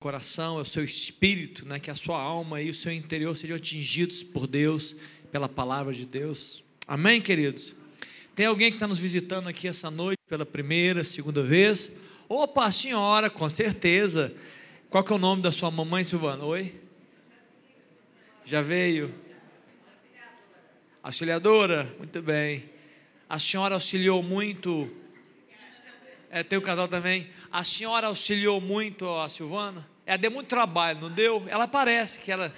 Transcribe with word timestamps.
coração, 0.00 0.56
ao 0.56 0.64
seu 0.64 0.82
espírito, 0.82 1.66
né, 1.66 1.78
que 1.78 1.90
a 1.90 1.94
sua 1.94 2.18
alma 2.18 2.62
e 2.62 2.70
o 2.70 2.74
seu 2.74 2.90
interior 2.90 3.36
sejam 3.36 3.54
atingidos 3.54 4.22
por 4.22 4.46
Deus, 4.46 4.96
pela 5.30 5.46
palavra 5.46 5.92
de 5.92 6.06
Deus. 6.06 6.64
Amém, 6.86 7.20
queridos? 7.20 7.74
Tem 8.34 8.46
alguém 8.46 8.70
que 8.70 8.76
está 8.76 8.88
nos 8.88 8.98
visitando 8.98 9.46
aqui 9.50 9.68
essa 9.68 9.90
noite 9.90 10.18
pela 10.26 10.46
primeira, 10.46 11.04
segunda 11.04 11.42
vez? 11.42 11.92
Opa, 12.26 12.72
senhora, 12.72 13.28
com 13.28 13.46
certeza. 13.50 14.34
Qual 14.88 15.04
que 15.04 15.12
é 15.12 15.16
o 15.16 15.18
nome 15.18 15.42
da 15.42 15.52
sua 15.52 15.70
mamãe, 15.70 16.02
Silvana? 16.02 16.44
Oi? 16.44 16.80
Já 18.46 18.62
veio? 18.62 19.14
Auxiliadora? 21.02 21.94
Muito 21.98 22.22
bem. 22.22 22.70
A 23.28 23.38
senhora 23.38 23.74
auxiliou 23.74 24.22
muito. 24.22 24.90
É, 26.30 26.42
tem 26.42 26.58
o 26.58 26.62
casal 26.62 26.88
também. 26.88 27.28
A 27.52 27.64
senhora 27.64 28.06
auxiliou 28.06 28.62
muito 28.62 29.06
a 29.06 29.28
Silvana? 29.28 29.89
Ela 30.10 30.18
deu 30.18 30.30
muito 30.32 30.48
trabalho, 30.48 31.02
não 31.02 31.08
deu? 31.08 31.46
Ela 31.46 31.68
parece 31.68 32.18
que 32.18 32.32
ela. 32.32 32.52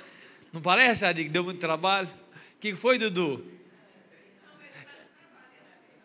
Não 0.55 0.63
parece, 0.63 1.05
Ari, 1.05 1.25
que 1.25 1.29
deu 1.29 1.45
muito 1.45 1.61
trabalho? 1.61 2.09
O 2.57 2.59
que 2.59 2.75
foi, 2.75 2.97
Dudu? 2.97 3.47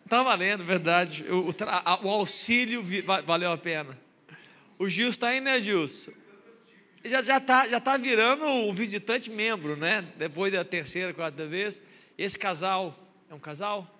Está 0.04 0.22
valendo, 0.22 0.62
verdade. 0.62 1.24
O, 1.30 1.48
o, 1.48 2.06
o, 2.06 2.10
auxílio 2.10 2.84
valeu 3.24 3.50
a 3.50 3.56
pena. 3.56 3.98
O 4.78 4.90
Gilson 4.90 5.10
está 5.10 5.28
aí, 5.28 5.40
né, 5.40 5.58
Gilson? 5.58 6.12
Já 7.02 7.20
está 7.20 7.32
já 7.32 7.40
tá, 7.40 7.68
já 7.70 7.80
tá 7.80 7.96
virando 7.96 8.44
o 8.44 8.74
visitante 8.74 9.30
membro, 9.30 9.74
né? 9.74 10.06
Depois 10.18 10.52
da 10.52 10.66
terceira, 10.66 11.14
quarta 11.14 11.46
vez. 11.46 11.80
Esse 12.18 12.38
casal, 12.38 12.94
é 13.30 13.34
um 13.34 13.40
casal? 13.40 13.98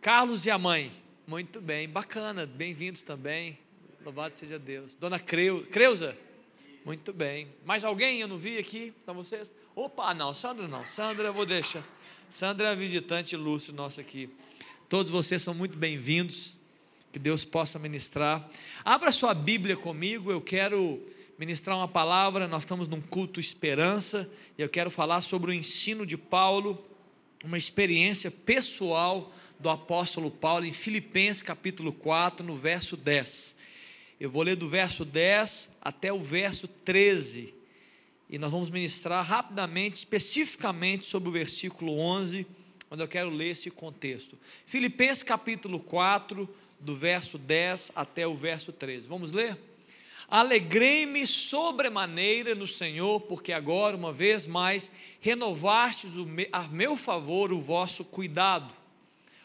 Carlos 0.00 0.46
e 0.46 0.50
a 0.50 0.56
mãe. 0.56 0.94
Muito 1.26 1.60
bem, 1.60 1.86
bacana, 1.86 2.46
bem-vindos 2.46 3.02
também. 3.02 3.58
Louvado 4.02 4.34
seja 4.34 4.58
Deus. 4.58 4.94
Dona 4.94 5.18
Creu, 5.18 5.66
Creuza? 5.70 6.16
Muito 6.86 7.12
bem. 7.12 7.48
Mais 7.66 7.84
alguém 7.84 8.22
eu 8.22 8.28
não 8.28 8.38
vi 8.38 8.56
aqui? 8.56 8.94
Estão 8.98 9.14
vocês? 9.14 9.52
Opa, 9.76 10.14
não, 10.14 10.32
Sandra 10.32 10.66
não. 10.66 10.86
Sandra 10.86 11.28
eu 11.28 11.34
vou 11.34 11.44
deixar. 11.44 11.84
Sandra 12.30 12.68
é 12.68 12.70
a 12.70 12.74
visitante 12.74 13.34
ilustre 13.34 13.74
nossa 13.74 14.00
aqui. 14.00 14.30
Todos 14.88 15.12
vocês 15.12 15.42
são 15.42 15.52
muito 15.52 15.76
bem-vindos. 15.76 16.58
Que 17.12 17.18
Deus 17.18 17.44
possa 17.44 17.78
ministrar. 17.78 18.48
Abra 18.82 19.12
sua 19.12 19.34
Bíblia 19.34 19.76
comigo, 19.76 20.30
eu 20.30 20.40
quero 20.40 21.04
ministrar 21.38 21.76
uma 21.76 21.88
palavra. 21.88 22.48
Nós 22.48 22.62
estamos 22.62 22.88
num 22.88 23.02
culto 23.02 23.38
esperança 23.38 24.30
e 24.56 24.62
eu 24.62 24.68
quero 24.68 24.90
falar 24.90 25.20
sobre 25.20 25.50
o 25.50 25.54
ensino 25.54 26.06
de 26.06 26.16
Paulo, 26.16 26.82
uma 27.44 27.58
experiência 27.58 28.30
pessoal 28.30 29.30
do 29.58 29.68
apóstolo 29.68 30.30
Paulo 30.30 30.64
em 30.64 30.72
Filipenses 30.72 31.42
capítulo 31.42 31.92
4, 31.92 32.46
no 32.46 32.56
verso 32.56 32.96
10. 32.96 33.60
Eu 34.20 34.30
vou 34.30 34.42
ler 34.42 34.54
do 34.54 34.68
verso 34.68 35.02
10 35.02 35.70
até 35.80 36.12
o 36.12 36.20
verso 36.20 36.68
13. 36.68 37.54
E 38.28 38.38
nós 38.38 38.52
vamos 38.52 38.68
ministrar 38.68 39.24
rapidamente, 39.24 39.96
especificamente 39.96 41.06
sobre 41.06 41.30
o 41.30 41.32
versículo 41.32 41.98
11, 41.98 42.46
onde 42.90 43.02
eu 43.02 43.08
quero 43.08 43.30
ler 43.30 43.52
esse 43.52 43.70
contexto. 43.70 44.38
Filipenses 44.66 45.22
capítulo 45.22 45.80
4, 45.80 46.46
do 46.78 46.94
verso 46.94 47.38
10 47.38 47.92
até 47.96 48.26
o 48.26 48.36
verso 48.36 48.72
13. 48.72 49.06
Vamos 49.06 49.32
ler? 49.32 49.56
Alegrei-me 50.28 51.26
sobremaneira 51.26 52.54
no 52.54 52.68
Senhor, 52.68 53.22
porque 53.22 53.54
agora, 53.54 53.96
uma 53.96 54.12
vez 54.12 54.46
mais, 54.46 54.90
renovastes 55.18 56.12
a 56.52 56.68
meu 56.68 56.94
favor 56.94 57.54
o 57.54 57.60
vosso 57.60 58.04
cuidado, 58.04 58.70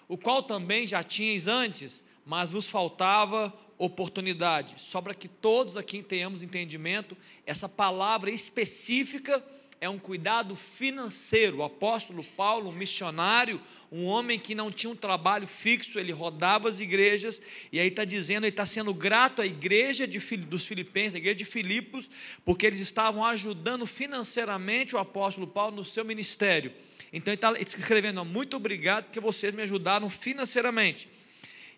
o 0.05 0.17
qual 0.17 0.43
também 0.43 0.85
já 0.85 1.01
tinhais 1.01 1.47
antes, 1.47 2.03
mas 2.25 2.51
vos 2.51 2.67
faltava 2.67 3.53
oportunidade. 3.77 4.75
Só 4.77 5.01
para 5.01 5.13
que 5.13 5.27
todos 5.27 5.77
aqui 5.77 6.01
tenhamos 6.01 6.41
entendimento, 6.41 7.17
essa 7.45 7.67
palavra 7.67 8.31
específica 8.31 9.43
é 9.81 9.89
um 9.89 9.99
cuidado 9.99 10.55
financeiro. 10.55 11.57
O 11.57 11.63
apóstolo 11.63 12.23
Paulo, 12.23 12.69
um 12.69 12.73
missionário, 12.73 13.61
um 13.91 14.05
homem 14.05 14.39
que 14.39 14.55
não 14.55 14.71
tinha 14.71 14.89
um 14.89 14.95
trabalho 14.95 15.47
fixo, 15.47 15.99
ele 15.99 16.11
rodava 16.11 16.69
as 16.69 16.79
igrejas, 16.79 17.41
e 17.71 17.79
aí 17.79 17.87
está 17.87 18.03
dizendo, 18.03 18.45
ele 18.45 18.49
está 18.49 18.65
sendo 18.65 18.93
grato 18.93 19.41
à 19.41 19.45
igreja 19.45 20.07
de, 20.07 20.19
dos 20.37 20.65
Filipenses, 20.65 21.15
a 21.15 21.17
igreja 21.17 21.35
de 21.35 21.45
Filipos, 21.45 22.09
porque 22.43 22.65
eles 22.65 22.79
estavam 22.79 23.23
ajudando 23.23 23.85
financeiramente 23.85 24.95
o 24.95 24.99
apóstolo 24.99 25.47
Paulo 25.47 25.75
no 25.75 25.85
seu 25.85 26.03
ministério. 26.03 26.73
Então 27.13 27.31
ele 27.31 27.37
está 27.37 27.53
escrevendo, 27.59 28.25
muito 28.25 28.57
obrigado 28.57 29.05
porque 29.05 29.19
vocês 29.19 29.53
me 29.53 29.61
ajudaram 29.61 30.09
financeiramente. 30.09 31.07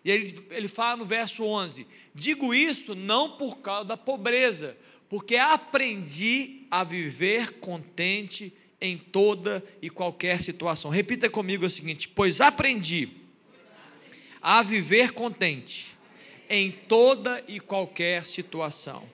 E 0.04 0.10
ele, 0.10 0.46
ele 0.50 0.68
fala 0.68 0.96
no 0.96 1.04
verso 1.04 1.44
11: 1.44 1.86
Digo 2.14 2.54
isso 2.54 2.94
não 2.94 3.36
por 3.36 3.58
causa 3.58 3.84
da 3.84 3.96
pobreza, 3.96 4.76
porque 5.08 5.36
aprendi 5.36 6.66
a 6.70 6.84
viver 6.84 7.52
contente 7.54 8.52
em 8.80 8.96
toda 8.96 9.64
e 9.82 9.90
qualquer 9.90 10.40
situação. 10.40 10.90
Repita 10.90 11.28
comigo 11.28 11.66
o 11.66 11.70
seguinte: 11.70 12.08
Pois 12.08 12.40
aprendi 12.40 13.08
a 14.40 14.62
viver 14.62 15.12
contente 15.12 15.96
em 16.48 16.70
toda 16.70 17.44
e 17.46 17.60
qualquer 17.60 18.24
situação. 18.24 19.08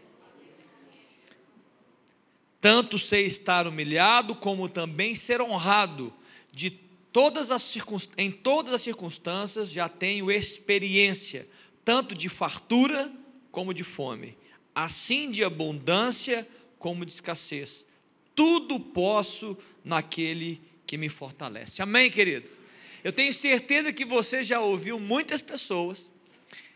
Tanto 2.60 2.98
sei 2.98 3.26
estar 3.26 3.66
humilhado, 3.66 4.34
como 4.34 4.68
também 4.68 5.14
ser 5.14 5.42
honrado 5.42 6.12
de 6.52 6.70
todas 7.14 7.50
as 7.52 7.76
em 8.18 8.28
todas 8.28 8.74
as 8.74 8.80
circunstâncias 8.80 9.70
já 9.70 9.88
tenho 9.88 10.32
experiência, 10.32 11.46
tanto 11.84 12.12
de 12.12 12.28
fartura 12.28 13.08
como 13.52 13.72
de 13.72 13.84
fome, 13.84 14.36
assim 14.74 15.30
de 15.30 15.44
abundância 15.44 16.44
como 16.76 17.06
de 17.06 17.12
escassez. 17.12 17.86
Tudo 18.34 18.80
posso 18.80 19.56
naquele 19.84 20.60
que 20.84 20.98
me 20.98 21.08
fortalece. 21.08 21.80
Amém, 21.80 22.10
queridos? 22.10 22.58
Eu 23.04 23.12
tenho 23.12 23.32
certeza 23.32 23.92
que 23.92 24.04
você 24.04 24.42
já 24.42 24.58
ouviu 24.58 24.98
muitas 24.98 25.40
pessoas 25.40 26.10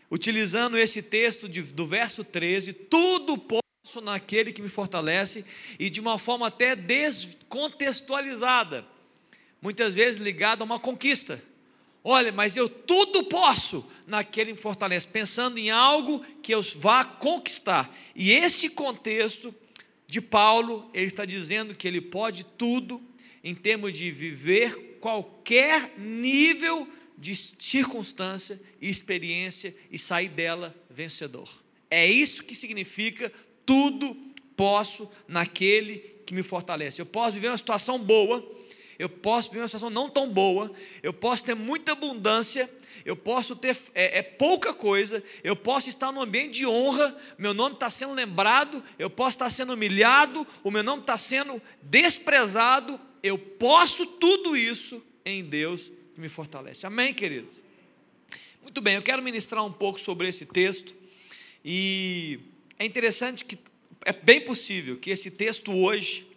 utilizando 0.09 0.77
esse 0.77 1.01
texto 1.01 1.49
de, 1.49 1.63
do 1.63 1.85
verso 1.85 2.23
13, 2.23 2.71
tudo 2.71 3.37
posso 3.37 3.99
naquele 4.01 4.53
que 4.53 4.61
me 4.61 4.69
fortalece, 4.69 5.43
e 5.77 5.89
de 5.89 5.99
uma 5.99 6.17
forma 6.17 6.47
até 6.47 6.77
descontextualizada 6.77 8.87
muitas 9.61 9.95
vezes 9.95 10.21
ligado 10.21 10.61
a 10.61 10.65
uma 10.65 10.79
conquista. 10.79 11.41
Olha, 12.03 12.31
mas 12.31 12.55
eu 12.55 12.69
tudo 12.69 13.25
posso 13.25 13.85
naquele 14.07 14.53
que 14.53 14.61
fortalece, 14.61 15.07
pensando 15.07 15.57
em 15.57 15.69
algo 15.69 16.23
que 16.41 16.53
eu 16.53 16.61
vá 16.77 17.03
conquistar. 17.03 17.93
E 18.15 18.31
esse 18.31 18.69
contexto 18.69 19.53
de 20.07 20.21
Paulo, 20.21 20.89
ele 20.93 21.07
está 21.07 21.25
dizendo 21.25 21.75
que 21.75 21.87
ele 21.87 22.01
pode 22.01 22.43
tudo 22.43 23.01
em 23.43 23.53
termos 23.53 23.93
de 23.93 24.09
viver 24.11 24.97
qualquer 24.99 25.93
nível 25.97 26.87
de 27.17 27.35
circunstância 27.35 28.59
e 28.81 28.89
experiência 28.89 29.75
e 29.91 29.99
sair 29.99 30.29
dela 30.29 30.75
vencedor. 30.89 31.49
É 31.91 32.05
isso 32.07 32.43
que 32.43 32.55
significa 32.55 33.31
tudo 33.65 34.15
posso 34.55 35.09
naquele 35.27 35.99
que 36.25 36.33
me 36.33 36.43
fortalece. 36.43 37.01
Eu 37.01 37.05
posso 37.05 37.33
viver 37.33 37.49
uma 37.49 37.57
situação 37.57 37.99
boa, 37.99 38.45
eu 38.99 39.07
posso 39.07 39.49
viver 39.49 39.61
uma 39.61 39.67
situação 39.69 39.89
não 39.89 40.09
tão 40.09 40.29
boa, 40.29 40.71
eu 41.01 41.13
posso 41.13 41.45
ter 41.45 41.55
muita 41.55 41.93
abundância, 41.93 42.69
eu 43.05 43.15
posso 43.15 43.55
ter 43.55 43.77
é, 43.95 44.19
é, 44.19 44.21
pouca 44.21 44.73
coisa, 44.73 45.23
eu 45.41 45.55
posso 45.55 45.87
estar 45.87 46.11
num 46.11 46.21
ambiente 46.21 46.55
de 46.55 46.67
honra, 46.67 47.17
meu 47.37 47.53
nome 47.53 47.75
está 47.75 47.89
sendo 47.89 48.13
lembrado, 48.13 48.83
eu 48.99 49.09
posso 49.09 49.35
estar 49.35 49.49
sendo 49.49 49.71
humilhado, 49.71 50.45
o 50.61 50.69
meu 50.69 50.83
nome 50.83 51.01
está 51.01 51.17
sendo 51.17 51.61
desprezado, 51.81 52.99
eu 53.23 53.37
posso 53.37 54.05
tudo 54.05 54.57
isso 54.57 55.01
em 55.23 55.45
Deus 55.45 55.89
que 56.13 56.19
me 56.19 56.27
fortalece. 56.27 56.85
Amém, 56.85 57.13
queridos? 57.13 57.53
Muito 58.61 58.81
bem, 58.81 58.95
eu 58.95 59.01
quero 59.01 59.23
ministrar 59.23 59.65
um 59.65 59.71
pouco 59.71 59.97
sobre 59.97 60.27
esse 60.27 60.45
texto, 60.45 60.93
e 61.63 62.37
é 62.77 62.85
interessante 62.85 63.45
que 63.45 63.57
é 64.05 64.11
bem 64.11 64.41
possível 64.41 64.97
que 64.97 65.09
esse 65.09 65.31
texto 65.31 65.71
hoje 65.71 66.27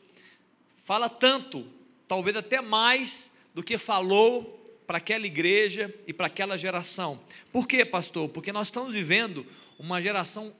fala 0.84 1.08
tanto 1.08 1.81
talvez 2.08 2.36
até 2.36 2.60
mais 2.60 3.30
do 3.54 3.62
que 3.62 3.78
falou 3.78 4.58
para 4.86 4.98
aquela 4.98 5.26
igreja 5.26 5.94
e 6.06 6.12
para 6.12 6.26
aquela 6.26 6.58
geração. 6.58 7.20
Por 7.52 7.66
quê, 7.66 7.84
pastor? 7.84 8.28
Porque 8.28 8.52
nós 8.52 8.68
estamos 8.68 8.94
vivendo 8.94 9.46
uma 9.78 10.00
geração 10.00 10.54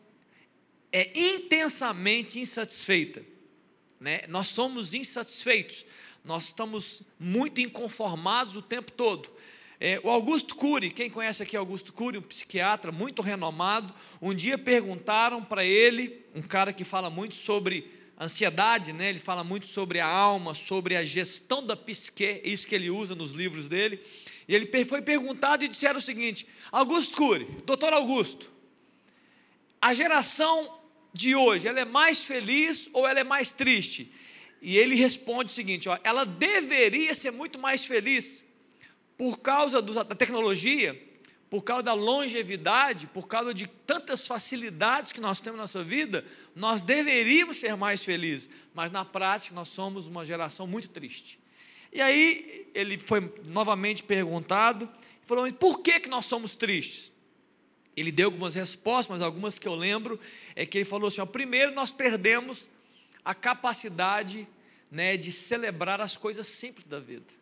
é 0.92 1.10
intensamente 1.18 2.38
insatisfeita, 2.38 3.24
né? 3.98 4.22
Nós 4.28 4.48
somos 4.48 4.92
insatisfeitos, 4.92 5.86
nós 6.22 6.46
estamos 6.46 7.02
muito 7.18 7.60
inconformados 7.62 8.56
o 8.56 8.62
tempo 8.62 8.92
todo. 8.92 9.30
É, 9.80 9.98
o 10.04 10.10
Augusto 10.10 10.54
Cury, 10.54 10.90
quem 10.90 11.10
conhece 11.10 11.42
aqui 11.42 11.56
Augusto 11.56 11.92
Cury, 11.92 12.18
um 12.18 12.22
psiquiatra 12.22 12.92
muito 12.92 13.22
renomado, 13.22 13.92
um 14.20 14.34
dia 14.34 14.58
perguntaram 14.58 15.42
para 15.42 15.64
ele, 15.64 16.24
um 16.34 16.42
cara 16.42 16.72
que 16.72 16.84
fala 16.84 17.08
muito 17.08 17.34
sobre 17.34 17.90
ansiedade, 18.24 18.92
né? 18.92 19.08
ele 19.08 19.18
fala 19.18 19.42
muito 19.42 19.66
sobre 19.66 20.00
a 20.00 20.06
alma, 20.06 20.54
sobre 20.54 20.96
a 20.96 21.04
gestão 21.04 21.64
da 21.64 21.76
psique, 21.76 22.24
é 22.24 22.40
isso 22.44 22.66
que 22.66 22.74
ele 22.74 22.90
usa 22.90 23.14
nos 23.14 23.32
livros 23.32 23.68
dele. 23.68 24.00
E 24.48 24.54
ele 24.54 24.84
foi 24.84 25.00
perguntado 25.00 25.64
e 25.64 25.68
disseram 25.68 25.98
o 25.98 26.02
seguinte: 26.02 26.46
Augusto 26.70 27.16
Cury, 27.16 27.46
doutor 27.64 27.92
Augusto, 27.92 28.50
a 29.80 29.92
geração 29.94 30.80
de 31.12 31.34
hoje, 31.34 31.68
ela 31.68 31.80
é 31.80 31.84
mais 31.84 32.24
feliz 32.24 32.88
ou 32.92 33.06
ela 33.06 33.20
é 33.20 33.24
mais 33.24 33.52
triste? 33.52 34.12
E 34.60 34.78
ele 34.78 34.94
responde 34.94 35.50
o 35.50 35.54
seguinte: 35.54 35.88
ó, 35.88 35.98
ela 36.04 36.24
deveria 36.24 37.14
ser 37.14 37.30
muito 37.30 37.58
mais 37.58 37.84
feliz 37.84 38.42
por 39.18 39.38
causa 39.40 39.82
da 39.82 40.14
tecnologia, 40.14 41.00
por 41.52 41.62
causa 41.62 41.82
da 41.82 41.92
longevidade, 41.92 43.06
por 43.08 43.28
causa 43.28 43.52
de 43.52 43.66
tantas 43.66 44.26
facilidades 44.26 45.12
que 45.12 45.20
nós 45.20 45.38
temos 45.38 45.58
na 45.58 45.64
nossa 45.64 45.84
vida, 45.84 46.24
nós 46.56 46.80
deveríamos 46.80 47.58
ser 47.58 47.76
mais 47.76 48.02
felizes, 48.02 48.48
mas 48.72 48.90
na 48.90 49.04
prática 49.04 49.54
nós 49.54 49.68
somos 49.68 50.06
uma 50.06 50.24
geração 50.24 50.66
muito 50.66 50.88
triste. 50.88 51.38
E 51.92 52.00
aí 52.00 52.66
ele 52.74 52.96
foi 52.96 53.30
novamente 53.44 54.02
perguntado, 54.02 54.90
falou: 55.26 55.52
por 55.52 55.80
que, 55.80 56.00
que 56.00 56.08
nós 56.08 56.24
somos 56.24 56.56
tristes? 56.56 57.12
Ele 57.94 58.10
deu 58.10 58.28
algumas 58.28 58.54
respostas, 58.54 59.08
mas 59.08 59.20
algumas 59.20 59.58
que 59.58 59.68
eu 59.68 59.74
lembro 59.74 60.18
é 60.56 60.64
que 60.64 60.78
ele 60.78 60.86
falou 60.86 61.08
assim: 61.08 61.20
ó, 61.20 61.26
primeiro 61.26 61.74
nós 61.74 61.92
perdemos 61.92 62.66
a 63.22 63.34
capacidade 63.34 64.48
né, 64.90 65.18
de 65.18 65.30
celebrar 65.30 66.00
as 66.00 66.16
coisas 66.16 66.46
simples 66.46 66.86
da 66.86 66.98
vida. 66.98 67.41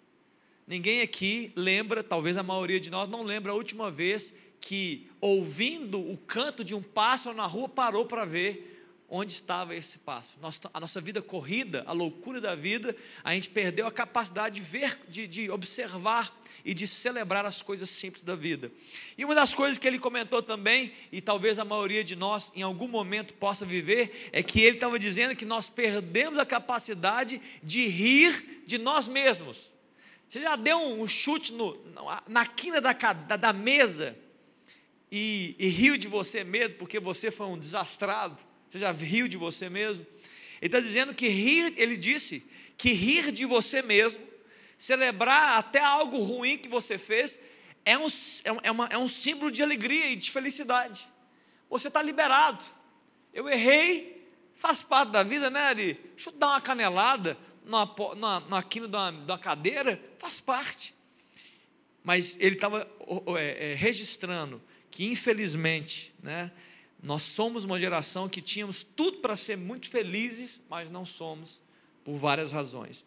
Ninguém 0.70 1.00
aqui 1.00 1.50
lembra, 1.56 2.00
talvez 2.00 2.36
a 2.36 2.44
maioria 2.44 2.78
de 2.78 2.90
nós 2.90 3.08
não 3.08 3.24
lembra 3.24 3.50
a 3.50 3.56
última 3.56 3.90
vez 3.90 4.32
que, 4.60 5.10
ouvindo 5.20 5.98
o 5.98 6.16
canto 6.16 6.62
de 6.62 6.76
um 6.76 6.80
pássaro 6.80 7.36
na 7.36 7.44
rua, 7.44 7.68
parou 7.68 8.06
para 8.06 8.24
ver 8.24 8.80
onde 9.08 9.32
estava 9.32 9.74
esse 9.74 9.98
passo. 9.98 10.38
a 10.72 10.78
nossa 10.78 11.00
vida 11.00 11.20
corrida, 11.20 11.82
a 11.88 11.92
loucura 11.92 12.40
da 12.40 12.54
vida, 12.54 12.94
a 13.24 13.34
gente 13.34 13.50
perdeu 13.50 13.84
a 13.84 13.90
capacidade 13.90 14.54
de 14.54 14.60
ver, 14.60 15.00
de, 15.08 15.26
de, 15.26 15.50
observar 15.50 16.32
e 16.64 16.72
de 16.72 16.86
celebrar 16.86 17.44
as 17.44 17.62
coisas 17.62 17.90
simples 17.90 18.22
da 18.22 18.36
vida. 18.36 18.70
E 19.18 19.24
uma 19.24 19.34
das 19.34 19.52
coisas 19.52 19.76
que 19.76 19.88
ele 19.88 19.98
comentou 19.98 20.40
também, 20.40 20.92
e 21.10 21.20
talvez 21.20 21.58
a 21.58 21.64
maioria 21.64 22.04
de 22.04 22.14
nós 22.14 22.52
em 22.54 22.62
algum 22.62 22.86
momento 22.86 23.34
possa 23.34 23.64
viver, 23.64 24.30
é 24.30 24.40
que 24.40 24.60
ele 24.60 24.76
estava 24.76 25.00
dizendo 25.00 25.34
que 25.34 25.44
nós 25.44 25.68
perdemos 25.68 26.38
a 26.38 26.46
capacidade 26.46 27.42
de 27.60 27.88
rir 27.88 28.62
de 28.64 28.78
nós 28.78 29.08
mesmos. 29.08 29.79
Você 30.30 30.38
já 30.38 30.54
deu 30.54 30.78
um 30.78 31.08
chute 31.08 31.52
no, 31.52 31.76
na 32.28 32.46
quina 32.46 32.80
da, 32.80 32.92
da, 32.92 33.34
da 33.34 33.52
mesa 33.52 34.16
e, 35.10 35.56
e 35.58 35.66
riu 35.66 35.96
de 35.96 36.06
você 36.06 36.44
mesmo 36.44 36.76
porque 36.76 37.00
você 37.00 37.32
foi 37.32 37.48
um 37.48 37.58
desastrado? 37.58 38.38
Você 38.70 38.78
já 38.78 38.92
riu 38.92 39.26
de 39.26 39.36
você 39.36 39.68
mesmo? 39.68 40.06
Ele 40.62 40.68
está 40.68 40.78
dizendo 40.78 41.12
que 41.12 41.26
rir, 41.26 41.74
ele 41.76 41.96
disse, 41.96 42.44
que 42.78 42.92
rir 42.92 43.32
de 43.32 43.44
você 43.44 43.82
mesmo, 43.82 44.22
celebrar 44.78 45.58
até 45.58 45.80
algo 45.80 46.18
ruim 46.18 46.56
que 46.56 46.68
você 46.68 46.96
fez, 46.96 47.36
é 47.84 47.98
um, 47.98 48.06
é, 48.06 48.68
é 48.68 48.70
uma, 48.70 48.86
é 48.86 48.98
um 48.98 49.08
símbolo 49.08 49.50
de 49.50 49.64
alegria 49.64 50.10
e 50.10 50.14
de 50.14 50.30
felicidade. 50.30 51.08
Você 51.68 51.88
está 51.88 52.00
liberado. 52.00 52.64
Eu 53.34 53.48
errei, 53.48 54.24
faz 54.54 54.80
parte 54.80 55.10
da 55.10 55.24
vida, 55.24 55.50
né, 55.50 55.60
Ari? 55.60 55.94
Deixa 56.14 56.30
eu 56.30 56.34
dar 56.34 56.50
uma 56.50 56.60
canelada 56.60 57.36
na, 57.64 57.88
na, 58.16 58.40
na 58.40 58.62
quina 58.62 58.88
de 58.88 58.96
uma 58.96 59.38
cadeira, 59.38 60.00
faz 60.18 60.40
parte. 60.40 60.94
Mas 62.02 62.36
ele 62.40 62.56
estava 62.56 62.88
é, 63.38 63.72
é, 63.72 63.74
registrando 63.74 64.60
que, 64.90 65.04
infelizmente, 65.04 66.14
né, 66.22 66.50
nós 67.02 67.22
somos 67.22 67.64
uma 67.64 67.78
geração 67.78 68.28
que 68.28 68.40
tínhamos 68.40 68.84
tudo 68.84 69.18
para 69.18 69.36
ser 69.36 69.56
muito 69.56 69.88
felizes, 69.88 70.60
mas 70.68 70.90
não 70.90 71.04
somos, 71.04 71.60
por 72.04 72.16
várias 72.16 72.52
razões. 72.52 73.04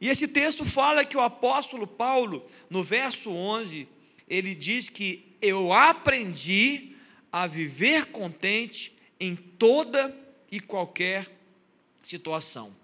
E 0.00 0.08
esse 0.08 0.26
texto 0.26 0.64
fala 0.64 1.04
que 1.04 1.16
o 1.16 1.20
apóstolo 1.20 1.86
Paulo, 1.86 2.44
no 2.68 2.82
verso 2.82 3.30
11, 3.30 3.88
ele 4.28 4.54
diz 4.54 4.88
que 4.88 5.36
eu 5.40 5.72
aprendi 5.72 6.96
a 7.30 7.46
viver 7.46 8.06
contente 8.06 8.92
em 9.18 9.36
toda 9.36 10.14
e 10.50 10.60
qualquer 10.60 11.30
situação. 12.02 12.81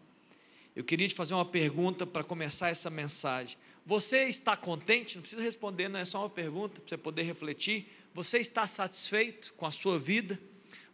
Eu 0.78 0.84
queria 0.84 1.08
te 1.08 1.14
fazer 1.16 1.34
uma 1.34 1.44
pergunta 1.44 2.06
para 2.06 2.22
começar 2.22 2.68
essa 2.68 2.88
mensagem. 2.88 3.58
Você 3.84 4.28
está 4.28 4.56
contente? 4.56 5.16
Não 5.16 5.22
precisa 5.22 5.42
responder, 5.42 5.88
não 5.88 5.98
é 5.98 6.04
só 6.04 6.20
uma 6.20 6.30
pergunta 6.30 6.80
para 6.80 6.88
você 6.88 6.96
poder 6.96 7.24
refletir. 7.24 7.88
Você 8.14 8.38
está 8.38 8.64
satisfeito 8.64 9.52
com 9.54 9.66
a 9.66 9.72
sua 9.72 9.98
vida? 9.98 10.38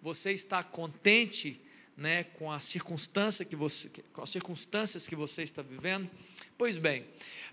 Você 0.01 0.33
está 0.33 0.63
contente 0.65 1.61
né, 1.99 2.25
com 2.25 2.51
a 2.51 2.59
circunstância 2.61 3.45
que 3.45 3.55
você, 3.55 3.91
com 4.11 4.23
as 4.23 4.31
circunstâncias 4.31 5.07
que 5.07 5.15
você 5.15 5.43
está 5.43 5.61
vivendo? 5.61 6.11
Pois 6.57 6.79
bem, 6.79 7.05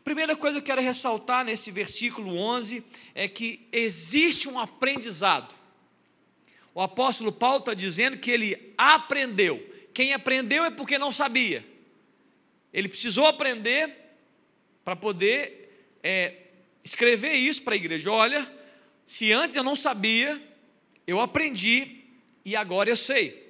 primeira 0.01 0.33
coisa 0.33 0.55
que 0.55 0.61
eu 0.61 0.67
quero 0.67 0.81
ressaltar 0.81 1.43
nesse 1.43 1.69
versículo 1.69 2.37
11 2.37 2.81
é 3.13 3.27
que 3.27 3.67
existe 3.73 4.47
um 4.47 4.57
aprendizado. 4.57 5.53
O 6.73 6.79
apóstolo 6.79 7.33
Paulo 7.33 7.57
está 7.57 7.73
dizendo 7.73 8.17
que 8.17 8.31
ele 8.31 8.73
aprendeu. 8.77 9.69
Quem 9.93 10.13
aprendeu 10.13 10.63
é 10.63 10.71
porque 10.71 10.97
não 10.97 11.11
sabia. 11.11 11.69
Ele 12.73 12.87
precisou 12.87 13.25
aprender 13.25 13.93
para 14.83 14.95
poder 14.95 15.97
é, 16.03 16.35
escrever 16.83 17.33
isso 17.33 17.63
para 17.63 17.73
a 17.73 17.77
igreja. 17.77 18.11
Olha, 18.11 18.51
se 19.05 19.31
antes 19.31 19.55
eu 19.55 19.63
não 19.63 19.75
sabia, 19.75 20.41
eu 21.05 21.19
aprendi 21.19 22.05
e 22.45 22.55
agora 22.55 22.89
eu 22.89 22.97
sei. 22.97 23.41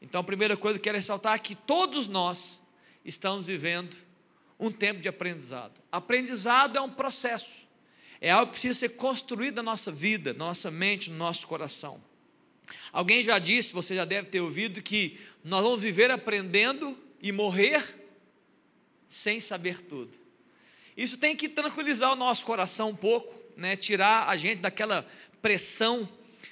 Então, 0.00 0.20
a 0.20 0.24
primeira 0.24 0.56
coisa 0.56 0.78
que 0.78 0.80
eu 0.80 0.84
quero 0.84 0.96
ressaltar 0.96 1.34
é 1.34 1.38
que 1.38 1.54
todos 1.54 2.08
nós 2.08 2.60
estamos 3.04 3.46
vivendo 3.46 3.96
um 4.58 4.70
tempo 4.70 5.00
de 5.00 5.08
aprendizado. 5.08 5.80
Aprendizado 5.90 6.76
é 6.76 6.80
um 6.80 6.90
processo, 6.90 7.62
é 8.20 8.30
algo 8.30 8.46
que 8.46 8.52
precisa 8.52 8.74
ser 8.78 8.90
construído 8.90 9.56
na 9.56 9.62
nossa 9.62 9.92
vida, 9.92 10.32
na 10.32 10.46
nossa 10.46 10.70
mente, 10.70 11.10
no 11.10 11.16
nosso 11.16 11.46
coração. 11.46 12.02
Alguém 12.92 13.22
já 13.22 13.38
disse, 13.38 13.72
você 13.72 13.94
já 13.94 14.04
deve 14.04 14.28
ter 14.28 14.40
ouvido, 14.40 14.82
que 14.82 15.18
nós 15.44 15.62
vamos 15.62 15.82
viver 15.82 16.10
aprendendo 16.10 16.98
e 17.20 17.30
morrer 17.32 18.01
sem 19.12 19.40
saber 19.40 19.82
tudo. 19.82 20.16
Isso 20.96 21.18
tem 21.18 21.36
que 21.36 21.46
tranquilizar 21.46 22.12
o 22.12 22.16
nosso 22.16 22.46
coração 22.46 22.88
um 22.88 22.96
pouco, 22.96 23.34
né? 23.58 23.76
tirar 23.76 24.26
a 24.26 24.36
gente 24.36 24.60
daquela 24.60 25.06
pressão 25.42 26.08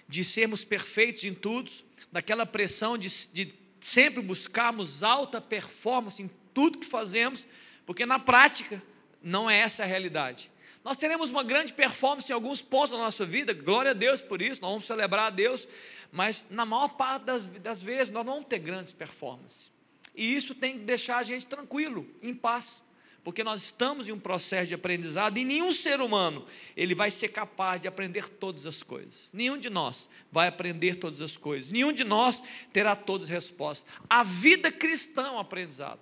de 0.06 0.22
sermos 0.22 0.62
perfeitos 0.62 1.24
em 1.24 1.32
tudo, 1.32 1.72
daquela 2.12 2.44
pressão 2.44 2.98
de, 2.98 3.08
de 3.32 3.54
sempre 3.80 4.22
buscarmos 4.22 5.02
alta 5.02 5.40
performance 5.40 6.22
em 6.22 6.30
tudo 6.52 6.78
que 6.78 6.86
fazemos, 6.86 7.46
porque 7.86 8.04
na 8.04 8.18
prática 8.18 8.82
não 9.22 9.48
é 9.48 9.60
essa 9.60 9.82
a 9.82 9.86
realidade. 9.86 10.50
Nós 10.84 10.98
teremos 10.98 11.30
uma 11.30 11.42
grande 11.42 11.72
performance 11.72 12.30
em 12.30 12.34
alguns 12.34 12.60
pontos 12.60 12.90
da 12.90 12.98
nossa 12.98 13.24
vida, 13.24 13.54
glória 13.54 13.92
a 13.92 13.94
Deus 13.94 14.20
por 14.20 14.42
isso, 14.42 14.60
nós 14.60 14.70
vamos 14.70 14.86
celebrar 14.86 15.28
a 15.28 15.30
Deus, 15.30 15.66
mas 16.12 16.44
na 16.50 16.66
maior 16.66 16.88
parte 16.88 17.24
das, 17.24 17.44
das 17.46 17.82
vezes 17.82 18.10
nós 18.10 18.24
não 18.26 18.34
vamos 18.34 18.48
ter 18.48 18.58
grandes 18.58 18.92
performances. 18.92 19.70
E 20.14 20.34
isso 20.34 20.54
tem 20.54 20.78
que 20.78 20.84
deixar 20.84 21.18
a 21.18 21.22
gente 21.22 21.46
tranquilo, 21.46 22.06
em 22.22 22.34
paz 22.34 22.82
porque 23.22 23.44
nós 23.44 23.62
estamos 23.62 24.08
em 24.08 24.12
um 24.12 24.18
processo 24.18 24.68
de 24.68 24.74
aprendizado 24.74 25.38
e 25.38 25.44
nenhum 25.44 25.72
ser 25.72 26.00
humano 26.00 26.46
ele 26.76 26.94
vai 26.94 27.10
ser 27.10 27.28
capaz 27.28 27.82
de 27.82 27.88
aprender 27.88 28.28
todas 28.28 28.66
as 28.66 28.82
coisas. 28.82 29.30
Nenhum 29.32 29.58
de 29.58 29.68
nós 29.68 30.08
vai 30.32 30.48
aprender 30.48 30.96
todas 30.96 31.20
as 31.20 31.36
coisas. 31.36 31.70
Nenhum 31.70 31.92
de 31.92 32.02
nós 32.02 32.42
terá 32.72 32.96
todas 32.96 33.28
as 33.28 33.30
respostas. 33.30 33.86
A 34.08 34.22
vida 34.22 34.72
cristã 34.72 35.26
é 35.26 35.30
um 35.32 35.38
aprendizado. 35.38 36.00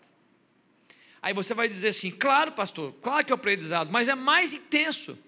Aí 1.20 1.34
você 1.34 1.52
vai 1.54 1.68
dizer 1.68 1.88
assim, 1.88 2.10
claro, 2.10 2.52
pastor, 2.52 2.94
claro 3.02 3.24
que 3.26 3.32
é 3.32 3.34
um 3.34 3.38
aprendizado, 3.38 3.90
mas 3.90 4.06
é 4.06 4.14
mais 4.14 4.52
intenso. 4.52 5.18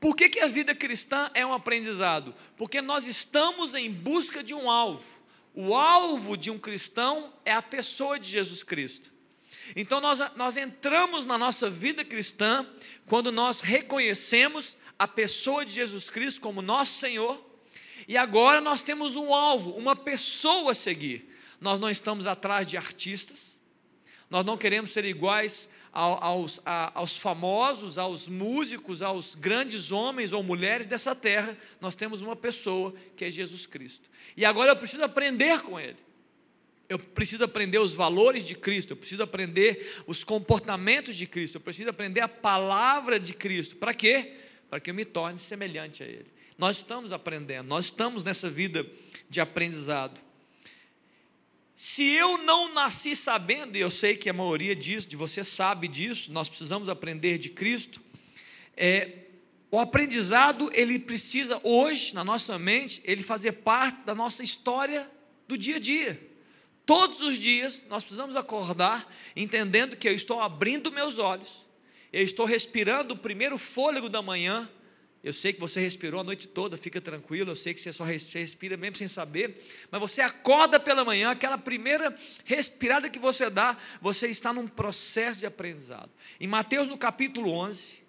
Por 0.00 0.16
que, 0.16 0.30
que 0.30 0.40
a 0.40 0.46
vida 0.46 0.74
cristã 0.74 1.30
é 1.34 1.44
um 1.44 1.52
aprendizado? 1.52 2.34
Porque 2.56 2.80
nós 2.80 3.06
estamos 3.06 3.74
em 3.74 3.90
busca 3.90 4.42
de 4.42 4.54
um 4.54 4.70
alvo. 4.70 5.17
O 5.60 5.74
alvo 5.74 6.36
de 6.36 6.52
um 6.52 6.58
cristão 6.58 7.32
é 7.44 7.52
a 7.52 7.60
pessoa 7.60 8.16
de 8.16 8.30
Jesus 8.30 8.62
Cristo. 8.62 9.10
Então 9.74 10.00
nós, 10.00 10.20
nós 10.36 10.56
entramos 10.56 11.26
na 11.26 11.36
nossa 11.36 11.68
vida 11.68 12.04
cristã 12.04 12.64
quando 13.06 13.32
nós 13.32 13.60
reconhecemos 13.60 14.78
a 14.96 15.08
pessoa 15.08 15.64
de 15.64 15.72
Jesus 15.72 16.08
Cristo 16.08 16.40
como 16.40 16.62
nosso 16.62 17.00
Senhor, 17.00 17.44
e 18.06 18.16
agora 18.16 18.60
nós 18.60 18.84
temos 18.84 19.16
um 19.16 19.34
alvo, 19.34 19.72
uma 19.72 19.96
pessoa 19.96 20.70
a 20.70 20.74
seguir. 20.76 21.28
Nós 21.60 21.80
não 21.80 21.90
estamos 21.90 22.28
atrás 22.28 22.64
de 22.64 22.76
artistas, 22.76 23.58
nós 24.30 24.44
não 24.44 24.56
queremos 24.56 24.92
ser 24.92 25.04
iguais 25.04 25.68
aos, 25.98 26.60
aos 26.94 27.18
famosos, 27.18 27.98
aos 27.98 28.28
músicos, 28.28 29.02
aos 29.02 29.34
grandes 29.34 29.90
homens 29.90 30.32
ou 30.32 30.44
mulheres 30.44 30.86
dessa 30.86 31.12
terra, 31.14 31.56
nós 31.80 31.96
temos 31.96 32.22
uma 32.22 32.36
pessoa 32.36 32.94
que 33.16 33.24
é 33.24 33.30
Jesus 33.30 33.66
Cristo. 33.66 34.08
E 34.36 34.44
agora 34.44 34.70
eu 34.70 34.76
preciso 34.76 35.02
aprender 35.02 35.60
com 35.62 35.78
Ele. 35.78 35.96
Eu 36.88 36.98
preciso 36.98 37.42
aprender 37.44 37.78
os 37.78 37.94
valores 37.94 38.44
de 38.44 38.54
Cristo, 38.54 38.92
eu 38.92 38.96
preciso 38.96 39.22
aprender 39.22 40.02
os 40.06 40.24
comportamentos 40.24 41.16
de 41.16 41.26
Cristo, 41.26 41.56
eu 41.56 41.60
preciso 41.60 41.90
aprender 41.90 42.20
a 42.20 42.28
palavra 42.28 43.18
de 43.18 43.34
Cristo. 43.34 43.76
Para 43.76 43.92
quê? 43.92 44.36
Para 44.70 44.80
que 44.80 44.90
eu 44.90 44.94
me 44.94 45.04
torne 45.04 45.38
semelhante 45.38 46.02
a 46.02 46.06
Ele. 46.06 46.26
Nós 46.56 46.78
estamos 46.78 47.12
aprendendo, 47.12 47.66
nós 47.66 47.86
estamos 47.86 48.22
nessa 48.22 48.48
vida 48.48 48.86
de 49.28 49.40
aprendizado. 49.40 50.27
Se 51.80 52.02
eu 52.02 52.38
não 52.38 52.74
nasci 52.74 53.14
sabendo, 53.14 53.78
e 53.78 53.80
eu 53.80 53.88
sei 53.88 54.16
que 54.16 54.28
a 54.28 54.32
maioria 54.32 54.74
disso, 54.74 55.08
de 55.08 55.14
você 55.14 55.44
sabe 55.44 55.86
disso, 55.86 56.32
nós 56.32 56.48
precisamos 56.48 56.88
aprender 56.88 57.38
de 57.38 57.50
Cristo. 57.50 58.02
É, 58.76 59.26
o 59.70 59.78
aprendizado, 59.78 60.72
ele 60.74 60.98
precisa 60.98 61.60
hoje, 61.62 62.12
na 62.16 62.24
nossa 62.24 62.58
mente, 62.58 63.00
ele 63.04 63.22
fazer 63.22 63.52
parte 63.52 64.00
da 64.04 64.12
nossa 64.12 64.42
história 64.42 65.08
do 65.46 65.56
dia 65.56 65.76
a 65.76 65.78
dia. 65.78 66.20
Todos 66.84 67.20
os 67.20 67.38
dias 67.38 67.84
nós 67.88 68.02
precisamos 68.02 68.34
acordar 68.34 69.08
entendendo 69.36 69.96
que 69.96 70.08
eu 70.08 70.12
estou 70.12 70.40
abrindo 70.40 70.90
meus 70.90 71.16
olhos, 71.16 71.64
eu 72.12 72.24
estou 72.24 72.44
respirando 72.44 73.14
o 73.14 73.16
primeiro 73.16 73.56
fôlego 73.56 74.08
da 74.08 74.20
manhã. 74.20 74.68
Eu 75.22 75.32
sei 75.32 75.52
que 75.52 75.60
você 75.60 75.80
respirou 75.80 76.20
a 76.20 76.24
noite 76.24 76.46
toda, 76.46 76.76
fica 76.76 77.00
tranquilo. 77.00 77.50
Eu 77.50 77.56
sei 77.56 77.74
que 77.74 77.80
você 77.80 77.92
só 77.92 78.04
respira 78.04 78.76
mesmo 78.76 78.96
sem 78.96 79.08
saber. 79.08 79.64
Mas 79.90 80.00
você 80.00 80.20
acorda 80.20 80.78
pela 80.78 81.04
manhã, 81.04 81.30
aquela 81.30 81.58
primeira 81.58 82.16
respirada 82.44 83.10
que 83.10 83.18
você 83.18 83.50
dá, 83.50 83.76
você 84.00 84.28
está 84.28 84.52
num 84.52 84.68
processo 84.68 85.40
de 85.40 85.46
aprendizado. 85.46 86.10
Em 86.40 86.46
Mateus, 86.46 86.86
no 86.86 86.96
capítulo 86.96 87.50
11, 87.50 88.04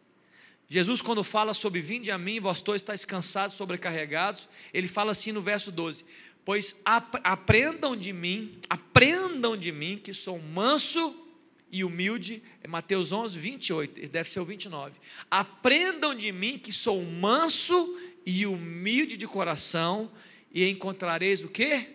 Jesus, 0.67 1.01
quando 1.01 1.23
fala 1.23 1.55
sobre 1.55 1.81
vinde 1.81 2.11
a 2.11 2.17
mim, 2.17 2.39
vós 2.39 2.61
todos 2.61 2.79
estáis 2.79 3.03
cansados, 3.03 3.55
sobrecarregados, 3.55 4.47
ele 4.71 4.87
fala 4.87 5.11
assim 5.13 5.31
no 5.31 5.41
verso 5.41 5.71
12: 5.71 6.05
Pois 6.45 6.75
aprendam 6.85 7.97
de 7.97 8.13
mim, 8.13 8.59
aprendam 8.69 9.57
de 9.57 9.71
mim, 9.71 9.97
que 9.97 10.13
sou 10.13 10.39
manso 10.39 11.28
e 11.71 11.83
humilde, 11.83 12.41
é 12.63 12.67
Mateus 12.67 13.11
11, 13.11 13.37
28, 13.37 14.09
deve 14.09 14.29
ser 14.29 14.39
o 14.39 14.45
29. 14.45 14.95
Aprendam 15.29 16.15
de 16.15 16.31
mim, 16.31 16.57
que 16.57 16.73
sou 16.73 17.03
manso 17.03 17.97
e 18.25 18.45
humilde 18.45 19.17
de 19.17 19.27
coração, 19.27 20.11
e 20.51 20.67
encontrareis 20.67 21.43
o 21.43 21.47
que? 21.47 21.87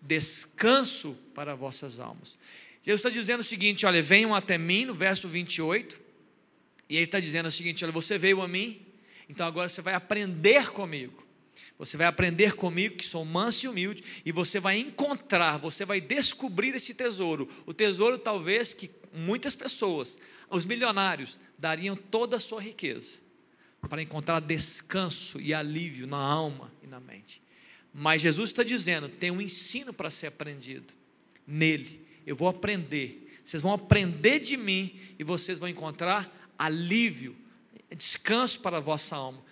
Descanso 0.00 1.16
para 1.34 1.54
vossas 1.54 1.98
almas. 1.98 2.36
Jesus 2.84 3.00
está 3.00 3.10
dizendo 3.10 3.40
o 3.40 3.44
seguinte: 3.44 3.86
olha, 3.86 4.02
venham 4.02 4.34
até 4.34 4.56
mim, 4.58 4.84
no 4.84 4.94
verso 4.94 5.26
28, 5.26 6.00
e 6.88 6.96
ele 6.96 7.06
está 7.06 7.18
dizendo 7.18 7.46
o 7.46 7.52
seguinte: 7.52 7.84
olha, 7.84 7.92
você 7.92 8.18
veio 8.18 8.40
a 8.42 8.48
mim, 8.48 8.80
então 9.28 9.46
agora 9.46 9.68
você 9.68 9.82
vai 9.82 9.94
aprender 9.94 10.70
comigo. 10.70 11.23
Você 11.84 11.96
vai 11.96 12.06
aprender 12.06 12.54
comigo 12.54 12.96
que 12.96 13.04
sou 13.04 13.24
manso 13.24 13.66
e 13.66 13.68
humilde, 13.68 14.02
e 14.24 14.32
você 14.32 14.58
vai 14.58 14.78
encontrar, 14.78 15.58
você 15.58 15.84
vai 15.84 16.00
descobrir 16.00 16.74
esse 16.74 16.94
tesouro. 16.94 17.48
O 17.66 17.74
tesouro, 17.74 18.16
talvez, 18.16 18.72
que 18.72 18.90
muitas 19.12 19.54
pessoas, 19.54 20.16
os 20.48 20.64
milionários, 20.64 21.38
dariam 21.58 21.94
toda 21.94 22.38
a 22.38 22.40
sua 22.40 22.60
riqueza 22.60 23.16
para 23.88 24.02
encontrar 24.02 24.40
descanso 24.40 25.38
e 25.38 25.52
alívio 25.52 26.06
na 26.06 26.16
alma 26.16 26.72
e 26.82 26.86
na 26.86 26.98
mente. 26.98 27.42
Mas 27.92 28.22
Jesus 28.22 28.50
está 28.50 28.62
dizendo: 28.62 29.08
tem 29.08 29.30
um 29.30 29.40
ensino 29.40 29.92
para 29.92 30.10
ser 30.10 30.28
aprendido. 30.28 30.94
Nele, 31.46 32.00
eu 32.26 32.34
vou 32.34 32.48
aprender. 32.48 33.38
Vocês 33.44 33.62
vão 33.62 33.74
aprender 33.74 34.38
de 34.38 34.56
mim 34.56 34.98
e 35.18 35.22
vocês 35.22 35.58
vão 35.58 35.68
encontrar 35.68 36.34
alívio, 36.58 37.36
descanso 37.94 38.60
para 38.60 38.78
a 38.78 38.80
vossa 38.80 39.14
alma. 39.14 39.44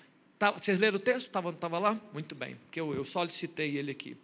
Tá, 0.43 0.51
vocês 0.51 0.81
leram 0.81 0.97
o 0.97 0.99
texto? 0.99 1.29
Estava, 1.29 1.51
estava 1.51 1.79
lá? 1.79 2.01
Muito 2.13 2.35
bem, 2.35 2.57
porque 2.57 2.81
eu, 2.81 2.93
eu 2.93 3.05
só 3.05 3.29
citei 3.29 3.79
ele 3.79 3.93
aqui. 3.93 4.17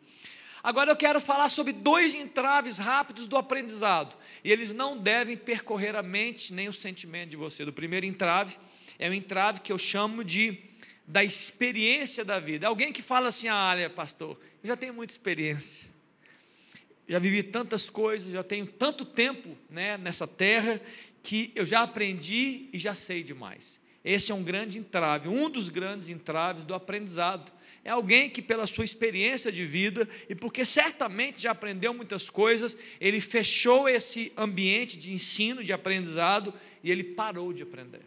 Agora 0.64 0.90
eu 0.90 0.96
quero 0.96 1.20
falar 1.20 1.48
sobre 1.48 1.72
dois 1.72 2.12
entraves 2.12 2.76
rápidos 2.76 3.28
do 3.28 3.36
aprendizado. 3.36 4.16
E 4.42 4.50
eles 4.50 4.72
não 4.72 4.98
devem 4.98 5.36
percorrer 5.36 5.94
a 5.94 6.02
mente 6.02 6.52
nem 6.52 6.68
o 6.68 6.72
sentimento 6.72 7.30
de 7.30 7.36
você. 7.36 7.62
O 7.62 7.72
primeiro 7.72 8.04
entrave 8.04 8.56
é 8.98 9.08
o 9.08 9.14
entrave 9.14 9.60
que 9.60 9.70
eu 9.70 9.78
chamo 9.78 10.24
de 10.24 10.58
da 11.06 11.22
experiência 11.22 12.24
da 12.24 12.40
vida. 12.40 12.66
Alguém 12.66 12.92
que 12.92 13.00
fala 13.00 13.28
assim: 13.28 13.46
ah, 13.46 13.68
olha, 13.70 13.88
pastor, 13.88 14.36
eu 14.60 14.66
já 14.66 14.76
tenho 14.76 14.94
muita 14.94 15.12
experiência. 15.12 15.88
Já 17.06 17.20
vivi 17.20 17.44
tantas 17.44 17.88
coisas, 17.88 18.32
já 18.32 18.42
tenho 18.42 18.66
tanto 18.66 19.04
tempo 19.04 19.56
né, 19.70 19.96
nessa 19.96 20.26
terra 20.26 20.80
que 21.22 21.52
eu 21.54 21.64
já 21.64 21.82
aprendi 21.82 22.68
e 22.72 22.78
já 22.80 22.92
sei 22.92 23.22
demais. 23.22 23.78
Esse 24.10 24.32
é 24.32 24.34
um 24.34 24.42
grande 24.42 24.78
entrave, 24.78 25.28
um 25.28 25.50
dos 25.50 25.68
grandes 25.68 26.08
entraves 26.08 26.64
do 26.64 26.72
aprendizado. 26.72 27.52
É 27.84 27.90
alguém 27.90 28.30
que, 28.30 28.40
pela 28.40 28.66
sua 28.66 28.86
experiência 28.86 29.52
de 29.52 29.66
vida 29.66 30.08
e 30.30 30.34
porque 30.34 30.64
certamente 30.64 31.42
já 31.42 31.50
aprendeu 31.50 31.92
muitas 31.92 32.30
coisas, 32.30 32.74
ele 32.98 33.20
fechou 33.20 33.86
esse 33.86 34.32
ambiente 34.34 34.96
de 34.96 35.12
ensino, 35.12 35.62
de 35.62 35.74
aprendizado 35.74 36.54
e 36.82 36.90
ele 36.90 37.04
parou 37.04 37.52
de 37.52 37.62
aprender. 37.62 38.00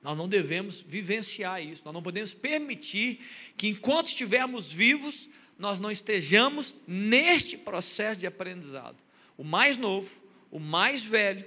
Nós 0.00 0.16
não 0.16 0.28
devemos 0.28 0.80
vivenciar 0.80 1.60
isso, 1.60 1.82
nós 1.84 1.92
não 1.92 2.04
podemos 2.04 2.32
permitir 2.32 3.18
que, 3.56 3.66
enquanto 3.66 4.06
estivermos 4.06 4.72
vivos, 4.72 5.28
nós 5.58 5.80
não 5.80 5.90
estejamos 5.90 6.76
neste 6.86 7.56
processo 7.56 8.20
de 8.20 8.28
aprendizado. 8.28 9.02
O 9.36 9.42
mais 9.42 9.76
novo, 9.76 10.08
o 10.52 10.60
mais 10.60 11.02
velho, 11.02 11.44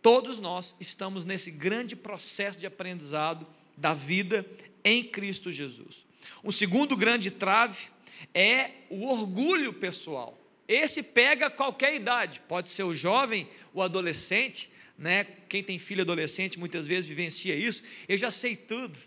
Todos 0.00 0.40
nós 0.40 0.74
estamos 0.80 1.24
nesse 1.24 1.50
grande 1.50 1.96
processo 1.96 2.58
de 2.58 2.66
aprendizado 2.66 3.46
da 3.76 3.94
vida 3.94 4.46
em 4.84 5.04
Cristo 5.04 5.50
Jesus. 5.50 6.04
Um 6.42 6.52
segundo 6.52 6.96
grande 6.96 7.30
trave 7.30 7.88
é 8.34 8.70
o 8.90 9.06
orgulho 9.06 9.72
pessoal. 9.72 10.38
Esse 10.66 11.02
pega 11.02 11.50
qualquer 11.50 11.94
idade, 11.94 12.42
pode 12.46 12.68
ser 12.68 12.82
o 12.82 12.94
jovem, 12.94 13.48
o 13.72 13.82
adolescente, 13.82 14.70
né? 14.98 15.24
Quem 15.48 15.62
tem 15.62 15.78
filho 15.78 16.02
adolescente 16.02 16.58
muitas 16.58 16.86
vezes 16.86 17.08
vivencia 17.08 17.54
isso. 17.54 17.82
Eu 18.08 18.18
já 18.18 18.30
sei 18.30 18.54
tudo, 18.54 18.98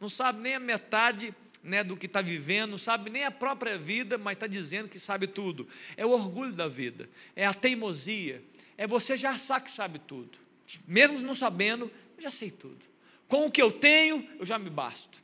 não 0.00 0.08
sabe 0.08 0.40
nem 0.40 0.54
a 0.54 0.60
metade 0.60 1.34
né, 1.62 1.82
do 1.82 1.96
que 1.96 2.06
está 2.06 2.20
vivendo, 2.20 2.72
não 2.72 2.78
sabe 2.78 3.10
nem 3.10 3.24
a 3.24 3.30
própria 3.30 3.78
vida, 3.78 4.18
mas 4.18 4.34
está 4.34 4.46
dizendo 4.46 4.88
que 4.88 5.00
sabe 5.00 5.26
tudo. 5.26 5.66
É 5.96 6.04
o 6.04 6.10
orgulho 6.10 6.52
da 6.52 6.68
vida, 6.68 7.08
é 7.34 7.46
a 7.46 7.54
teimosia, 7.54 8.42
é 8.76 8.86
você 8.86 9.16
já 9.16 9.36
sabe 9.38 9.66
que 9.66 9.70
sabe 9.70 9.98
tudo. 9.98 10.38
Mesmo 10.86 11.18
não 11.20 11.34
sabendo, 11.34 11.90
eu 12.16 12.22
já 12.22 12.30
sei 12.30 12.50
tudo. 12.50 12.84
Com 13.28 13.46
o 13.46 13.50
que 13.50 13.62
eu 13.62 13.70
tenho, 13.70 14.28
eu 14.38 14.46
já 14.46 14.58
me 14.58 14.70
basto. 14.70 15.22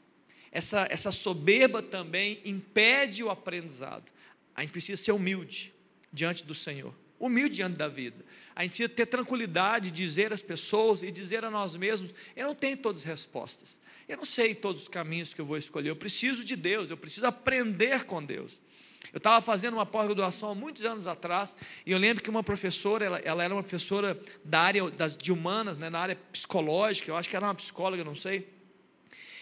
Essa, 0.53 0.87
essa 0.91 1.13
soberba 1.13 1.83
também 1.83 2.41
impede 2.45 3.23
o 3.23 3.31
aprendizado. 3.31 4.11
A 4.55 4.63
gente 4.63 4.73
precisa 4.73 5.01
ser 5.01 5.13
humilde 5.13 5.73
diante 6.13 6.45
do 6.45 6.55
Senhor, 6.55 6.95
humilde 7.19 7.57
diante 7.57 7.77
da 7.77 7.89
vida. 7.89 8.25
A 8.55 8.63
gente 8.63 8.73
precisa 8.73 8.89
ter 8.89 9.07
tranquilidade, 9.07 9.91
dizer 9.91 10.33
às 10.33 10.43
pessoas 10.43 11.03
e 11.03 11.11
dizer 11.11 11.45
a 11.45 11.51
nós 11.51 11.77
mesmos: 11.77 12.13
eu 12.35 12.49
não 12.49 12.55
tenho 12.55 12.77
todas 12.77 13.01
as 13.01 13.05
respostas, 13.05 13.79
eu 14.09 14.17
não 14.17 14.25
sei 14.25 14.55
todos 14.55 14.83
os 14.83 14.89
caminhos 14.89 15.33
que 15.33 15.41
eu 15.41 15.47
vou 15.47 15.57
escolher, 15.57 15.91
eu 15.91 15.97
preciso 15.97 16.45
de 16.45 16.57
Deus, 16.57 16.91
eu 16.91 16.97
preciso 16.97 17.27
aprender 17.27 18.05
com 18.05 18.23
Deus. 18.23 18.61
Eu 19.13 19.19
estava 19.19 19.41
fazendo 19.41 19.75
uma 19.75 19.87
pós-graduação 19.87 20.51
há 20.51 20.55
muitos 20.55 20.85
anos 20.85 21.07
atrás, 21.07 21.57
e 21.85 21.93
eu 21.93 21.99
lembro 21.99 22.23
que 22.23 22.31
uma 22.31 22.43
professora, 22.43 23.05
ela, 23.05 23.19
ela 23.19 23.43
era 23.43 23.55
uma 23.55 23.63
professora 23.63 24.21
da 24.45 24.61
área 24.61 24.91
das, 24.91 25.17
de 25.17 25.33
humanas, 25.33 25.79
né, 25.79 25.91
na 25.91 25.99
área 25.99 26.17
psicológica, 26.33 27.11
eu 27.11 27.17
acho 27.17 27.29
que 27.29 27.35
era 27.35 27.47
uma 27.47 27.55
psicóloga, 27.55 28.05
não 28.05 28.15
sei. 28.15 28.47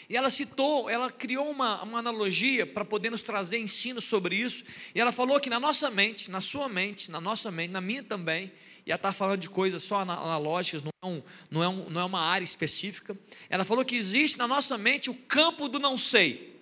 E 0.08 0.16
ela 0.16 0.30
citou, 0.30 0.88
ela 0.88 1.10
criou 1.10 1.50
uma, 1.50 1.82
uma 1.82 1.98
analogia 1.98 2.66
para 2.66 2.82
poder 2.84 3.10
nos 3.10 3.22
trazer 3.22 3.58
ensino 3.58 4.00
sobre 4.00 4.36
isso. 4.36 4.64
E 4.94 5.00
ela 5.00 5.12
falou 5.12 5.38
que 5.38 5.50
na 5.50 5.60
nossa 5.60 5.90
mente, 5.90 6.30
na 6.30 6.40
sua 6.40 6.66
mente, 6.66 7.10
na 7.10 7.20
nossa 7.20 7.50
mente, 7.50 7.70
na 7.70 7.80
minha 7.80 8.02
também, 8.02 8.50
e 8.86 8.90
ela 8.90 8.96
está 8.96 9.12
falando 9.12 9.40
de 9.40 9.50
coisas 9.50 9.82
só 9.82 9.98
analógicas, 10.00 10.82
não 10.82 10.90
é, 11.02 11.06
um, 11.06 11.22
não, 11.50 11.62
é 11.62 11.68
um, 11.68 11.90
não 11.90 12.00
é 12.00 12.04
uma 12.04 12.20
área 12.20 12.44
específica. 12.44 13.14
Ela 13.50 13.66
falou 13.66 13.84
que 13.84 13.94
existe 13.94 14.38
na 14.38 14.48
nossa 14.48 14.78
mente 14.78 15.10
o 15.10 15.14
campo 15.14 15.68
do 15.68 15.78
não 15.78 15.98
sei. 15.98 16.57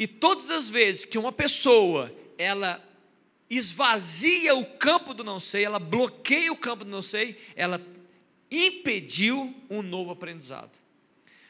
E 0.00 0.06
todas 0.06 0.48
as 0.48 0.70
vezes 0.70 1.04
que 1.04 1.18
uma 1.18 1.30
pessoa 1.30 2.10
ela 2.38 2.82
esvazia 3.50 4.54
o 4.54 4.64
campo 4.64 5.12
do 5.12 5.22
não 5.22 5.38
sei, 5.38 5.62
ela 5.62 5.78
bloqueia 5.78 6.50
o 6.50 6.56
campo 6.56 6.86
do 6.86 6.90
não 6.90 7.02
sei, 7.02 7.36
ela 7.54 7.78
impediu 8.50 9.54
um 9.68 9.82
novo 9.82 10.10
aprendizado. 10.10 10.80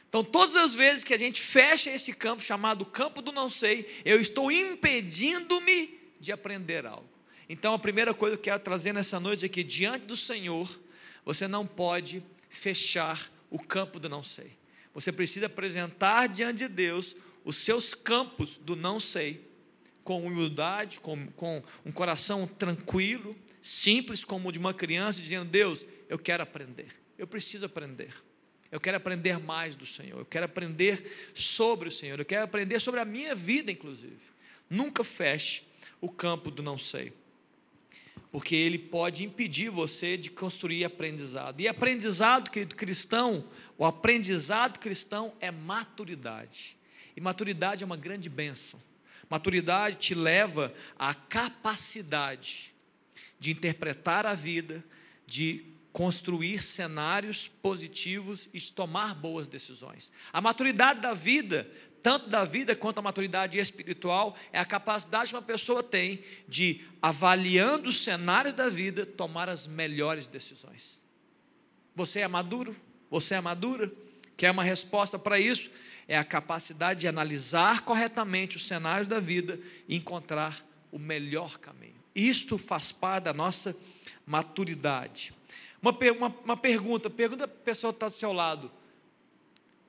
Então, 0.09 0.25
todas 0.25 0.57
as 0.57 0.75
vezes 0.75 1.05
que 1.05 1.15
a 1.15 1.17
gente 1.17 1.41
fecha 1.41 1.93
esse 1.93 2.13
campo 2.13 2.43
chamado 2.43 2.85
campo 2.85 3.23
do 3.23 3.31
não 3.31 3.49
sei, 3.49 3.89
eu 4.05 4.21
estou 4.21 4.51
impedindo-me 4.51 6.01
de 6.19 6.33
aprender 6.33 6.85
algo. 6.85 7.09
Então, 7.49 7.73
a 7.73 7.79
primeira 7.79 8.13
coisa 8.13 8.37
que 8.37 8.41
eu 8.41 8.55
quero 8.55 8.65
trazer 8.65 8.93
nessa 8.93 9.21
noite 9.21 9.45
é 9.45 9.49
que 9.49 9.63
diante 9.63 10.07
do 10.07 10.17
Senhor, 10.17 10.69
você 11.25 11.47
não 11.47 11.65
pode 11.65 12.21
fechar 12.49 13.31
o 13.49 13.61
campo 13.61 14.01
do 14.01 14.09
não 14.09 14.25
sei. 14.25 14.59
Você 14.93 15.13
precisa 15.13 15.47
apresentar 15.47 16.27
diante 16.27 16.59
de 16.59 16.69
Deus 16.69 17.15
os 17.45 17.57
seus 17.57 17.95
campos 17.95 18.59
do 18.59 18.77
não 18.77 19.01
sei, 19.01 19.49
com 20.05 20.25
humildade, 20.25 21.01
com, 21.01 21.27
com 21.33 21.63
um 21.85 21.93
coração 21.93 22.47
tranquilo, 22.47 23.37
simples 23.63 24.25
como 24.25 24.49
o 24.49 24.53
de 24.53 24.59
uma 24.59 24.75
criança, 24.75 25.23
dizendo: 25.23 25.49
Deus, 25.49 25.85
eu 26.09 26.19
quero 26.19 26.43
aprender, 26.43 26.89
eu 27.19 27.27
preciso 27.27 27.67
aprender. 27.67 28.15
Eu 28.71 28.79
quero 28.79 28.97
aprender 28.97 29.39
mais 29.39 29.75
do 29.75 29.85
Senhor, 29.85 30.21
eu 30.21 30.25
quero 30.25 30.45
aprender 30.45 31.33
sobre 31.35 31.89
o 31.89 31.93
Senhor, 31.93 32.19
eu 32.19 32.25
quero 32.25 32.45
aprender 32.45 32.79
sobre 32.81 33.01
a 33.01 33.05
minha 33.05 33.35
vida, 33.35 33.73
inclusive. 33.73 34.21
Nunca 34.69 35.03
feche 35.03 35.65
o 36.01 36.09
campo 36.09 36.53
do 36.53 36.63
não 36.63 36.79
sei, 36.79 37.13
porque 38.31 38.55
ele 38.55 38.79
pode 38.79 39.25
impedir 39.25 39.71
você 39.71 40.17
de 40.17 40.31
construir 40.31 40.85
aprendizado. 40.85 41.61
E 41.61 41.67
aprendizado, 41.67 42.49
querido 42.49 42.77
cristão, 42.77 43.45
o 43.77 43.85
aprendizado 43.85 44.79
cristão 44.79 45.33
é 45.41 45.51
maturidade. 45.51 46.77
E 47.17 47.21
maturidade 47.21 47.83
é 47.83 47.87
uma 47.87 47.97
grande 47.97 48.29
bênção. 48.29 48.81
Maturidade 49.29 49.97
te 49.97 50.15
leva 50.15 50.73
à 50.99 51.15
capacidade 51.15 52.73
de 53.39 53.51
interpretar 53.51 54.27
a 54.27 54.35
vida, 54.35 54.85
de 55.27 55.65
construir 55.93 56.63
cenários 56.63 57.49
positivos 57.49 58.49
e 58.53 58.59
de 58.59 58.73
tomar 58.73 59.15
boas 59.15 59.47
decisões. 59.47 60.11
A 60.33 60.41
maturidade 60.41 61.01
da 61.01 61.15
vida 61.15 61.69
tanto 62.03 62.29
da 62.29 62.45
vida 62.45 62.75
quanto 62.75 62.99
a 62.99 63.03
maturidade 63.03 63.59
espiritual, 63.59 64.37
é 64.53 64.59
a 64.59 64.65
capacidade 64.65 65.31
que 65.31 65.37
uma 65.37 65.43
pessoa 65.43 65.83
tem 65.83 66.23
de, 66.49 66.81
avaliando 67.01 67.89
os 67.89 68.03
cenários 68.03 68.55
da 68.55 68.69
vida, 68.69 69.05
tomar 69.05 69.49
as 69.49 69.67
melhores 69.67 70.27
decisões. 70.27 71.01
Você 71.95 72.21
é 72.21 72.29
maduro? 72.29 72.75
Você 73.11 73.35
é 73.35 73.41
madura? 73.41 73.93
Quer 74.37 74.51
uma 74.51 74.65
resposta 74.65 75.19
para 75.19 75.39
isso? 75.39 75.71
É 76.11 76.19
a 76.19 76.25
capacidade 76.25 76.99
de 76.99 77.07
analisar 77.07 77.83
corretamente 77.83 78.57
os 78.57 78.67
cenários 78.67 79.07
da 79.07 79.21
vida 79.21 79.61
e 79.87 79.95
encontrar 79.95 80.67
o 80.91 80.99
melhor 80.99 81.61
caminho. 81.61 81.95
Isto 82.13 82.59
faz 82.59 82.91
parte 82.91 83.27
da 83.27 83.33
nossa 83.33 83.77
maturidade. 84.27 85.33
Uma, 85.81 85.93
uma, 85.93 86.37
uma 86.45 86.57
pergunta, 86.57 87.09
pergunta 87.09 87.47
para 87.47 87.57
a 87.57 87.65
pessoa 87.65 87.93
que 87.93 87.99
está 87.99 88.09
do 88.09 88.15
seu 88.15 88.33
lado. 88.33 88.73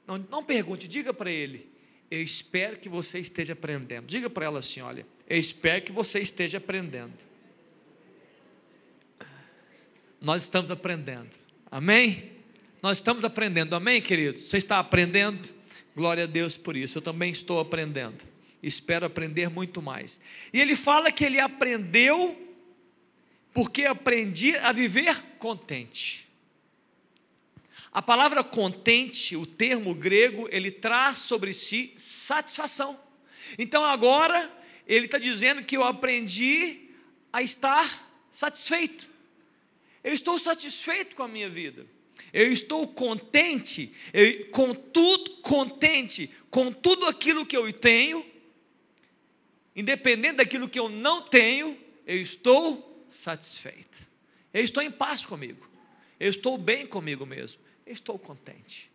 Não, 0.05 0.19
não 0.29 0.43
pergunte, 0.43 0.87
diga 0.87 1.11
para 1.11 1.31
ele. 1.31 1.67
Eu 2.11 2.21
espero 2.21 2.77
que 2.77 2.87
você 2.87 3.17
esteja 3.17 3.53
aprendendo. 3.53 4.05
Diga 4.05 4.29
para 4.29 4.45
ela 4.45 4.59
assim: 4.59 4.79
olha, 4.79 5.03
eu 5.27 5.39
espero 5.39 5.83
que 5.83 5.91
você 5.91 6.19
esteja 6.19 6.59
aprendendo. 6.59 7.17
Nós 10.21 10.43
estamos 10.43 10.69
aprendendo. 10.69 11.31
Amém? 11.71 12.31
Nós 12.83 12.99
estamos 12.99 13.25
aprendendo. 13.25 13.75
Amém, 13.75 13.99
queridos? 13.99 14.43
Você 14.43 14.57
está 14.57 14.77
aprendendo? 14.77 15.61
Glória 15.95 16.24
a 16.24 16.27
Deus 16.27 16.57
por 16.57 16.75
isso. 16.75 16.98
Eu 16.98 17.01
também 17.01 17.31
estou 17.31 17.60
aprendendo. 17.60 18.24
Espero 18.62 19.05
aprender 19.05 19.50
muito 19.50 19.81
mais. 19.81 20.19
E 20.53 20.62
ele 20.62 20.75
fala 20.75 21.12
que 21.12 21.25
ele 21.25 21.39
aprendeu 21.39 22.38
porque 23.53 23.86
aprendi 23.86 24.55
a 24.57 24.71
viver 24.71 25.21
contente. 25.39 26.27
A 27.91 28.01
palavra 28.01 28.43
contente, 28.43 29.36
o 29.36 29.45
termo 29.45 29.93
grego, 29.93 30.48
ele 30.50 30.71
traz 30.71 31.17
sobre 31.17 31.53
si 31.53 31.93
satisfação. 31.98 32.98
Então 33.57 33.83
agora 33.83 34.50
ele 34.88 35.05
está 35.05 35.17
dizendo 35.17 35.63
que 35.63 35.75
eu 35.75 35.83
aprendi 35.83 36.89
a 37.33 37.41
estar 37.41 38.07
satisfeito. 38.31 39.10
Eu 40.03 40.13
estou 40.13 40.39
satisfeito 40.39 41.15
com 41.15 41.24
a 41.24 41.27
minha 41.27 41.50
vida. 41.50 41.86
Eu 42.33 42.51
estou 42.51 42.88
contente, 42.88 43.93
eu, 44.13 44.50
com 44.51 44.73
tudo 44.73 45.41
contente, 45.41 46.29
com 46.50 46.71
tudo 46.71 47.05
aquilo 47.07 47.45
que 47.45 47.57
eu 47.57 47.71
tenho, 47.73 48.25
independente 49.75 50.38
daquilo 50.38 50.69
que 50.69 50.79
eu 50.79 50.89
não 50.89 51.21
tenho, 51.21 51.77
eu 52.05 52.17
estou 52.17 53.05
satisfeito. 53.09 54.07
Eu 54.53 54.63
estou 54.63 54.81
em 54.81 54.91
paz 54.91 55.25
comigo. 55.25 55.69
Eu 56.19 56.29
estou 56.29 56.57
bem 56.57 56.85
comigo 56.85 57.25
mesmo. 57.25 57.59
Eu 57.85 57.93
estou 57.93 58.17
contente. 58.17 58.91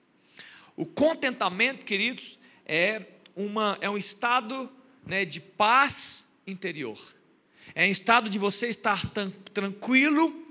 O 0.77 0.87
contentamento, 0.87 1.85
queridos, 1.85 2.39
é, 2.65 3.03
uma, 3.35 3.79
é 3.81 3.89
um 3.89 3.97
estado 3.97 4.71
né, 5.05 5.25
de 5.25 5.41
paz 5.41 6.25
interior. 6.47 6.99
É 7.75 7.87
um 7.87 7.91
estado 7.91 8.31
de 8.31 8.39
você 8.39 8.69
estar 8.69 9.03
tranquilo 9.53 10.46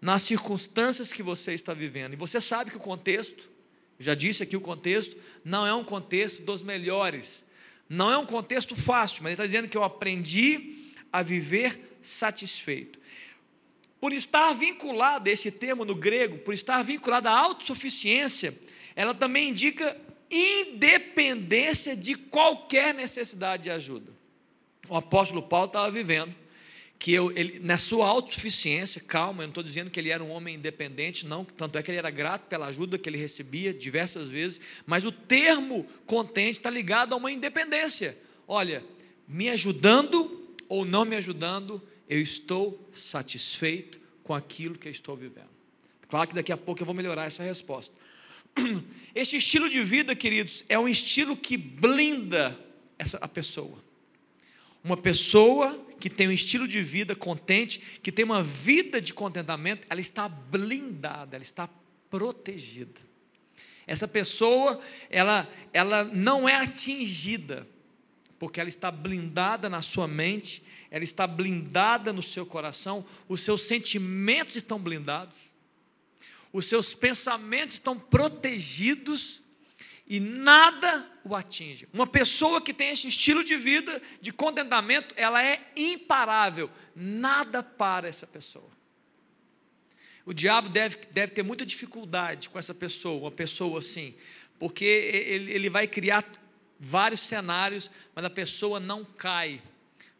nas 0.00 0.22
circunstâncias 0.22 1.12
que 1.12 1.22
você 1.22 1.52
está 1.52 1.74
vivendo. 1.74 2.14
E 2.14 2.16
você 2.16 2.40
sabe 2.40 2.70
que 2.70 2.76
o 2.76 2.80
contexto, 2.80 3.50
já 3.98 4.14
disse 4.14 4.42
aqui 4.42 4.56
o 4.56 4.60
contexto, 4.60 5.16
não 5.44 5.66
é 5.66 5.74
um 5.74 5.84
contexto 5.84 6.42
dos 6.42 6.62
melhores. 6.62 7.44
Não 7.88 8.10
é 8.10 8.16
um 8.16 8.24
contexto 8.24 8.74
fácil, 8.74 9.22
mas 9.22 9.32
ele 9.32 9.34
está 9.34 9.46
dizendo 9.46 9.68
que 9.68 9.76
eu 9.76 9.84
aprendi 9.84 10.92
a 11.12 11.22
viver 11.22 11.98
satisfeito. 12.02 12.98
Por 14.00 14.12
estar 14.12 14.54
vinculado, 14.54 15.28
esse 15.28 15.50
termo 15.50 15.84
no 15.84 15.94
grego, 15.94 16.38
por 16.38 16.54
estar 16.54 16.82
vinculado 16.82 17.28
à 17.28 17.32
autossuficiência, 17.32 18.56
ela 18.96 19.12
também 19.12 19.50
indica 19.50 19.96
independência 20.30 21.94
de 21.94 22.14
qualquer 22.14 22.94
necessidade 22.94 23.64
de 23.64 23.70
ajuda. 23.70 24.12
O 24.88 24.96
apóstolo 24.96 25.42
Paulo 25.42 25.66
estava 25.66 25.90
vivendo 25.90 26.34
que 27.00 27.14
eu, 27.14 27.32
ele, 27.34 27.58
na 27.60 27.78
sua 27.78 28.06
autossuficiência, 28.06 29.00
calma, 29.00 29.42
eu 29.42 29.46
não 29.46 29.52
estou 29.52 29.64
dizendo 29.64 29.90
que 29.90 29.98
ele 29.98 30.10
era 30.10 30.22
um 30.22 30.30
homem 30.30 30.56
independente, 30.56 31.24
não, 31.24 31.46
tanto 31.46 31.78
é 31.78 31.82
que 31.82 31.90
ele 31.90 31.96
era 31.96 32.10
grato 32.10 32.42
pela 32.42 32.66
ajuda 32.66 32.98
que 32.98 33.08
ele 33.08 33.16
recebia 33.16 33.72
diversas 33.72 34.28
vezes, 34.28 34.60
mas 34.84 35.02
o 35.02 35.10
termo 35.10 35.86
contente 36.04 36.58
está 36.58 36.68
ligado 36.68 37.14
a 37.14 37.16
uma 37.16 37.32
independência. 37.32 38.18
Olha, 38.46 38.84
me 39.26 39.48
ajudando 39.48 40.54
ou 40.68 40.84
não 40.84 41.06
me 41.06 41.16
ajudando, 41.16 41.82
eu 42.06 42.20
estou 42.20 42.78
satisfeito 42.92 43.98
com 44.22 44.34
aquilo 44.34 44.76
que 44.76 44.86
eu 44.86 44.92
estou 44.92 45.16
vivendo. 45.16 45.48
Claro 46.06 46.28
que 46.28 46.34
daqui 46.34 46.52
a 46.52 46.56
pouco 46.56 46.82
eu 46.82 46.86
vou 46.86 46.94
melhorar 46.94 47.24
essa 47.24 47.42
resposta. 47.42 47.96
Esse 49.14 49.38
estilo 49.38 49.70
de 49.70 49.82
vida, 49.82 50.14
queridos, 50.14 50.64
é 50.68 50.78
um 50.78 50.88
estilo 50.88 51.34
que 51.36 51.56
blinda 51.56 52.58
essa, 52.98 53.16
a 53.18 53.28
pessoa. 53.28 53.78
Uma 54.84 54.96
pessoa 54.96 55.78
que 56.00 56.10
tem 56.10 56.26
um 56.26 56.32
estilo 56.32 56.66
de 56.66 56.82
vida 56.82 57.14
contente, 57.14 57.78
que 58.02 58.10
tem 58.10 58.24
uma 58.24 58.42
vida 58.42 59.00
de 59.00 59.12
contentamento, 59.12 59.86
ela 59.90 60.00
está 60.00 60.28
blindada, 60.28 61.36
ela 61.36 61.42
está 61.42 61.68
protegida. 62.08 63.00
Essa 63.86 64.08
pessoa, 64.08 64.80
ela, 65.10 65.48
ela 65.72 66.04
não 66.04 66.48
é 66.48 66.54
atingida, 66.56 67.68
porque 68.38 68.58
ela 68.58 68.68
está 68.68 68.90
blindada 68.90 69.68
na 69.68 69.82
sua 69.82 70.08
mente, 70.08 70.62
ela 70.90 71.04
está 71.04 71.26
blindada 71.26 72.12
no 72.12 72.22
seu 72.22 72.46
coração, 72.46 73.04
os 73.28 73.42
seus 73.42 73.62
sentimentos 73.62 74.56
estão 74.56 74.78
blindados, 74.78 75.52
os 76.52 76.66
seus 76.66 76.94
pensamentos 76.94 77.74
estão 77.74 77.98
protegidos 77.98 79.39
e 80.10 80.18
nada 80.18 81.08
o 81.22 81.36
atinge. 81.36 81.86
Uma 81.92 82.04
pessoa 82.04 82.60
que 82.60 82.74
tem 82.74 82.90
esse 82.90 83.06
estilo 83.06 83.44
de 83.44 83.56
vida, 83.56 84.02
de 84.20 84.32
contentamento, 84.32 85.14
ela 85.16 85.40
é 85.40 85.70
imparável, 85.76 86.68
nada 86.96 87.62
para 87.62 88.08
essa 88.08 88.26
pessoa. 88.26 88.68
O 90.26 90.34
diabo 90.34 90.68
deve, 90.68 90.96
deve 91.12 91.32
ter 91.32 91.44
muita 91.44 91.64
dificuldade 91.64 92.50
com 92.50 92.58
essa 92.58 92.74
pessoa, 92.74 93.20
uma 93.20 93.30
pessoa 93.30 93.78
assim, 93.78 94.12
porque 94.58 94.84
ele, 94.84 95.52
ele 95.52 95.70
vai 95.70 95.86
criar 95.86 96.28
vários 96.78 97.20
cenários, 97.20 97.88
mas 98.12 98.24
a 98.24 98.30
pessoa 98.30 98.80
não 98.80 99.04
cai 99.04 99.62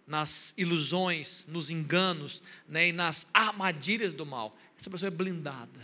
nas 0.06 0.54
ilusões, 0.56 1.46
nos 1.48 1.68
enganos 1.68 2.40
né, 2.68 2.88
e 2.88 2.92
nas 2.92 3.26
armadilhas 3.34 4.14
do 4.14 4.24
mal. 4.24 4.56
Essa 4.78 4.88
pessoa 4.88 5.08
é 5.08 5.10
blindada. 5.10 5.80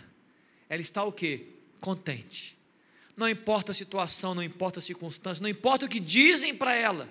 Ela 0.68 0.80
está 0.80 1.02
o 1.02 1.10
quê? 1.10 1.46
Contente 1.80 2.56
não 3.16 3.28
importa 3.28 3.72
a 3.72 3.74
situação, 3.74 4.34
não 4.34 4.42
importa 4.42 4.78
a 4.78 4.82
circunstância, 4.82 5.42
não 5.42 5.48
importa 5.48 5.86
o 5.86 5.88
que 5.88 5.98
dizem 5.98 6.54
para 6.54 6.74
ela, 6.74 7.08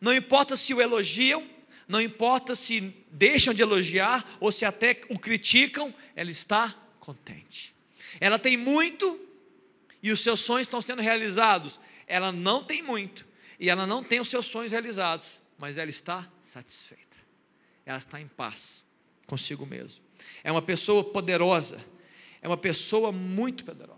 não 0.00 0.12
importa 0.14 0.56
se 0.56 0.74
o 0.74 0.80
elogiam, 0.80 1.48
não 1.86 2.00
importa 2.00 2.54
se 2.54 2.94
deixam 3.10 3.54
de 3.54 3.62
elogiar 3.62 4.36
ou 4.40 4.52
se 4.52 4.64
até 4.64 5.00
o 5.08 5.18
criticam, 5.18 5.94
ela 6.14 6.30
está 6.30 6.74
contente. 7.00 7.74
Ela 8.20 8.38
tem 8.38 8.56
muito 8.56 9.18
e 10.02 10.12
os 10.12 10.20
seus 10.20 10.40
sonhos 10.40 10.66
estão 10.66 10.82
sendo 10.82 11.00
realizados. 11.00 11.80
Ela 12.06 12.30
não 12.30 12.62
tem 12.62 12.82
muito 12.82 13.26
e 13.58 13.70
ela 13.70 13.86
não 13.86 14.04
tem 14.04 14.20
os 14.20 14.28
seus 14.28 14.46
sonhos 14.46 14.72
realizados, 14.72 15.40
mas 15.56 15.78
ela 15.78 15.90
está 15.90 16.30
satisfeita. 16.44 17.16
Ela 17.86 17.98
está 17.98 18.20
em 18.20 18.28
paz 18.28 18.84
consigo 19.26 19.64
mesma. 19.64 20.04
É 20.42 20.50
uma 20.50 20.62
pessoa 20.62 21.04
poderosa, 21.04 21.78
é 22.42 22.48
uma 22.48 22.56
pessoa 22.56 23.12
muito 23.12 23.64
poderosa. 23.64 23.97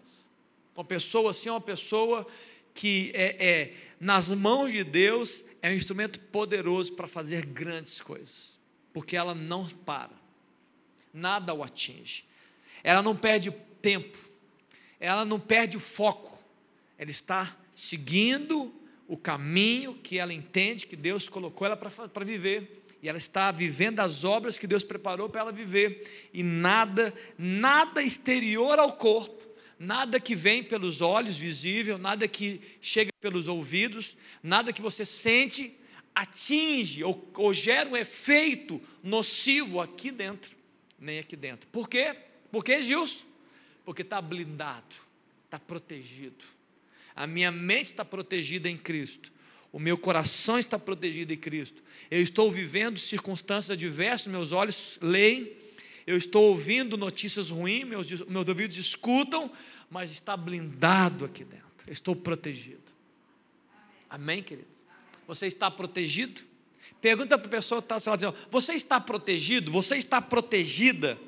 Uma 0.74 0.85
pessoa 0.85 1.30
assim 1.30 1.48
é 1.48 1.52
uma 1.52 1.61
pessoa 1.61 2.26
que 2.74 3.11
é, 3.14 3.46
é 3.46 3.74
nas 3.98 4.28
mãos 4.28 4.72
de 4.72 4.83
Deus 4.83 5.44
é 5.61 5.68
um 5.68 5.74
instrumento 5.74 6.18
poderoso 6.18 6.94
para 6.94 7.06
fazer 7.06 7.44
grandes 7.44 8.00
coisas, 8.00 8.59
porque 8.92 9.16
ela 9.16 9.35
não 9.35 9.68
para, 9.68 10.12
nada 11.12 11.52
o 11.52 11.62
atinge, 11.62 12.24
ela 12.83 13.02
não 13.02 13.14
perde 13.14 13.50
tempo, 13.83 14.18
ela 14.98 15.24
não 15.24 15.38
perde 15.38 15.76
o 15.76 15.80
foco, 15.80 16.38
ela 16.96 17.11
está 17.11 17.56
seguindo 17.76 18.72
o 19.06 19.16
caminho 19.16 19.94
que 19.94 20.18
ela 20.18 20.33
entende 20.33 20.87
que 20.87 20.96
Deus 20.96 21.28
colocou 21.28 21.66
ela 21.66 21.76
para 21.76 22.24
viver. 22.24 22.78
E 23.02 23.09
ela 23.09 23.16
está 23.16 23.50
vivendo 23.50 24.00
as 24.00 24.24
obras 24.24 24.59
que 24.59 24.66
Deus 24.66 24.85
preparou 24.85 25.28
para 25.28 25.40
ela 25.40 25.52
viver. 25.52 26.28
E 26.35 26.42
nada, 26.42 27.14
nada 27.38 28.02
exterior 28.02 28.78
ao 28.78 28.92
corpo 28.92 29.39
nada 29.80 30.20
que 30.20 30.36
vem 30.36 30.62
pelos 30.62 31.00
olhos 31.00 31.38
visível, 31.38 31.96
nada 31.96 32.28
que 32.28 32.60
chega 32.82 33.10
pelos 33.18 33.48
ouvidos, 33.48 34.14
nada 34.42 34.74
que 34.74 34.82
você 34.82 35.06
sente 35.06 35.74
atinge 36.14 37.02
ou, 37.02 37.30
ou 37.34 37.54
gera 37.54 37.88
um 37.88 37.96
efeito 37.96 38.78
nocivo 39.02 39.80
aqui 39.80 40.10
dentro, 40.10 40.54
nem 40.98 41.18
aqui 41.18 41.34
dentro. 41.34 41.66
Por 41.68 41.88
quê? 41.88 42.14
Por 42.52 42.62
que, 42.62 42.82
Gilson? 42.82 43.24
Porque 43.82 44.02
está 44.02 44.20
blindado, 44.20 44.94
está 45.46 45.58
protegido. 45.58 46.44
A 47.16 47.26
minha 47.26 47.50
mente 47.50 47.86
está 47.86 48.04
protegida 48.04 48.68
em 48.68 48.76
Cristo. 48.76 49.32
O 49.72 49.78
meu 49.78 49.96
coração 49.96 50.58
está 50.58 50.78
protegido 50.78 51.32
em 51.32 51.38
Cristo. 51.38 51.82
Eu 52.10 52.20
estou 52.20 52.50
vivendo 52.50 52.98
circunstâncias 52.98 53.70
adversas, 53.70 54.26
meus 54.26 54.52
olhos 54.52 54.98
leem, 55.00 55.52
eu 56.06 56.16
estou 56.16 56.44
ouvindo 56.44 56.96
notícias 56.96 57.50
ruins, 57.50 57.84
meus, 57.84 58.10
meus 58.26 58.48
ouvidos 58.48 58.76
escutam, 58.76 59.50
mas 59.90 60.10
está 60.10 60.36
blindado 60.36 61.24
aqui 61.24 61.44
dentro. 61.44 61.66
estou 61.86 62.14
protegido. 62.14 62.80
Amém, 64.08 64.42
querido? 64.42 64.68
Você 65.26 65.46
está 65.46 65.70
protegido? 65.70 66.40
Pergunta 67.00 67.38
para 67.38 67.46
a 67.46 67.50
pessoa 67.50 67.80
que 67.80 67.92
está 67.92 68.16
dizendo: 68.16 68.34
Você 68.50 68.74
está 68.74 69.00
protegido? 69.00 69.72
Você 69.72 69.96
está 69.96 70.20
protegida? 70.20 71.18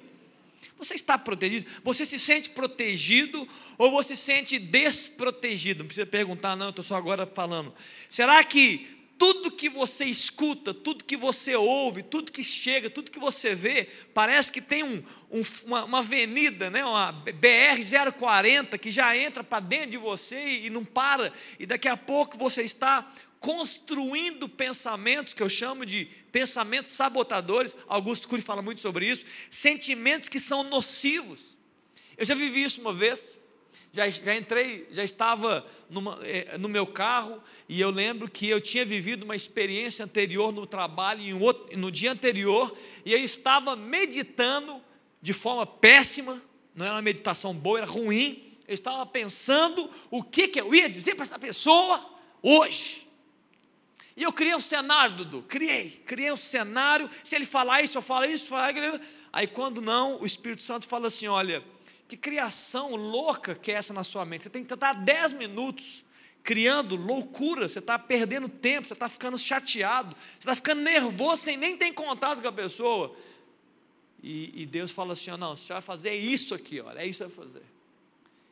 Você 0.77 0.95
está 0.95 1.17
protegido? 1.17 1.71
Você 1.85 2.05
se 2.05 2.19
sente 2.19 2.51
protegido 2.51 3.49
ou 3.79 3.91
você 3.91 4.17
se 4.17 4.23
sente 4.23 4.59
desprotegido? 4.59 5.81
Não 5.81 5.87
precisa 5.87 6.07
perguntar, 6.07 6.57
não, 6.57 6.67
eu 6.67 6.71
estou 6.71 6.85
só 6.85 6.97
agora 6.97 7.25
falando. 7.25 7.73
Será 8.09 8.43
que 8.43 9.02
tudo 9.23 9.53
que 9.53 9.69
você 9.69 10.05
escuta, 10.05 10.75
tudo 10.75 11.05
que 11.05 11.17
você 11.17 11.55
ouve, 11.55 12.03
tudo 12.03 12.33
que 12.33 12.43
chega, 12.43 12.91
tudo 12.91 13.09
que 13.09 13.21
você 13.21 13.55
vê, 13.55 13.89
parece 14.13 14.51
que 14.51 14.61
tem 14.61 14.83
um, 14.83 15.01
um, 15.31 15.45
uma, 15.65 15.85
uma, 15.85 15.99
avenida, 15.99 16.69
né, 16.69 16.85
uma 16.85 17.13
BR-040 17.25 18.77
que 18.81 18.91
já 18.91 19.17
entra 19.17 19.45
para 19.45 19.61
dentro 19.61 19.93
de 19.93 19.97
você 19.97 20.45
e, 20.45 20.67
e 20.67 20.71
não 20.71 20.85
para, 20.85 21.33
e 21.57 21.65
daqui 21.65 21.87
a 21.87 21.97
pouco 21.97 22.37
você 22.37 22.63
está 22.63 23.13
construindo 23.39 24.49
pensamentos 24.49 25.33
que 25.33 25.43
eu 25.45 25.49
chamo 25.49 25.87
de 25.87 26.07
pensamentos 26.33 26.91
sabotadores. 26.91 27.77
Augusto 27.87 28.27
Cury 28.27 28.43
fala 28.43 28.61
muito 28.61 28.81
sobre 28.81 29.07
isso. 29.07 29.25
Sentimentos 29.53 30.29
que 30.29 30.41
são 30.41 30.65
nocivos. 30.65 31.57
Eu 32.19 32.25
já 32.25 32.35
vivi 32.35 32.65
isso 32.65 32.81
uma 32.81 32.93
vez. 32.93 33.39
Já, 33.93 34.09
já 34.09 34.35
entrei, 34.35 34.89
já 34.91 35.05
estava 35.05 35.67
numa, 35.91 36.19
é, 36.23 36.57
no 36.57 36.69
meu 36.69 36.87
carro 36.87 37.43
e 37.69 37.81
eu 37.81 37.91
lembro 37.91 38.31
que 38.31 38.49
eu 38.49 38.61
tinha 38.61 38.87
vivido 38.87 39.25
uma 39.25 39.37
experiência 39.37 40.05
anterior 40.05 40.51
no 40.51 40.67
trabalho, 40.67 41.41
outro, 41.41 41.79
no 41.79 41.91
dia 41.91 42.13
anterior, 42.13 42.75
e 43.05 43.13
eu 43.13 43.19
estava 43.19 43.77
meditando 43.77 44.81
de 45.21 45.33
forma 45.33 45.67
péssima, 45.67 46.43
não 46.75 46.87
era 46.87 46.95
uma 46.95 47.03
meditação 47.03 47.55
boa, 47.55 47.81
era 47.81 47.87
ruim. 47.87 48.43
Eu 48.67 48.75
estava 48.75 49.05
pensando 49.05 49.91
o 50.11 50.23
que, 50.23 50.49
que 50.49 50.61
eu 50.61 50.75
ia 50.75 50.89
dizer 50.89 51.15
para 51.15 51.25
essa 51.25 51.39
pessoa 51.39 52.05
hoje. 52.43 53.07
E 54.17 54.23
eu 54.23 54.33
criei 54.33 54.55
um 54.55 54.61
cenário, 54.61 55.17
Dudu, 55.17 55.43
criei, 55.43 56.03
criei 56.07 56.33
um 56.33 56.37
cenário, 56.37 57.09
se 57.25 57.35
ele 57.35 57.47
falar 57.47 57.83
isso, 57.83 57.97
eu 57.97 58.03
falo 58.03 58.25
isso, 58.27 58.49
falar 58.49 58.69
aquilo. 58.69 59.01
Aí 59.33 59.47
quando 59.47 59.81
não, 59.81 60.21
o 60.21 60.27
Espírito 60.27 60.63
Santo 60.63 60.87
fala 60.87 61.09
assim: 61.09 61.27
olha, 61.27 61.65
que 62.13 62.17
criação 62.19 62.95
louca 62.95 63.55
que 63.55 63.73
é 63.73 63.77
essa 63.77 63.95
na 63.95 64.05
sua 64.05 64.27
mente? 64.27 64.43
Você 64.43 64.51
tem 64.51 64.63
que 64.63 64.69
tentar 64.69 64.93
10 64.93 65.33
minutos 65.33 66.05
criando 66.43 66.95
loucura, 66.95 67.67
você 67.67 67.79
está 67.79 67.99
perdendo 67.99 68.51
tempo, 68.51 68.87
você 68.87 68.93
está 68.93 69.09
ficando 69.09 69.39
chateado, 69.39 70.15
você 70.15 70.41
está 70.41 70.55
ficando 70.55 70.83
nervoso 70.83 71.43
sem 71.43 71.57
nem 71.57 71.75
ter 71.75 71.91
contato 71.93 72.43
com 72.43 72.49
a 72.49 72.53
pessoa. 72.53 73.17
E, 74.23 74.63
e 74.63 74.67
Deus 74.67 74.91
fala 74.91 75.15
assim: 75.15 75.31
não, 75.31 75.57
você 75.57 75.73
vai 75.73 75.81
fazer 75.81 76.13
isso 76.13 76.55
aqui, 76.55 76.81
olha, 76.81 77.01
é 77.01 77.07
isso 77.07 77.25
que 77.25 77.31
vai 77.31 77.47
fazer. 77.47 77.65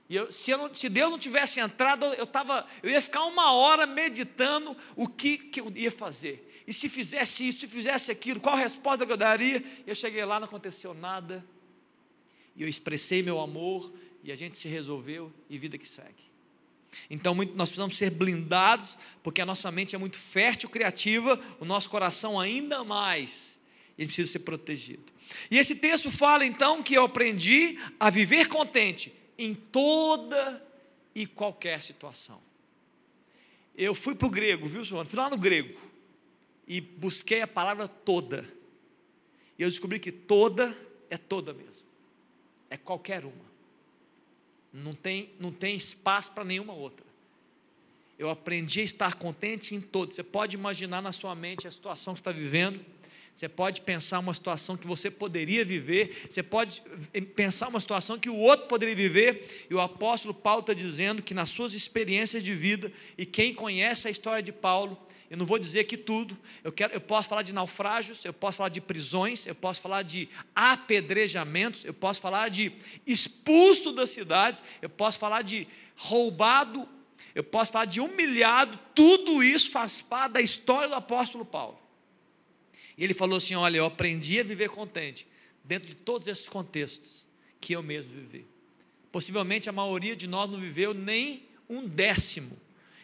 E 0.08 0.16
eu, 0.16 0.32
se, 0.32 0.50
eu 0.50 0.56
não, 0.56 0.74
se, 0.74 0.88
Deus 0.88 1.10
não 1.10 1.18
tivesse 1.18 1.60
entrado, 1.60 2.06
eu, 2.06 2.26
tava, 2.26 2.66
eu 2.82 2.88
ia 2.88 3.02
ficar 3.02 3.24
uma 3.24 3.52
hora 3.52 3.84
meditando 3.84 4.74
o 4.96 5.06
que, 5.06 5.36
que 5.36 5.60
eu 5.60 5.70
ia 5.76 5.92
fazer. 5.92 6.62
E 6.66 6.72
se 6.72 6.88
fizesse 6.88 7.46
isso, 7.46 7.60
se 7.60 7.68
fizesse 7.68 8.10
aquilo, 8.10 8.40
qual 8.40 8.56
resposta 8.56 9.04
que 9.04 9.12
eu 9.12 9.18
daria? 9.18 9.62
Eu 9.86 9.94
cheguei 9.94 10.24
lá, 10.24 10.40
não 10.40 10.46
aconteceu 10.46 10.94
nada. 10.94 11.44
E 12.56 12.62
eu 12.62 12.68
expressei 12.68 13.22
meu 13.22 13.40
amor, 13.40 13.92
e 14.22 14.30
a 14.30 14.34
gente 14.34 14.56
se 14.56 14.68
resolveu, 14.68 15.32
e 15.48 15.58
vida 15.58 15.78
que 15.78 15.88
segue. 15.88 16.30
Então 17.08 17.34
muito, 17.34 17.54
nós 17.54 17.68
precisamos 17.68 17.96
ser 17.96 18.10
blindados, 18.10 18.98
porque 19.22 19.40
a 19.40 19.46
nossa 19.46 19.70
mente 19.70 19.94
é 19.94 19.98
muito 19.98 20.16
fértil, 20.16 20.68
criativa, 20.68 21.40
o 21.60 21.64
nosso 21.64 21.88
coração 21.88 22.38
ainda 22.38 22.82
mais, 22.82 23.58
e 23.96 24.02
gente 24.02 24.14
precisa 24.14 24.32
ser 24.32 24.38
protegido. 24.40 25.04
E 25.50 25.58
esse 25.58 25.74
texto 25.74 26.10
fala 26.10 26.44
então 26.44 26.82
que 26.82 26.94
eu 26.94 27.04
aprendi 27.04 27.78
a 27.98 28.10
viver 28.10 28.48
contente 28.48 29.12
em 29.38 29.54
toda 29.54 30.66
e 31.14 31.26
qualquer 31.26 31.82
situação. 31.82 32.40
Eu 33.76 33.94
fui 33.94 34.14
para 34.14 34.26
o 34.26 34.30
grego, 34.30 34.66
viu, 34.66 34.84
senhor? 34.84 35.06
Fui 35.06 35.18
lá 35.18 35.30
no 35.30 35.38
grego 35.38 35.78
e 36.66 36.80
busquei 36.80 37.40
a 37.40 37.46
palavra 37.46 37.86
toda. 37.88 38.48
E 39.58 39.62
eu 39.62 39.68
descobri 39.68 39.98
que 39.98 40.12
toda 40.12 40.76
é 41.08 41.16
toda 41.16 41.52
mesmo. 41.52 41.89
É 42.70 42.76
qualquer 42.76 43.24
uma. 43.24 43.50
Não 44.72 44.94
tem, 44.94 45.30
não 45.38 45.52
tem 45.52 45.76
espaço 45.76 46.32
para 46.32 46.44
nenhuma 46.44 46.72
outra. 46.72 47.04
Eu 48.18 48.30
aprendi 48.30 48.80
a 48.80 48.84
estar 48.84 49.14
contente 49.14 49.74
em 49.74 49.80
todos. 49.80 50.14
Você 50.14 50.22
pode 50.22 50.56
imaginar 50.56 51.02
na 51.02 51.12
sua 51.12 51.34
mente 51.34 51.66
a 51.66 51.70
situação 51.70 52.14
que 52.14 52.20
está 52.20 52.30
vivendo 52.30 52.80
você 53.40 53.48
pode 53.48 53.80
pensar 53.80 54.18
uma 54.18 54.34
situação 54.34 54.76
que 54.76 54.86
você 54.86 55.10
poderia 55.10 55.64
viver, 55.64 56.26
você 56.28 56.42
pode 56.42 56.82
pensar 57.34 57.68
uma 57.68 57.80
situação 57.80 58.18
que 58.18 58.28
o 58.28 58.36
outro 58.36 58.66
poderia 58.66 58.94
viver, 58.94 59.66
e 59.70 59.74
o 59.74 59.80
apóstolo 59.80 60.34
Paulo 60.34 60.60
está 60.60 60.74
dizendo 60.74 61.22
que 61.22 61.32
nas 61.32 61.48
suas 61.48 61.72
experiências 61.72 62.44
de 62.44 62.54
vida, 62.54 62.92
e 63.16 63.24
quem 63.24 63.54
conhece 63.54 64.06
a 64.06 64.10
história 64.10 64.42
de 64.42 64.52
Paulo, 64.52 64.98
eu 65.30 65.36
não 65.36 65.46
vou 65.46 65.60
dizer 65.60 65.80
aqui 65.80 65.96
tudo, 65.96 66.36
eu, 66.64 66.72
quero, 66.72 66.92
eu 66.92 67.00
posso 67.00 67.28
falar 67.28 67.42
de 67.42 67.52
naufrágios, 67.52 68.24
eu 68.24 68.32
posso 68.32 68.56
falar 68.56 68.68
de 68.68 68.80
prisões, 68.80 69.46
eu 69.46 69.54
posso 69.54 69.80
falar 69.80 70.02
de 70.02 70.28
apedrejamentos, 70.56 71.84
eu 71.84 71.94
posso 71.94 72.20
falar 72.20 72.48
de 72.48 72.72
expulso 73.06 73.92
das 73.92 74.10
cidades, 74.10 74.60
eu 74.82 74.90
posso 74.90 75.20
falar 75.20 75.42
de 75.42 75.68
roubado, 75.94 76.88
eu 77.32 77.44
posso 77.44 77.70
falar 77.70 77.84
de 77.84 78.00
humilhado, 78.00 78.76
tudo 78.92 79.40
isso 79.40 79.70
faz 79.70 80.00
parte 80.00 80.32
da 80.32 80.40
história 80.40 80.88
do 80.88 80.96
apóstolo 80.96 81.44
Paulo. 81.44 81.78
E 82.98 83.04
ele 83.04 83.14
falou 83.14 83.36
assim: 83.36 83.54
Olha, 83.54 83.76
eu 83.76 83.84
aprendi 83.84 84.40
a 84.40 84.42
viver 84.42 84.68
contente 84.68 85.28
dentro 85.62 85.86
de 85.86 85.94
todos 85.94 86.26
esses 86.26 86.48
contextos 86.48 87.24
que 87.60 87.72
eu 87.72 87.84
mesmo 87.84 88.12
vivi. 88.12 88.44
Possivelmente 89.12 89.68
a 89.68 89.72
maioria 89.72 90.16
de 90.16 90.26
nós 90.26 90.50
não 90.50 90.58
viveu 90.58 90.92
nem 90.92 91.44
um 91.68 91.86
décimo 91.86 92.58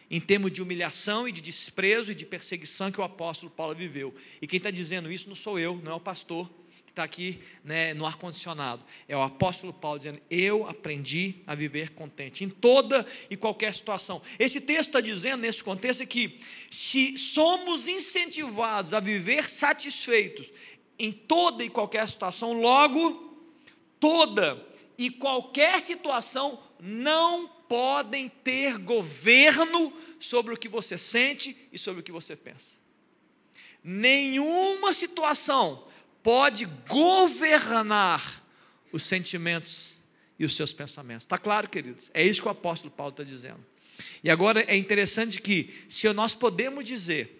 em 0.09 0.19
termos 0.19 0.51
de 0.51 0.61
humilhação 0.61 1.27
e 1.27 1.31
de 1.31 1.41
desprezo 1.41 2.11
e 2.11 2.15
de 2.15 2.25
perseguição 2.25 2.91
que 2.91 2.99
o 2.99 3.03
apóstolo 3.03 3.51
Paulo 3.51 3.75
viveu. 3.75 4.13
E 4.41 4.47
quem 4.47 4.57
está 4.57 4.71
dizendo 4.71 5.11
isso 5.11 5.27
não 5.27 5.35
sou 5.35 5.59
eu, 5.59 5.75
não 5.83 5.91
é 5.91 5.95
o 5.95 5.99
pastor, 5.99 6.49
está 6.97 7.03
aqui 7.03 7.39
né, 7.63 7.93
no 7.93 8.05
ar-condicionado. 8.05 8.83
É 9.07 9.15
o 9.15 9.21
apóstolo 9.21 9.71
Paulo 9.71 9.99
dizendo: 9.99 10.19
Eu 10.29 10.67
aprendi 10.67 11.35
a 11.45 11.53
viver 11.53 11.91
contente 11.91 12.43
em 12.43 12.49
toda 12.49 13.05
e 13.29 13.37
qualquer 13.37 13.73
situação. 13.73 14.21
Esse 14.39 14.59
texto 14.59 14.89
está 14.89 15.01
dizendo, 15.01 15.41
nesse 15.41 15.63
contexto, 15.63 16.01
é 16.01 16.05
que 16.05 16.39
se 16.71 17.15
somos 17.15 17.87
incentivados 17.87 18.93
a 18.93 18.99
viver 18.99 19.47
satisfeitos 19.47 20.51
em 20.97 21.11
toda 21.11 21.63
e 21.63 21.69
qualquer 21.69 22.07
situação, 22.09 22.59
logo, 22.59 23.45
toda 23.99 24.65
e 24.97 25.11
qualquer 25.11 25.79
situação 25.79 26.59
não 26.79 27.56
podem 27.67 28.29
ter 28.29 28.77
governo 28.77 29.93
sobre 30.19 30.53
o 30.53 30.57
que 30.57 30.69
você 30.69 30.97
sente 30.97 31.57
e 31.71 31.77
sobre 31.77 32.01
o 32.01 32.03
que 32.03 32.11
você 32.11 32.35
pensa. 32.35 32.75
Nenhuma 33.83 34.93
situação 34.93 35.87
pode 36.23 36.65
governar 36.87 38.43
os 38.91 39.03
sentimentos 39.03 39.99
e 40.39 40.45
os 40.45 40.55
seus 40.55 40.73
pensamentos. 40.73 41.23
Está 41.23 41.37
claro, 41.37 41.69
queridos? 41.69 42.11
É 42.13 42.23
isso 42.23 42.41
que 42.41 42.47
o 42.47 42.51
apóstolo 42.51 42.91
Paulo 42.91 43.11
está 43.11 43.23
dizendo. 43.23 43.63
E 44.23 44.29
agora 44.29 44.61
é 44.67 44.75
interessante 44.75 45.41
que, 45.41 45.73
se 45.89 46.11
nós 46.13 46.35
podemos 46.35 46.83
dizer, 46.83 47.36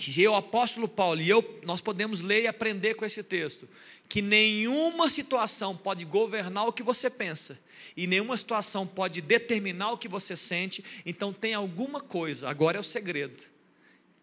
que 0.00 0.22
eu, 0.22 0.34
apóstolo 0.34 0.88
Paulo, 0.88 1.20
e 1.20 1.28
eu, 1.28 1.44
nós 1.62 1.82
podemos 1.82 2.22
ler 2.22 2.44
e 2.44 2.46
aprender 2.46 2.94
com 2.94 3.04
esse 3.04 3.22
texto, 3.22 3.68
que 4.08 4.22
nenhuma 4.22 5.10
situação 5.10 5.76
pode 5.76 6.06
governar 6.06 6.66
o 6.66 6.72
que 6.72 6.82
você 6.82 7.10
pensa, 7.10 7.58
e 7.94 8.06
nenhuma 8.06 8.34
situação 8.38 8.86
pode 8.86 9.20
determinar 9.20 9.92
o 9.92 9.98
que 9.98 10.08
você 10.08 10.34
sente, 10.34 10.82
então 11.04 11.34
tem 11.34 11.52
alguma 11.52 12.00
coisa, 12.00 12.48
agora 12.48 12.78
é 12.78 12.80
o 12.80 12.84
segredo, 12.84 13.44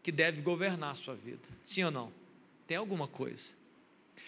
que 0.02 0.12
deve 0.12 0.42
governar 0.42 0.94
a 0.94 0.96
sua 0.96 1.14
vida. 1.14 1.48
Sim 1.62 1.84
ou 1.84 1.92
não? 1.92 2.12
Tem 2.66 2.76
alguma 2.76 3.08
coisa. 3.08 3.52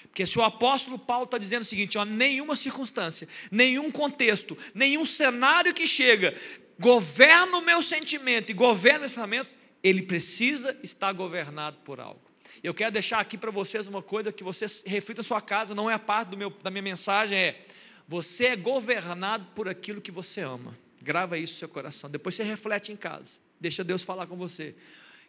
Porque 0.03 0.27
se 0.27 0.37
o 0.37 0.43
apóstolo 0.43 0.99
Paulo 0.99 1.23
está 1.23 1.39
dizendo 1.39 1.63
o 1.63 1.65
seguinte: 1.65 1.97
ó, 1.97 2.05
nenhuma 2.05 2.55
circunstância, 2.55 3.27
nenhum 3.51 3.89
contexto, 3.89 4.57
nenhum 4.73 5.05
cenário 5.05 5.73
que 5.73 5.87
chega 5.87 6.35
governa 6.79 7.57
o 7.57 7.61
meu 7.61 7.81
sentimento 7.83 8.51
e 8.51 8.53
governa 8.53 9.05
os 9.05 9.11
pensamentos, 9.11 9.57
ele 9.83 10.01
precisa 10.01 10.77
estar 10.83 11.11
governado 11.13 11.77
por 11.83 11.99
algo. 11.99 12.21
Eu 12.63 12.73
quero 12.73 12.91
deixar 12.91 13.19
aqui 13.19 13.37
para 13.37 13.51
vocês 13.51 13.87
uma 13.87 14.01
coisa 14.01 14.31
que 14.31 14.43
vocês 14.43 14.83
reflitam 14.85 15.21
na 15.21 15.27
sua 15.27 15.41
casa, 15.41 15.73
não 15.73 15.89
é 15.89 15.93
a 15.93 15.99
parte 15.99 16.35
meu, 16.35 16.49
da 16.49 16.69
minha 16.69 16.81
mensagem, 16.81 17.37
é 17.37 17.65
você 18.07 18.47
é 18.47 18.55
governado 18.55 19.45
por 19.55 19.69
aquilo 19.69 20.01
que 20.01 20.11
você 20.11 20.41
ama. 20.41 20.77
Grava 21.01 21.37
isso 21.37 21.53
no 21.53 21.59
seu 21.59 21.69
coração. 21.69 22.09
Depois 22.09 22.35
você 22.35 22.43
reflete 22.43 22.91
em 22.91 22.95
casa. 22.95 23.37
Deixa 23.59 23.83
Deus 23.83 24.03
falar 24.03 24.27
com 24.27 24.35
você. 24.35 24.75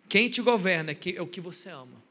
Quem 0.08 0.28
te 0.28 0.42
governa 0.42 0.92
é 0.92 1.22
o 1.22 1.26
que 1.26 1.40
você 1.40 1.68
ama. 1.68 2.02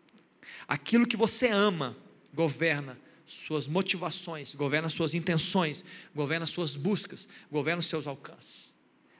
Aquilo 0.67 1.07
que 1.07 1.17
você 1.17 1.47
ama 1.47 1.97
governa 2.33 2.97
suas 3.25 3.67
motivações, 3.67 4.55
governa 4.55 4.89
suas 4.89 5.13
intenções, 5.13 5.83
governa 6.15 6.45
suas 6.45 6.75
buscas, 6.75 7.27
governa 7.51 7.79
os 7.79 7.85
seus 7.85 8.07
alcances, 8.07 8.73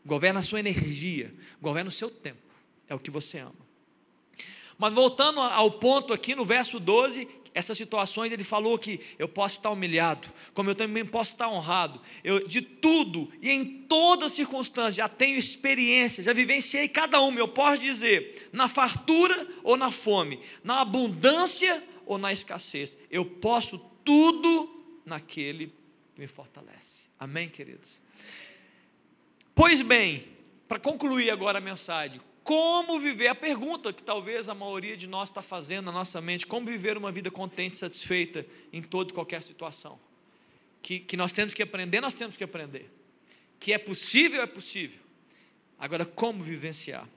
governa 0.05 0.39
a 0.39 0.43
sua 0.43 0.59
energia, 0.59 1.33
governa 1.61 1.89
o 1.89 1.91
seu 1.91 2.09
tempo. 2.09 2.48
É 2.89 2.95
o 2.95 2.99
que 2.99 3.11
você 3.11 3.37
ama. 3.37 3.69
Mas 4.77 4.93
voltando 4.93 5.39
ao 5.39 5.71
ponto 5.71 6.13
aqui 6.13 6.33
no 6.33 6.43
verso 6.43 6.79
12, 6.79 7.27
essas 7.53 7.77
situações, 7.77 8.31
ele 8.31 8.43
falou 8.43 8.77
que 8.77 8.99
eu 9.17 9.27
posso 9.27 9.57
estar 9.57 9.69
humilhado, 9.69 10.31
como 10.53 10.69
eu 10.69 10.75
também 10.75 11.05
posso 11.05 11.31
estar 11.31 11.49
honrado. 11.49 12.01
Eu, 12.23 12.47
de 12.47 12.61
tudo 12.61 13.29
e 13.41 13.51
em 13.51 13.65
todas 13.65 14.31
circunstâncias, 14.31 14.95
já 14.95 15.09
tenho 15.09 15.37
experiência, 15.37 16.23
já 16.23 16.33
vivenciei 16.33 16.87
cada 16.87 17.19
uma. 17.19 17.39
Eu 17.39 17.47
posso 17.47 17.81
dizer, 17.81 18.49
na 18.53 18.67
fartura 18.67 19.47
ou 19.63 19.75
na 19.75 19.91
fome, 19.91 20.39
na 20.63 20.81
abundância 20.81 21.83
ou 22.05 22.17
na 22.17 22.31
escassez, 22.31 22.97
eu 23.11 23.25
posso 23.25 23.77
tudo 24.03 25.01
naquele 25.05 25.67
que 26.15 26.21
me 26.21 26.27
fortalece. 26.27 27.09
Amém, 27.19 27.49
queridos? 27.49 28.01
Pois 29.53 29.81
bem, 29.81 30.25
para 30.67 30.79
concluir 30.79 31.29
agora 31.29 31.57
a 31.57 31.61
mensagem, 31.61 32.21
como 32.43 32.99
viver, 32.99 33.27
a 33.27 33.35
pergunta 33.35 33.93
que 33.93 34.01
talvez 34.01 34.49
a 34.49 34.55
maioria 34.55 34.97
de 34.97 35.07
nós 35.07 35.29
está 35.29 35.41
fazendo 35.41 35.85
na 35.85 35.91
nossa 35.91 36.19
mente, 36.21 36.47
como 36.47 36.65
viver 36.65 36.97
uma 36.97 37.11
vida 37.11 37.29
contente, 37.29 37.77
satisfeita 37.77 38.45
em 38.73 38.81
toda 38.81 39.11
e 39.11 39.13
qualquer 39.13 39.43
situação. 39.43 39.99
Que, 40.81 40.99
que 40.99 41.17
nós 41.17 41.31
temos 41.31 41.53
que 41.53 41.61
aprender, 41.61 42.01
nós 42.01 42.13
temos 42.13 42.37
que 42.37 42.43
aprender. 42.43 42.89
Que 43.59 43.73
é 43.73 43.77
possível, 43.77 44.41
é 44.41 44.47
possível. 44.47 44.99
Agora, 45.77 46.05
como 46.05 46.43
vivenciar? 46.43 47.07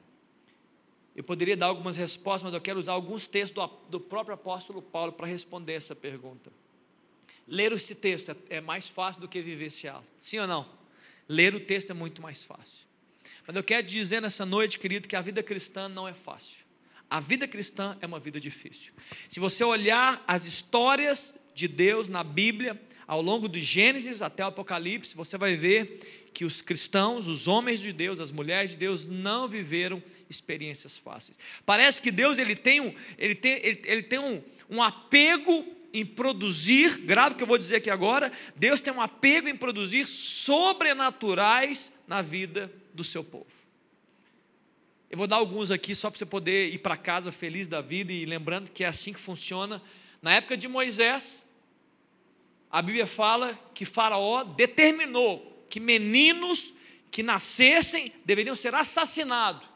Eu 1.14 1.22
poderia 1.22 1.56
dar 1.56 1.66
algumas 1.66 1.96
respostas, 1.96 2.44
mas 2.44 2.54
eu 2.54 2.60
quero 2.60 2.78
usar 2.78 2.92
alguns 2.92 3.26
textos 3.26 3.52
do, 3.52 3.98
do 3.98 4.00
próprio 4.00 4.34
apóstolo 4.34 4.80
Paulo 4.80 5.12
para 5.12 5.26
responder 5.26 5.74
essa 5.74 5.94
pergunta. 5.94 6.50
Ler 7.46 7.72
esse 7.72 7.94
texto 7.94 8.30
é, 8.30 8.56
é 8.56 8.60
mais 8.60 8.88
fácil 8.88 9.20
do 9.20 9.28
que 9.28 9.42
vivenciá-lo. 9.42 10.04
Sim 10.18 10.38
ou 10.38 10.46
não? 10.46 10.68
Ler 11.28 11.54
o 11.54 11.60
texto 11.60 11.90
é 11.90 11.94
muito 11.94 12.22
mais 12.22 12.44
fácil. 12.44 12.86
Mas 13.46 13.56
eu 13.56 13.62
quero 13.62 13.86
dizer 13.86 14.20
nessa 14.22 14.46
noite, 14.46 14.78
querido, 14.78 15.08
que 15.08 15.16
a 15.16 15.20
vida 15.20 15.42
cristã 15.42 15.88
não 15.88 16.08
é 16.08 16.14
fácil. 16.14 16.58
A 17.10 17.20
vida 17.20 17.46
cristã 17.46 17.96
é 18.00 18.06
uma 18.06 18.18
vida 18.18 18.40
difícil. 18.40 18.92
Se 19.28 19.38
você 19.38 19.62
olhar 19.62 20.24
as 20.26 20.46
histórias 20.46 21.34
de 21.54 21.68
Deus 21.68 22.08
na 22.08 22.24
Bíblia, 22.24 22.80
ao 23.06 23.20
longo 23.20 23.48
do 23.48 23.58
Gênesis 23.58 24.22
até 24.22 24.42
o 24.44 24.48
Apocalipse, 24.48 25.14
você 25.14 25.36
vai 25.36 25.54
ver 25.54 26.30
que 26.32 26.44
os 26.44 26.62
cristãos, 26.62 27.26
os 27.26 27.46
homens 27.46 27.80
de 27.80 27.92
Deus, 27.92 28.20
as 28.20 28.30
mulheres 28.30 28.70
de 28.70 28.78
Deus 28.78 29.04
não 29.04 29.46
viveram 29.46 30.02
experiências 30.30 30.96
fáceis. 30.96 31.38
Parece 31.66 32.00
que 32.00 32.10
Deus 32.10 32.38
ele 32.38 32.56
tem 32.56 32.80
um, 32.80 32.94
ele 33.18 33.34
tem, 33.34 33.60
ele, 33.62 33.82
ele 33.84 34.02
tem 34.02 34.18
um, 34.18 34.42
um 34.70 34.82
apego 34.82 35.66
em 35.92 36.06
produzir, 36.06 36.98
grave 37.00 37.34
o 37.34 37.36
que 37.36 37.42
eu 37.42 37.46
vou 37.46 37.58
dizer 37.58 37.76
aqui 37.76 37.90
agora, 37.90 38.32
Deus 38.56 38.80
tem 38.80 38.92
um 38.92 39.02
apego 39.02 39.48
em 39.48 39.56
produzir 39.56 40.06
sobrenaturais 40.06 41.92
na 42.06 42.22
vida 42.22 42.72
do 42.94 43.04
seu 43.04 43.22
povo. 43.24 43.46
Eu 45.10 45.18
vou 45.18 45.26
dar 45.26 45.36
alguns 45.36 45.70
aqui 45.70 45.94
só 45.94 46.08
para 46.08 46.18
você 46.18 46.24
poder 46.24 46.72
ir 46.72 46.78
para 46.78 46.96
casa 46.96 47.30
feliz 47.30 47.68
da 47.68 47.80
vida 47.82 48.12
e 48.12 48.24
lembrando 48.24 48.70
que 48.70 48.82
é 48.82 48.86
assim 48.86 49.12
que 49.12 49.20
funciona. 49.20 49.82
Na 50.22 50.32
época 50.32 50.56
de 50.56 50.66
Moisés, 50.68 51.44
a 52.70 52.80
Bíblia 52.80 53.06
fala 53.06 53.52
que 53.74 53.84
Faraó 53.84 54.42
determinou 54.42 55.66
que 55.68 55.78
meninos 55.78 56.72
que 57.10 57.22
nascessem 57.22 58.10
deveriam 58.24 58.56
ser 58.56 58.74
assassinados. 58.74 59.68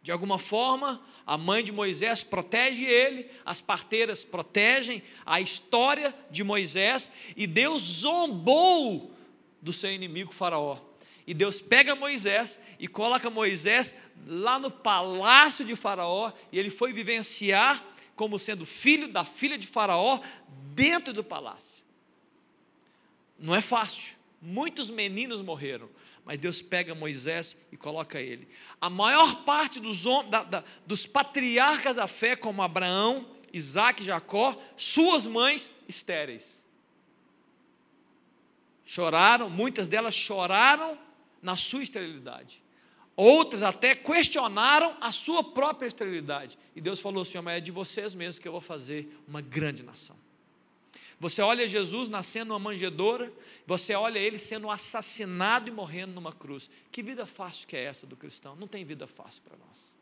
De 0.00 0.12
alguma 0.12 0.38
forma, 0.38 1.04
a 1.26 1.36
mãe 1.36 1.64
de 1.64 1.72
Moisés 1.72 2.22
protege 2.22 2.84
ele, 2.84 3.28
as 3.44 3.60
parteiras 3.60 4.24
protegem 4.24 5.02
a 5.26 5.40
história 5.40 6.14
de 6.30 6.44
Moisés, 6.44 7.10
e 7.36 7.46
Deus 7.46 7.82
zombou 7.82 9.12
do 9.60 9.72
seu 9.72 9.90
inimigo 9.90 10.32
Faraó. 10.32 10.78
E 11.26 11.32
Deus 11.32 11.62
pega 11.62 11.94
Moisés 11.94 12.58
e 12.78 12.86
coloca 12.86 13.30
Moisés 13.30 13.94
lá 14.26 14.58
no 14.58 14.70
palácio 14.70 15.64
de 15.64 15.74
Faraó, 15.74 16.32
e 16.52 16.58
ele 16.58 16.70
foi 16.70 16.92
vivenciar 16.92 17.82
como 18.14 18.38
sendo 18.38 18.64
filho 18.64 19.08
da 19.08 19.24
filha 19.24 19.58
de 19.58 19.66
Faraó 19.66 20.20
dentro 20.74 21.12
do 21.12 21.24
palácio. 21.24 21.82
Não 23.38 23.54
é 23.54 23.60
fácil. 23.60 24.12
Muitos 24.40 24.90
meninos 24.90 25.40
morreram, 25.40 25.88
mas 26.24 26.38
Deus 26.38 26.60
pega 26.60 26.94
Moisés 26.94 27.56
e 27.72 27.76
coloca 27.76 28.20
ele. 28.20 28.46
A 28.78 28.90
maior 28.90 29.44
parte 29.44 29.80
dos, 29.80 30.04
da, 30.28 30.44
da, 30.44 30.64
dos 30.86 31.06
patriarcas 31.06 31.96
da 31.96 32.06
fé, 32.06 32.36
como 32.36 32.62
Abraão, 32.62 33.26
Isaac 33.52 34.04
Jacó, 34.04 34.60
suas 34.76 35.26
mães 35.26 35.72
estéreis. 35.88 36.62
Choraram, 38.84 39.48
muitas 39.48 39.88
delas 39.88 40.14
choraram 40.14 40.98
na 41.44 41.54
sua 41.54 41.82
esterilidade. 41.82 42.62
Outras 43.14 43.62
até 43.62 43.94
questionaram 43.94 44.96
a 45.00 45.12
sua 45.12 45.44
própria 45.44 45.86
esterilidade. 45.86 46.58
E 46.74 46.80
Deus 46.80 46.98
falou 46.98 47.22
assim: 47.22 47.38
mas 47.40 47.58
é 47.58 47.60
de 47.60 47.70
vocês 47.70 48.14
mesmos 48.14 48.38
que 48.40 48.48
eu 48.48 48.52
vou 48.52 48.60
fazer 48.60 49.16
uma 49.28 49.40
grande 49.40 49.84
nação. 49.84 50.16
Você 51.20 51.40
olha 51.40 51.68
Jesus 51.68 52.08
nascendo 52.08 52.46
numa 52.46 52.58
manjedoura, 52.58 53.32
você 53.66 53.94
olha 53.94 54.18
ele 54.18 54.38
sendo 54.38 54.68
assassinado 54.68 55.68
e 55.68 55.72
morrendo 55.72 56.12
numa 56.12 56.32
cruz. 56.32 56.68
Que 56.90 57.02
vida 57.02 57.24
fácil 57.24 57.68
que 57.68 57.76
é 57.76 57.84
essa 57.84 58.04
do 58.04 58.16
cristão? 58.16 58.56
Não 58.56 58.66
tem 58.66 58.84
vida 58.84 59.06
fácil 59.06 59.42
para 59.42 59.56
nós. 59.56 59.94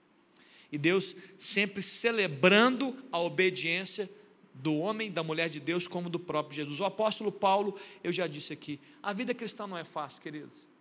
E 0.70 0.78
Deus 0.78 1.14
sempre 1.38 1.82
celebrando 1.82 2.96
a 3.12 3.20
obediência 3.20 4.08
do 4.54 4.78
homem, 4.78 5.10
da 5.10 5.22
mulher 5.22 5.50
de 5.50 5.60
Deus, 5.60 5.86
como 5.86 6.08
do 6.08 6.18
próprio 6.18 6.56
Jesus. 6.56 6.80
O 6.80 6.84
apóstolo 6.84 7.30
Paulo, 7.30 7.78
eu 8.02 8.10
já 8.10 8.26
disse 8.26 8.54
aqui, 8.54 8.80
a 9.02 9.12
vida 9.12 9.34
cristã 9.34 9.66
não 9.66 9.76
é 9.76 9.84
fácil, 9.84 10.22
queridos. 10.22 10.71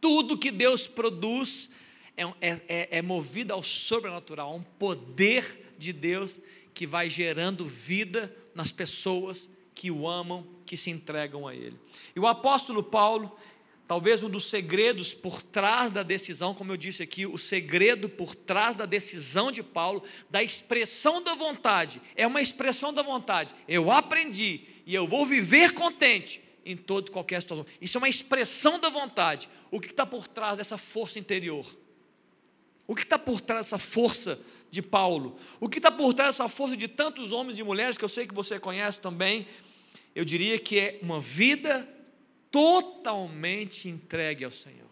Tudo 0.00 0.38
que 0.38 0.50
Deus 0.50 0.86
produz 0.86 1.68
é, 2.16 2.24
é, 2.40 2.60
é, 2.68 2.88
é 2.98 3.02
movido 3.02 3.52
ao 3.52 3.62
sobrenatural, 3.62 4.50
a 4.50 4.54
um 4.54 4.62
poder 4.62 5.74
de 5.78 5.92
Deus 5.92 6.40
que 6.74 6.86
vai 6.86 7.08
gerando 7.08 7.66
vida 7.66 8.34
nas 8.54 8.72
pessoas 8.72 9.48
que 9.74 9.90
o 9.90 10.08
amam, 10.08 10.46
que 10.66 10.76
se 10.76 10.90
entregam 10.90 11.46
a 11.46 11.54
Ele. 11.54 11.78
E 12.14 12.18
o 12.18 12.26
apóstolo 12.26 12.82
Paulo, 12.82 13.36
talvez 13.86 14.22
um 14.22 14.28
dos 14.28 14.46
segredos 14.46 15.14
por 15.14 15.42
trás 15.42 15.90
da 15.92 16.02
decisão, 16.02 16.52
como 16.52 16.72
eu 16.72 16.76
disse 16.76 17.02
aqui, 17.02 17.24
o 17.24 17.38
segredo 17.38 18.08
por 18.08 18.34
trás 18.34 18.74
da 18.74 18.84
decisão 18.84 19.52
de 19.52 19.62
Paulo, 19.62 20.02
da 20.28 20.42
expressão 20.42 21.22
da 21.22 21.34
vontade, 21.34 22.02
é 22.16 22.26
uma 22.26 22.42
expressão 22.42 22.92
da 22.92 23.02
vontade. 23.02 23.54
Eu 23.68 23.90
aprendi 23.92 24.62
e 24.84 24.94
eu 24.94 25.06
vou 25.06 25.24
viver 25.24 25.72
contente 25.74 26.47
em 26.68 26.76
toda 26.76 27.10
qualquer 27.10 27.40
situação. 27.40 27.64
Isso 27.80 27.96
é 27.96 28.00
uma 28.00 28.08
expressão 28.08 28.78
da 28.78 28.90
vontade. 28.90 29.48
O 29.70 29.80
que 29.80 29.88
está 29.88 30.04
por 30.04 30.28
trás 30.28 30.58
dessa 30.58 30.76
força 30.76 31.18
interior? 31.18 31.66
O 32.86 32.94
que 32.94 33.02
está 33.02 33.18
por 33.18 33.40
trás 33.40 33.66
dessa 33.66 33.78
força 33.78 34.38
de 34.70 34.82
Paulo? 34.82 35.38
O 35.58 35.68
que 35.68 35.78
está 35.78 35.90
por 35.90 36.12
trás 36.12 36.34
dessa 36.34 36.48
força 36.48 36.76
de 36.76 36.86
tantos 36.86 37.32
homens 37.32 37.58
e 37.58 37.62
mulheres 37.62 37.96
que 37.96 38.04
eu 38.04 38.08
sei 38.08 38.26
que 38.26 38.34
você 38.34 38.58
conhece 38.58 39.00
também? 39.00 39.48
Eu 40.14 40.26
diria 40.26 40.58
que 40.58 40.78
é 40.78 40.98
uma 41.02 41.20
vida 41.20 41.88
totalmente 42.50 43.88
entregue 43.88 44.44
ao 44.44 44.50
Senhor. 44.50 44.88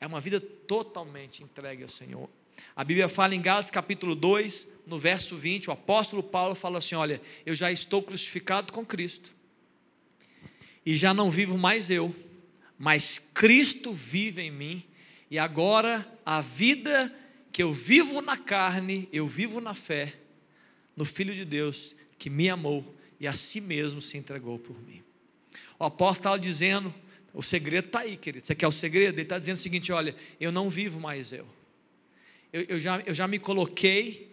É 0.00 0.06
uma 0.06 0.18
vida 0.18 0.40
totalmente 0.40 1.44
entregue 1.44 1.84
ao 1.84 1.88
Senhor. 1.88 2.28
A 2.74 2.82
Bíblia 2.82 3.08
fala 3.08 3.36
em 3.36 3.40
Gálatas 3.40 3.70
capítulo 3.70 4.16
2, 4.16 4.66
no 4.92 4.98
verso 4.98 5.34
20, 5.36 5.70
o 5.70 5.72
apóstolo 5.72 6.22
Paulo 6.22 6.54
fala 6.54 6.76
assim: 6.76 6.94
Olha, 6.94 7.18
eu 7.46 7.56
já 7.56 7.72
estou 7.72 8.02
crucificado 8.02 8.74
com 8.74 8.84
Cristo, 8.84 9.32
e 10.84 10.94
já 10.94 11.14
não 11.14 11.30
vivo 11.30 11.56
mais 11.56 11.88
eu, 11.88 12.14
mas 12.78 13.18
Cristo 13.32 13.90
vive 13.90 14.42
em 14.42 14.50
mim, 14.50 14.84
e 15.30 15.38
agora 15.38 16.06
a 16.26 16.42
vida 16.42 17.10
que 17.50 17.62
eu 17.62 17.72
vivo 17.72 18.20
na 18.20 18.36
carne, 18.36 19.08
eu 19.10 19.26
vivo 19.26 19.62
na 19.62 19.72
fé, 19.72 20.14
no 20.94 21.06
Filho 21.06 21.34
de 21.34 21.46
Deus, 21.46 21.96
que 22.18 22.28
me 22.28 22.50
amou 22.50 22.94
e 23.18 23.26
a 23.26 23.32
si 23.32 23.62
mesmo 23.62 24.00
se 24.00 24.18
entregou 24.18 24.58
por 24.58 24.78
mim. 24.82 25.02
O 25.78 25.84
apóstolo 25.84 26.36
estava 26.36 26.38
dizendo, 26.38 26.94
o 27.32 27.42
segredo 27.42 27.86
está 27.86 28.00
aí, 28.00 28.18
querido. 28.18 28.46
Você 28.46 28.54
quer 28.54 28.66
o 28.66 28.72
segredo? 28.72 29.14
Ele 29.14 29.22
está 29.22 29.38
dizendo 29.38 29.56
o 29.56 29.60
seguinte: 29.60 29.90
olha, 29.90 30.14
eu 30.38 30.52
não 30.52 30.68
vivo 30.68 31.00
mais 31.00 31.32
eu. 31.32 31.46
Eu, 32.52 32.66
eu, 32.68 32.80
já, 32.80 33.00
eu 33.06 33.14
já 33.14 33.26
me 33.26 33.38
coloquei 33.38 34.31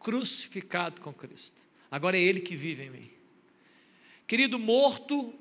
crucificado 0.00 1.00
com 1.00 1.12
Cristo. 1.12 1.60
Agora 1.90 2.16
é 2.16 2.20
Ele 2.20 2.40
que 2.40 2.56
vive 2.56 2.84
em 2.84 2.90
mim. 2.90 3.10
Querido, 4.26 4.58
morto, 4.58 5.34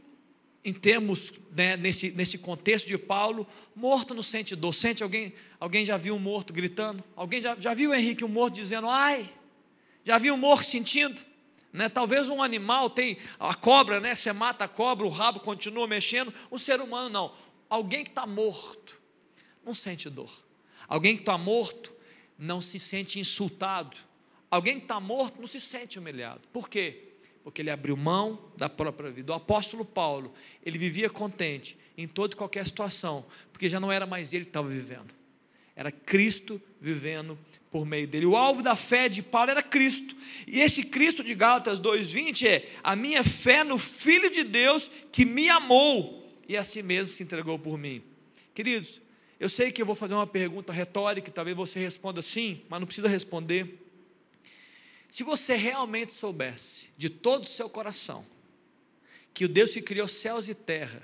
em 0.63 0.73
termos, 0.73 1.33
né, 1.51 1.75
nesse, 1.75 2.11
nesse 2.11 2.37
contexto 2.37 2.87
de 2.87 2.97
Paulo, 2.97 3.47
morto 3.75 4.13
não 4.13 4.23
sente 4.23 4.55
dor. 4.55 4.73
Sente 4.73 5.03
alguém, 5.03 5.33
alguém 5.59 5.83
já 5.83 5.97
viu 5.97 6.15
um 6.15 6.19
morto 6.19 6.53
gritando? 6.53 7.03
Alguém 7.15 7.41
já, 7.41 7.55
já 7.59 7.73
viu, 7.73 7.93
Henrique, 7.93 8.23
um 8.23 8.27
morto 8.27 8.55
dizendo, 8.55 8.87
ai? 8.87 9.29
Já 10.03 10.17
viu 10.17 10.33
um 10.33 10.37
morto 10.37 10.65
sentindo? 10.65 11.23
Né? 11.73 11.89
Talvez 11.89 12.29
um 12.29 12.41
animal 12.41 12.89
tem, 12.89 13.17
a 13.39 13.53
cobra, 13.53 13.99
né? 13.99 14.15
Você 14.15 14.31
mata 14.31 14.65
a 14.65 14.67
cobra, 14.67 15.05
o 15.05 15.09
rabo 15.09 15.39
continua 15.39 15.87
mexendo. 15.87 16.33
Um 16.51 16.57
ser 16.57 16.79
humano 16.79 17.09
não. 17.09 17.33
Alguém 17.69 18.03
que 18.03 18.11
está 18.11 18.25
morto 18.25 19.01
não 19.63 19.75
sente 19.75 20.09
dor. 20.09 20.31
Alguém 20.87 21.15
que 21.15 21.23
está 21.23 21.37
morto 21.37 21.91
não 22.37 22.61
se 22.61 22.79
sente 22.79 23.19
insultado. 23.19 23.97
Alguém 24.55 24.77
que 24.77 24.85
está 24.85 25.01
morto 25.01 25.37
não 25.37 25.47
se 25.47 25.59
sente 25.59 25.99
humilhado. 25.99 26.47
Por 26.53 26.69
quê? 26.69 27.09
Porque 27.43 27.61
ele 27.61 27.69
abriu 27.69 27.97
mão 27.97 28.39
da 28.55 28.69
própria 28.69 29.11
vida. 29.11 29.33
O 29.33 29.35
apóstolo 29.35 29.83
Paulo, 29.83 30.33
ele 30.65 30.77
vivia 30.77 31.09
contente 31.09 31.77
em 31.97 32.07
toda 32.07 32.33
e 32.33 32.37
qualquer 32.37 32.65
situação, 32.65 33.25
porque 33.51 33.69
já 33.69 33.81
não 33.81 33.91
era 33.91 34.05
mais 34.05 34.31
ele 34.31 34.45
que 34.45 34.51
estava 34.51 34.69
vivendo. 34.69 35.13
era 35.75 35.91
Cristo 35.91 36.61
vivendo 36.79 37.37
por 37.69 37.85
meio 37.85 38.07
dele. 38.07 38.25
O 38.25 38.37
alvo 38.37 38.63
da 38.63 38.77
fé 38.77 39.09
de 39.09 39.21
Paulo 39.21 39.51
era 39.51 39.61
Cristo. 39.61 40.15
E 40.47 40.61
esse 40.61 40.83
Cristo 40.83 41.21
de 41.21 41.35
Gálatas 41.35 41.77
2:20 41.77 42.47
é 42.47 42.69
a 42.81 42.95
minha 42.95 43.25
fé 43.25 43.61
no 43.61 43.77
filho 43.77 44.29
de 44.31 44.41
Deus 44.45 44.89
que 45.11 45.25
me 45.25 45.49
amou 45.49 46.33
e 46.47 46.55
a 46.55 46.63
si 46.63 46.81
mesmo 46.81 47.09
se 47.09 47.23
entregou 47.23 47.59
por 47.59 47.77
mim. 47.77 48.01
Queridos, 48.53 49.01
eu 49.37 49.49
sei 49.49 49.69
que 49.69 49.81
eu 49.81 49.85
vou 49.85 49.95
fazer 49.95 50.13
uma 50.13 50.25
pergunta 50.25 50.71
retórica, 50.71 51.29
talvez 51.29 51.57
você 51.57 51.77
responda 51.77 52.21
sim, 52.21 52.61
mas 52.69 52.79
não 52.79 52.87
precisa 52.87 53.09
responder. 53.09 53.84
Se 55.15 55.23
você 55.23 55.55
realmente 55.55 56.11
soubesse 56.11 56.89
de 56.97 57.09
todo 57.09 57.43
o 57.43 57.47
seu 57.47 57.69
coração 57.69 58.25
que 59.33 59.45
o 59.45 59.47
Deus 59.47 59.71
que 59.71 59.81
criou 59.81 60.09
céus 60.09 60.49
e 60.49 60.53
terra, 60.53 61.01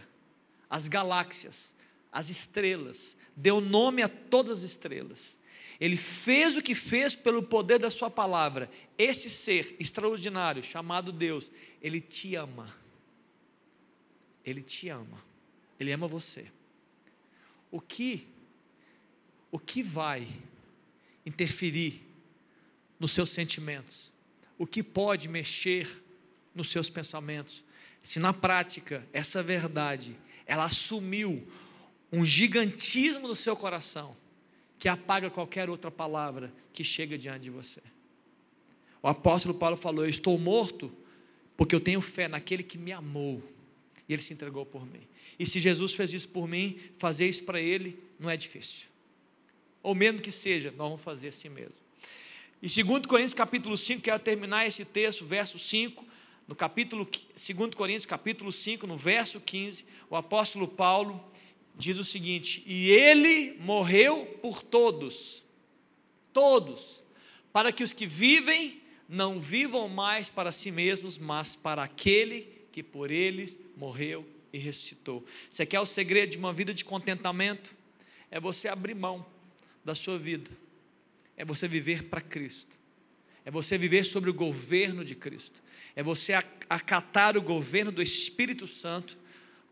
as 0.69 0.89
galáxias, 0.89 1.73
as 2.11 2.29
estrelas, 2.29 3.15
deu 3.37 3.61
nome 3.61 4.01
a 4.01 4.09
todas 4.09 4.65
as 4.65 4.71
estrelas, 4.71 5.39
ele 5.79 5.95
fez 5.95 6.57
o 6.57 6.61
que 6.61 6.75
fez 6.75 7.15
pelo 7.15 7.41
poder 7.41 7.79
da 7.79 7.89
Sua 7.89 8.09
palavra. 8.09 8.69
Esse 8.97 9.29
ser 9.29 9.77
extraordinário, 9.79 10.61
chamado 10.61 11.13
Deus, 11.13 11.49
Ele 11.81 12.01
te 12.01 12.35
ama. 12.35 12.75
Ele 14.43 14.61
te 14.61 14.89
ama. 14.89 15.23
Ele 15.79 15.89
ama 15.89 16.05
você. 16.05 16.47
O 17.71 17.79
que, 17.79 18.27
o 19.49 19.57
que 19.57 19.81
vai 19.81 20.27
interferir 21.25 22.10
nos 23.01 23.11
seus 23.11 23.31
sentimentos? 23.31 24.11
O 24.59 24.67
que 24.67 24.83
pode 24.83 25.27
mexer 25.27 25.89
nos 26.53 26.69
seus 26.69 26.87
pensamentos? 26.87 27.63
Se 28.03 28.19
na 28.19 28.31
prática 28.31 29.03
essa 29.11 29.41
verdade 29.41 30.15
ela 30.45 30.65
assumiu 30.65 31.43
um 32.13 32.23
gigantismo 32.23 33.27
no 33.27 33.35
seu 33.35 33.55
coração, 33.55 34.15
que 34.77 34.87
apaga 34.87 35.31
qualquer 35.31 35.67
outra 35.67 35.89
palavra 35.89 36.53
que 36.71 36.83
chega 36.83 37.17
diante 37.17 37.43
de 37.43 37.49
você. 37.49 37.81
O 39.01 39.07
apóstolo 39.07 39.55
Paulo 39.55 39.75
falou: 39.75 40.05
Eu 40.05 40.09
estou 40.09 40.37
morto 40.37 40.91
porque 41.57 41.73
eu 41.73 41.79
tenho 41.79 42.01
fé 42.01 42.27
naquele 42.27 42.61
que 42.61 42.77
me 42.77 42.91
amou 42.91 43.41
e 44.07 44.13
ele 44.13 44.21
se 44.21 44.31
entregou 44.31 44.65
por 44.65 44.85
mim. 44.85 45.07
E 45.39 45.47
se 45.47 45.59
Jesus 45.59 45.95
fez 45.95 46.13
isso 46.13 46.29
por 46.29 46.47
mim, 46.47 46.79
fazer 46.99 47.27
isso 47.27 47.43
para 47.45 47.59
ele 47.59 47.97
não 48.19 48.29
é 48.29 48.37
difícil. 48.37 48.85
Ou 49.81 49.95
mesmo 49.95 50.21
que 50.21 50.31
seja, 50.31 50.69
nós 50.69 50.87
vamos 50.87 51.01
fazer 51.01 51.29
assim 51.29 51.49
mesmo. 51.49 51.80
E 52.61 52.67
2 52.67 53.07
Coríntios 53.07 53.33
capítulo 53.33 53.75
5, 53.75 54.03
quero 54.03 54.19
terminar 54.19 54.67
esse 54.67 54.85
texto, 54.85 55.25
verso 55.25 55.57
5, 55.57 56.05
no 56.47 56.55
capítulo 56.55 57.05
2 57.05 57.73
Coríntios 57.73 58.05
capítulo 58.05 58.51
5, 58.51 58.85
no 58.85 58.95
verso 58.95 59.39
15, 59.39 59.83
o 60.07 60.15
apóstolo 60.15 60.67
Paulo 60.67 61.23
diz 61.75 61.97
o 61.97 62.05
seguinte: 62.05 62.61
E 62.67 62.91
ele 62.91 63.57
morreu 63.61 64.37
por 64.43 64.61
todos, 64.61 65.43
todos, 66.31 67.03
para 67.51 67.71
que 67.71 67.83
os 67.83 67.93
que 67.93 68.05
vivem 68.05 68.79
não 69.09 69.41
vivam 69.41 69.89
mais 69.89 70.29
para 70.29 70.51
si 70.51 70.69
mesmos, 70.69 71.17
mas 71.17 71.55
para 71.55 71.81
aquele 71.81 72.47
que 72.71 72.83
por 72.83 73.09
eles 73.09 73.57
morreu 73.75 74.23
e 74.53 74.59
ressuscitou. 74.59 75.25
Você 75.49 75.65
quer 75.65 75.79
o 75.79 75.85
segredo 75.87 76.29
de 76.29 76.37
uma 76.37 76.53
vida 76.53 76.75
de 76.75 76.85
contentamento? 76.85 77.73
É 78.29 78.39
você 78.39 78.67
abrir 78.67 78.93
mão 78.93 79.25
da 79.83 79.95
sua 79.95 80.19
vida, 80.19 80.51
é 81.41 81.45
você 81.45 81.67
viver 81.67 82.03
para 82.03 82.21
Cristo, 82.21 82.79
é 83.43 83.49
você 83.49 83.75
viver 83.75 84.03
sobre 84.03 84.29
o 84.29 84.33
governo 84.33 85.03
de 85.03 85.15
Cristo, 85.15 85.59
é 85.95 86.03
você 86.03 86.33
acatar 86.69 87.35
o 87.35 87.41
governo 87.41 87.91
do 87.91 87.99
Espírito 87.99 88.67
Santo 88.67 89.17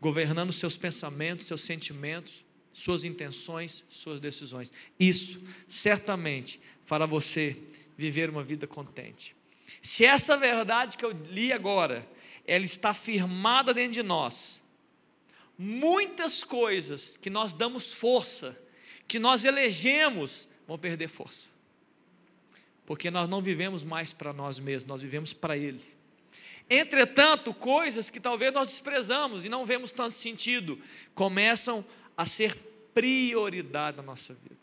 governando 0.02 0.52
seus 0.52 0.78
pensamentos, 0.78 1.46
seus 1.46 1.62
sentimentos, 1.62 2.44
suas 2.74 3.04
intenções, 3.04 3.86
suas 3.88 4.20
decisões. 4.20 4.74
Isso 5.00 5.40
certamente 5.68 6.60
fará 6.88 7.06
você 7.06 7.56
viver 7.96 8.32
uma 8.32 8.44
vida 8.44 8.66
contente. 8.66 9.36
Se 9.80 10.04
essa 10.04 10.36
verdade 10.36 10.98
que 10.98 11.06
eu 11.06 11.12
li 11.12 11.54
agora, 11.54 12.10
ela 12.48 12.66
está 12.66 12.96
firmada 12.96 13.76
dentro 13.76 13.94
de 13.94 14.02
nós, 14.02 14.60
muitas 15.56 16.44
coisas 16.44 17.16
que 17.16 17.30
nós 17.30 17.54
damos 17.54 17.94
força, 17.94 18.60
que 19.08 19.20
nós 19.20 19.44
elegemos, 19.44 20.50
vão 20.68 20.76
perder 20.76 21.08
força. 21.08 21.59
Porque 22.90 23.12
nós 23.12 23.30
não 23.30 23.40
vivemos 23.40 23.84
mais 23.84 24.16
para 24.16 24.34
nós 24.34 24.58
mesmos, 24.58 24.88
nós 24.88 25.00
vivemos 25.00 25.32
para 25.32 25.56
Ele. 25.56 25.80
Entretanto, 26.68 27.54
coisas 27.54 28.10
que 28.10 28.20
talvez 28.20 28.52
nós 28.52 28.70
desprezamos 28.70 29.46
e 29.46 29.50
não 29.50 29.64
vemos 29.64 29.92
tanto 29.92 30.16
sentido, 30.16 30.82
começam 31.14 31.86
a 32.18 32.26
ser 32.26 32.58
prioridade 32.92 33.98
na 33.98 34.02
nossa 34.02 34.34
vida. 34.34 34.58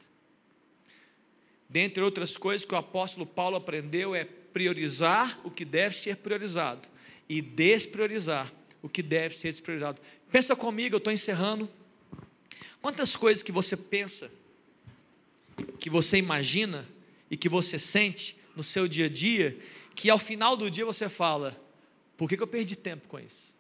Dentre 1.69 2.03
outras 2.03 2.37
coisas 2.37 2.67
que 2.67 2.75
o 2.75 2.77
apóstolo 2.77 3.25
Paulo 3.25 3.59
aprendeu 3.59 4.13
é 4.13 4.25
priorizar 4.25 5.39
o 5.45 5.51
que 5.51 5.65
deve 5.65 5.95
ser 5.95 6.17
priorizado 6.17 6.89
e 7.29 7.41
despriorizar 7.41 8.53
o 8.83 8.89
que 8.89 9.05
deve 9.05 9.37
ser 9.37 9.53
despriorizado. 9.53 10.03
Pensa 10.33 10.57
comigo, 10.57 10.97
eu 10.97 10.99
estou 10.99 11.13
encerrando. 11.13 11.71
Quantas 12.83 13.15
coisas 13.15 13.45
que 13.45 13.53
você 13.53 13.77
pensa, 13.77 14.29
que 15.79 15.89
você 15.89 16.17
imagina 16.17 16.96
e 17.31 17.37
que 17.37 17.49
você 17.49 17.79
sente 17.79 18.37
no 18.55 18.63
seu 18.63 18.89
dia 18.89 19.07
a 19.07 19.09
dia, 19.09 19.59
que 19.95 20.11
ao 20.11 20.19
final 20.19 20.57
do 20.57 20.71
dia 20.71 20.85
você 20.85 21.09
fala, 21.09 21.61
por 22.17 22.29
que, 22.29 22.37
que 22.37 22.43
eu 22.43 22.47
perdi 22.47 22.77
tempo 22.77 23.09
com 23.09 23.19
isso? 23.19 23.55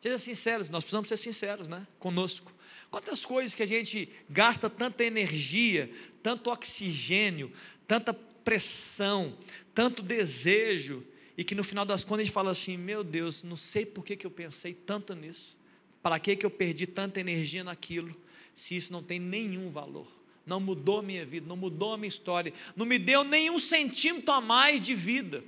Seja 0.00 0.18
sinceros, 0.18 0.70
nós 0.70 0.84
precisamos 0.84 1.08
ser 1.08 1.16
sinceros, 1.16 1.66
né? 1.68 1.86
Conosco. 1.98 2.52
Quantas 2.90 3.24
coisas 3.24 3.54
que 3.54 3.62
a 3.62 3.66
gente 3.66 4.08
gasta 4.28 4.70
tanta 4.70 5.04
energia, 5.04 5.90
tanto 6.22 6.50
oxigênio, 6.50 7.52
tanta 7.86 8.14
pressão, 8.14 9.36
tanto 9.74 10.02
desejo, 10.02 11.04
e 11.36 11.44
que 11.44 11.54
no 11.54 11.62
final 11.62 11.84
das 11.84 12.02
contas 12.02 12.20
a 12.20 12.24
gente 12.24 12.32
fala 12.32 12.50
assim: 12.50 12.76
meu 12.76 13.04
Deus, 13.04 13.42
não 13.42 13.56
sei 13.56 13.84
por 13.84 14.04
que, 14.04 14.16
que 14.16 14.26
eu 14.26 14.30
pensei 14.30 14.72
tanto 14.72 15.14
nisso, 15.14 15.56
para 16.02 16.18
que, 16.18 16.34
que 16.36 16.46
eu 16.46 16.50
perdi 16.50 16.86
tanta 16.86 17.20
energia 17.20 17.62
naquilo, 17.62 18.16
se 18.56 18.74
isso 18.76 18.92
não 18.92 19.02
tem 19.02 19.20
nenhum 19.20 19.70
valor, 19.70 20.10
não 20.48 20.58
mudou 20.58 21.02
minha 21.02 21.24
vida, 21.24 21.46
não 21.46 21.56
mudou 21.56 21.92
a 21.92 21.98
minha 21.98 22.08
história, 22.08 22.52
não 22.74 22.86
me 22.86 22.98
deu 22.98 23.22
nenhum 23.22 23.58
centímetro 23.58 24.32
a 24.34 24.40
mais 24.40 24.80
de 24.80 24.94
vida, 24.94 25.44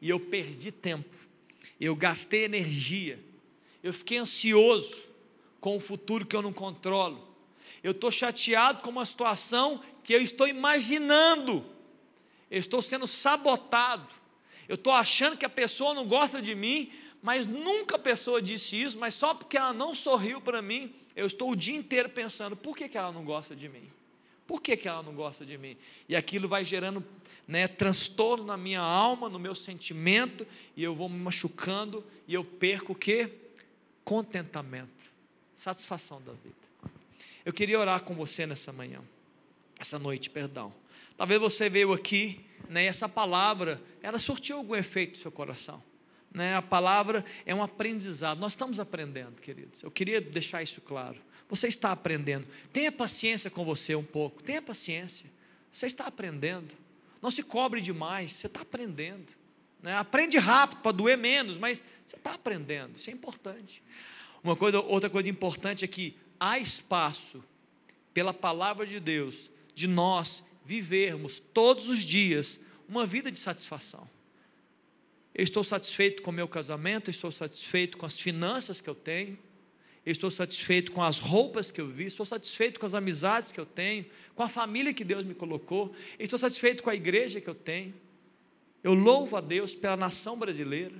e 0.00 0.10
eu 0.10 0.20
perdi 0.20 0.70
tempo 0.70 1.16
eu 1.80 1.94
gastei 1.94 2.44
energia, 2.44 3.22
eu 3.82 3.92
fiquei 3.92 4.18
ansioso 4.18 5.04
com 5.60 5.76
o 5.76 5.80
futuro 5.80 6.24
que 6.24 6.34
eu 6.34 6.42
não 6.42 6.52
controlo, 6.52 7.26
eu 7.82 7.92
estou 7.92 8.10
chateado 8.10 8.82
com 8.82 8.90
uma 8.90 9.06
situação 9.06 9.82
que 10.02 10.12
eu 10.12 10.20
estou 10.20 10.48
imaginando, 10.48 11.64
eu 12.50 12.58
estou 12.58 12.80
sendo 12.80 13.06
sabotado, 13.06 14.08
eu 14.68 14.74
estou 14.74 14.92
achando 14.92 15.36
que 15.36 15.44
a 15.44 15.50
pessoa 15.50 15.94
não 15.94 16.06
gosta 16.06 16.40
de 16.40 16.54
mim, 16.54 16.90
mas 17.22 17.46
nunca 17.46 17.96
a 17.96 17.98
pessoa 17.98 18.40
disse 18.40 18.80
isso, 18.80 18.98
mas 18.98 19.14
só 19.14 19.34
porque 19.34 19.56
ela 19.56 19.72
não 19.72 19.94
sorriu 19.94 20.40
para 20.40 20.62
mim, 20.62 20.94
eu 21.14 21.26
estou 21.26 21.50
o 21.50 21.56
dia 21.56 21.76
inteiro 21.76 22.08
pensando: 22.08 22.56
por 22.56 22.76
que, 22.76 22.88
que 22.88 22.98
ela 22.98 23.12
não 23.12 23.24
gosta 23.24 23.54
de 23.54 23.68
mim? 23.68 23.90
Por 24.46 24.62
que, 24.62 24.76
que 24.76 24.88
ela 24.88 25.02
não 25.02 25.14
gosta 25.14 25.44
de 25.44 25.58
mim? 25.58 25.76
E 26.08 26.14
aquilo 26.14 26.48
vai 26.48 26.64
gerando 26.64 27.04
né, 27.46 27.68
transtorno 27.68 28.44
na 28.44 28.56
minha 28.56 28.80
alma, 28.80 29.28
no 29.28 29.38
meu 29.38 29.54
sentimento, 29.54 30.46
e 30.76 30.82
eu 30.82 30.94
vou 30.94 31.08
me 31.08 31.18
machucando, 31.18 32.04
e 32.26 32.34
eu 32.34 32.44
perco 32.44 32.92
o 32.92 32.94
que? 32.94 33.30
Contentamento, 34.04 35.04
satisfação 35.54 36.20
da 36.22 36.32
vida. 36.32 36.54
Eu 37.44 37.52
queria 37.52 37.78
orar 37.78 38.02
com 38.02 38.14
você 38.14 38.46
nessa 38.46 38.72
manhã, 38.72 39.00
essa 39.78 39.98
noite, 39.98 40.28
perdão. 40.30 40.72
Talvez 41.16 41.40
você 41.40 41.70
veio 41.70 41.92
aqui, 41.92 42.44
né, 42.68 42.84
e 42.84 42.86
essa 42.88 43.08
palavra, 43.08 43.80
ela 44.02 44.18
surtiu 44.18 44.58
algum 44.58 44.74
efeito 44.74 45.16
no 45.16 45.22
seu 45.22 45.32
coração. 45.32 45.82
Né, 46.32 46.54
a 46.54 46.62
palavra 46.62 47.24
é 47.46 47.54
um 47.54 47.62
aprendizado, 47.62 48.38
nós 48.38 48.52
estamos 48.52 48.78
aprendendo, 48.78 49.40
queridos. 49.40 49.82
Eu 49.82 49.90
queria 49.90 50.20
deixar 50.20 50.62
isso 50.62 50.80
claro. 50.80 51.16
Você 51.48 51.68
está 51.68 51.92
aprendendo. 51.92 52.46
Tenha 52.72 52.90
paciência 52.90 53.50
com 53.50 53.64
você 53.64 53.94
um 53.94 54.04
pouco. 54.04 54.42
Tenha 54.42 54.60
paciência. 54.60 55.30
Você 55.72 55.86
está 55.86 56.06
aprendendo. 56.06 56.74
Não 57.22 57.30
se 57.30 57.42
cobre 57.42 57.80
demais. 57.80 58.32
Você 58.32 58.46
está 58.46 58.62
aprendendo. 58.62 59.34
Né? 59.82 59.96
Aprende 59.96 60.38
rápido 60.38 60.80
para 60.80 60.92
doer 60.92 61.16
menos, 61.16 61.58
mas 61.58 61.82
você 62.06 62.16
está 62.16 62.34
aprendendo. 62.34 62.98
Isso 62.98 63.10
é 63.10 63.12
importante. 63.12 63.82
Uma 64.42 64.56
coisa, 64.56 64.80
outra 64.80 65.08
coisa 65.08 65.28
importante 65.28 65.84
é 65.84 65.88
que 65.88 66.16
há 66.38 66.58
espaço 66.58 67.42
pela 68.12 68.32
palavra 68.32 68.86
de 68.86 68.98
Deus 68.98 69.50
de 69.74 69.86
nós 69.86 70.42
vivermos 70.64 71.38
todos 71.38 71.88
os 71.88 72.02
dias 72.02 72.58
uma 72.88 73.06
vida 73.06 73.30
de 73.30 73.38
satisfação. 73.38 74.08
Eu 75.34 75.44
estou 75.44 75.62
satisfeito 75.62 76.22
com 76.22 76.30
o 76.30 76.34
meu 76.34 76.48
casamento, 76.48 77.10
estou 77.10 77.30
satisfeito 77.30 77.98
com 77.98 78.06
as 78.06 78.18
finanças 78.18 78.80
que 78.80 78.88
eu 78.88 78.94
tenho, 78.94 79.38
estou 80.06 80.30
satisfeito 80.30 80.92
com 80.92 81.02
as 81.02 81.18
roupas 81.18 81.70
que 81.70 81.80
eu 81.80 81.88
vi, 81.88 82.06
estou 82.06 82.24
satisfeito 82.24 82.78
com 82.78 82.86
as 82.86 82.94
amizades 82.94 83.50
que 83.50 83.58
eu 83.58 83.66
tenho, 83.66 84.06
com 84.34 84.42
a 84.42 84.48
família 84.48 84.94
que 84.94 85.04
Deus 85.04 85.24
me 85.24 85.34
colocou, 85.34 85.94
estou 86.18 86.38
satisfeito 86.38 86.82
com 86.82 86.90
a 86.90 86.94
igreja 86.94 87.40
que 87.40 87.50
eu 87.50 87.54
tenho. 87.54 87.92
Eu 88.84 88.94
louvo 88.94 89.36
a 89.36 89.40
Deus 89.40 89.74
pela 89.74 89.96
nação 89.96 90.38
brasileira. 90.38 90.94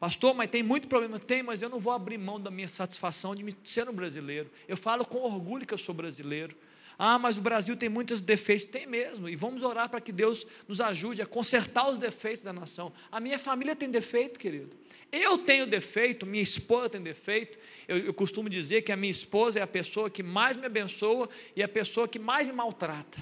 Pastor, 0.00 0.34
mas 0.34 0.50
tem 0.50 0.64
muito 0.64 0.88
problema. 0.88 1.20
Tem, 1.20 1.44
mas 1.44 1.62
eu 1.62 1.68
não 1.68 1.78
vou 1.78 1.92
abrir 1.92 2.18
mão 2.18 2.40
da 2.40 2.50
minha 2.50 2.66
satisfação 2.66 3.36
de 3.36 3.56
ser 3.62 3.88
um 3.88 3.92
brasileiro. 3.92 4.50
Eu 4.66 4.76
falo 4.76 5.06
com 5.06 5.18
orgulho 5.20 5.64
que 5.64 5.72
eu 5.72 5.78
sou 5.78 5.94
brasileiro. 5.94 6.56
Ah, 7.04 7.18
mas 7.18 7.36
o 7.36 7.40
Brasil 7.40 7.76
tem 7.76 7.88
muitos 7.88 8.20
defeitos. 8.20 8.64
Tem 8.64 8.86
mesmo. 8.86 9.28
E 9.28 9.34
vamos 9.34 9.64
orar 9.64 9.88
para 9.88 10.00
que 10.00 10.12
Deus 10.12 10.46
nos 10.68 10.80
ajude 10.80 11.20
a 11.20 11.26
consertar 11.26 11.90
os 11.90 11.98
defeitos 11.98 12.44
da 12.44 12.52
nação. 12.52 12.92
A 13.10 13.18
minha 13.18 13.40
família 13.40 13.74
tem 13.74 13.90
defeito, 13.90 14.38
querido. 14.38 14.70
Eu 15.10 15.36
tenho 15.36 15.66
defeito, 15.66 16.24
minha 16.24 16.44
esposa 16.44 16.90
tem 16.90 17.02
defeito. 17.02 17.58
Eu, 17.88 17.98
eu, 17.98 18.14
costumo 18.14 18.48
dizer 18.48 18.82
que 18.82 18.92
a 18.92 18.96
minha 18.96 19.10
esposa 19.10 19.58
é 19.58 19.62
a 19.62 19.66
pessoa 19.66 20.08
que 20.08 20.22
mais 20.22 20.56
me 20.56 20.64
abençoa 20.64 21.28
e 21.56 21.62
a 21.64 21.66
pessoa 21.66 22.06
que 22.06 22.20
mais 22.20 22.46
me 22.46 22.52
maltrata. 22.52 23.18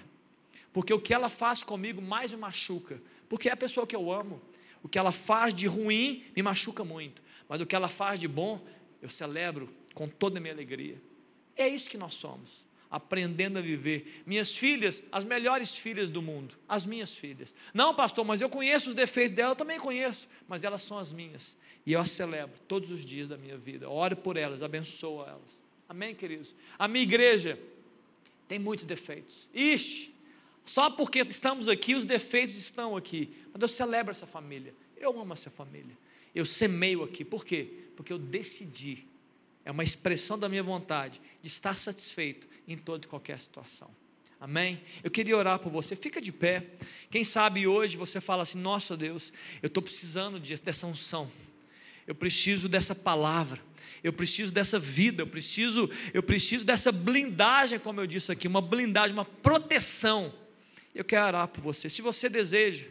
Porque 0.74 0.92
o 0.92 1.00
que 1.00 1.14
ela 1.14 1.30
faz 1.30 1.64
comigo 1.64 2.02
mais 2.02 2.32
me 2.32 2.36
machuca. 2.36 3.00
Porque 3.30 3.48
é 3.48 3.52
a 3.52 3.56
pessoa 3.56 3.86
que 3.86 3.96
eu 3.96 4.12
amo. 4.12 4.42
O 4.82 4.90
que 4.90 4.98
ela 4.98 5.10
faz 5.10 5.54
de 5.54 5.66
ruim 5.66 6.22
me 6.36 6.42
machuca 6.42 6.84
muito. 6.84 7.22
Mas 7.48 7.62
o 7.62 7.64
que 7.64 7.74
ela 7.74 7.88
faz 7.88 8.20
de 8.20 8.28
bom, 8.28 8.62
eu 9.00 9.08
celebro 9.08 9.70
com 9.94 10.06
toda 10.06 10.36
a 10.36 10.40
minha 10.40 10.52
alegria. 10.52 11.00
É 11.56 11.66
isso 11.66 11.88
que 11.88 11.96
nós 11.96 12.14
somos, 12.14 12.68
aprendendo 12.90 13.58
a 13.58 13.62
viver. 13.62 14.22
Minhas 14.26 14.56
filhas, 14.56 15.02
as 15.12 15.24
melhores 15.24 15.76
filhas 15.76 16.10
do 16.10 16.20
mundo, 16.20 16.58
as 16.68 16.84
minhas 16.84 17.14
filhas. 17.14 17.54
Não, 17.72 17.94
pastor, 17.94 18.24
mas 18.24 18.40
eu 18.40 18.48
conheço 18.48 18.88
os 18.88 18.94
defeitos 18.94 19.36
dela, 19.36 19.52
eu 19.52 19.56
também 19.56 19.78
conheço, 19.78 20.28
mas 20.48 20.64
elas 20.64 20.82
são 20.82 20.98
as 20.98 21.12
minhas. 21.12 21.56
E 21.86 21.92
eu 21.92 22.00
as 22.00 22.10
celebro 22.10 22.58
todos 22.66 22.90
os 22.90 23.04
dias 23.04 23.28
da 23.28 23.36
minha 23.36 23.56
vida. 23.56 23.88
Oro 23.88 24.16
por 24.16 24.36
elas, 24.36 24.62
abençoo 24.62 25.22
elas. 25.22 25.60
Amém, 25.88 26.14
queridos? 26.14 26.54
A 26.78 26.88
minha 26.88 27.02
igreja 27.02 27.58
tem 28.48 28.58
muitos 28.58 28.84
defeitos. 28.84 29.48
Ixi, 29.54 30.12
só 30.64 30.90
porque 30.90 31.20
estamos 31.20 31.68
aqui, 31.68 31.94
os 31.94 32.04
defeitos 32.04 32.56
estão 32.56 32.96
aqui. 32.96 33.34
Mas 33.52 33.62
eu 33.62 33.68
celebro 33.68 34.10
essa 34.10 34.26
família. 34.26 34.74
Eu 34.96 35.18
amo 35.20 35.32
essa 35.32 35.50
família. 35.50 35.96
Eu 36.34 36.44
semeio 36.44 37.02
aqui. 37.02 37.24
Por 37.24 37.44
quê? 37.44 37.72
Porque 37.96 38.12
eu 38.12 38.18
decidi. 38.18 39.09
É 39.70 39.72
uma 39.72 39.84
expressão 39.84 40.36
da 40.36 40.48
minha 40.48 40.64
vontade 40.64 41.20
de 41.40 41.46
estar 41.46 41.76
satisfeito 41.76 42.48
em 42.66 42.76
toda 42.76 43.06
e 43.06 43.08
qualquer 43.08 43.38
situação. 43.38 43.88
Amém? 44.40 44.80
Eu 45.00 45.12
queria 45.12 45.36
orar 45.36 45.60
por 45.60 45.70
você. 45.70 45.94
Fica 45.94 46.20
de 46.20 46.32
pé. 46.32 46.66
Quem 47.08 47.22
sabe 47.22 47.68
hoje 47.68 47.96
você 47.96 48.20
fala 48.20 48.42
assim: 48.42 48.58
Nossa 48.58 48.96
Deus, 48.96 49.32
eu 49.62 49.68
estou 49.68 49.80
precisando 49.80 50.40
dessa 50.40 50.88
unção. 50.88 51.30
Eu 52.04 52.16
preciso 52.16 52.68
dessa 52.68 52.96
palavra. 52.96 53.62
Eu 54.02 54.12
preciso 54.12 54.52
dessa 54.52 54.76
vida. 54.76 55.22
Eu 55.22 55.28
preciso, 55.28 55.88
eu 56.12 56.20
preciso 56.20 56.66
dessa 56.66 56.90
blindagem, 56.90 57.78
como 57.78 58.00
eu 58.00 58.08
disse 58.08 58.32
aqui, 58.32 58.48
uma 58.48 58.60
blindagem, 58.60 59.12
uma 59.12 59.24
proteção 59.24 60.34
eu 60.92 61.04
quero 61.04 61.28
orar 61.28 61.46
por 61.46 61.62
você. 61.62 61.88
Se 61.88 62.02
você 62.02 62.28
deseja, 62.28 62.86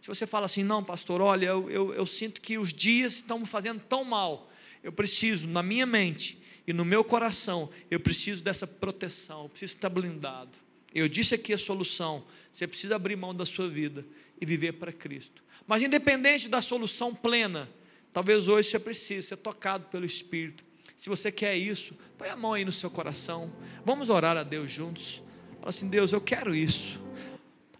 se 0.00 0.08
você 0.08 0.26
fala 0.26 0.46
assim, 0.46 0.64
não, 0.64 0.82
pastor, 0.82 1.20
olha, 1.20 1.46
eu, 1.46 1.70
eu, 1.70 1.94
eu 1.94 2.04
sinto 2.04 2.40
que 2.40 2.58
os 2.58 2.74
dias 2.74 3.14
estão 3.14 3.38
me 3.38 3.46
fazendo 3.46 3.80
tão 3.80 4.02
mal, 4.02 4.50
eu 4.84 4.92
preciso, 4.92 5.48
na 5.48 5.62
minha 5.62 5.86
mente 5.86 6.38
e 6.66 6.72
no 6.72 6.84
meu 6.84 7.02
coração, 7.02 7.70
eu 7.90 7.98
preciso 7.98 8.44
dessa 8.44 8.66
proteção, 8.66 9.44
eu 9.44 9.48
preciso 9.48 9.74
estar 9.74 9.88
blindado. 9.88 10.58
Eu 10.94 11.08
disse 11.08 11.34
aqui 11.34 11.54
a 11.54 11.58
solução: 11.58 12.22
você 12.52 12.66
precisa 12.66 12.94
abrir 12.94 13.16
mão 13.16 13.34
da 13.34 13.46
sua 13.46 13.66
vida 13.66 14.04
e 14.38 14.44
viver 14.44 14.72
para 14.72 14.92
Cristo. 14.92 15.42
Mas, 15.66 15.82
independente 15.82 16.50
da 16.50 16.60
solução 16.60 17.14
plena, 17.14 17.68
talvez 18.12 18.46
hoje 18.46 18.68
você 18.68 18.78
precise 18.78 19.28
ser 19.28 19.36
tocado 19.38 19.86
pelo 19.86 20.04
Espírito. 20.04 20.62
Se 20.98 21.08
você 21.08 21.32
quer 21.32 21.56
isso, 21.56 21.96
põe 22.18 22.28
a 22.28 22.36
mão 22.36 22.52
aí 22.52 22.64
no 22.64 22.70
seu 22.70 22.90
coração. 22.90 23.50
Vamos 23.84 24.10
orar 24.10 24.36
a 24.36 24.42
Deus 24.42 24.70
juntos. 24.70 25.22
Fala 25.54 25.70
assim: 25.70 25.88
Deus, 25.88 26.12
eu 26.12 26.20
quero 26.20 26.54
isso. 26.54 27.03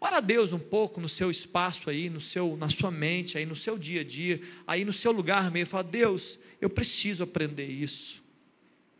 Ora 0.05 0.18
a 0.18 0.20
Deus 0.20 0.52
um 0.52 0.59
pouco 0.59 1.00
no 1.00 1.09
seu 1.09 1.30
espaço 1.30 1.88
aí, 1.88 2.11
no 2.11 2.20
seu, 2.20 2.59
na 2.59 2.68
sua 2.68 2.90
mente, 2.90 3.38
aí 3.38 3.46
no 3.46 3.57
seu 3.57 3.78
dia 3.78 4.02
a 4.02 4.05
dia, 4.05 4.38
aí 4.66 4.84
no 4.84 4.92
seu 4.92 5.11
lugar 5.11 5.50
mesmo. 5.50 5.70
Fala, 5.70 5.82
Deus, 5.82 6.38
eu 6.61 6.68
preciso 6.68 7.24
aprender 7.24 7.66
isso. 7.66 8.22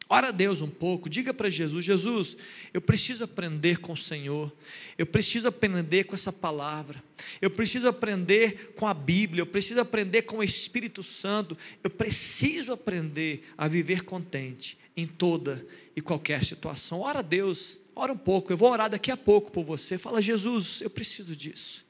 Ora 0.09 0.29
a 0.29 0.31
Deus 0.31 0.63
um 0.63 0.71
pouco, 0.71 1.11
diga 1.11 1.35
para 1.35 1.51
Jesus: 1.51 1.85
Jesus, 1.85 2.39
eu 2.73 2.81
preciso 2.81 3.23
aprender 3.23 3.81
com 3.81 3.93
o 3.93 3.97
Senhor, 3.99 4.51
eu 4.97 5.05
preciso 5.05 5.47
aprender 5.47 6.05
com 6.05 6.15
essa 6.15 6.33
palavra, 6.33 7.05
eu 7.39 7.51
preciso 7.51 7.87
aprender 7.87 8.73
com 8.75 8.87
a 8.87 8.95
Bíblia, 8.95 9.43
eu 9.43 9.47
preciso 9.47 9.81
aprender 9.81 10.23
com 10.23 10.39
o 10.39 10.43
Espírito 10.43 11.03
Santo, 11.03 11.55
eu 11.83 11.91
preciso 11.91 12.73
aprender 12.73 13.47
a 13.59 13.69
viver 13.69 14.05
contente 14.05 14.79
em 14.97 15.07
toda 15.07 15.67
e 15.95 16.01
qualquer 16.01 16.43
situação. 16.43 17.01
Ora 17.01 17.19
a 17.19 17.23
Deus 17.23 17.84
Ora 17.97 18.13
um 18.13 18.17
pouco, 18.17 18.53
eu 18.53 18.57
vou 18.57 18.71
orar 18.71 18.91
daqui 18.91 19.11
a 19.11 19.17
pouco 19.17 19.51
por 19.51 19.65
você. 19.65 19.97
Fala, 19.97 20.21
Jesus, 20.21 20.81
eu 20.81 20.91
preciso 20.91 21.37
disso. 21.37 21.85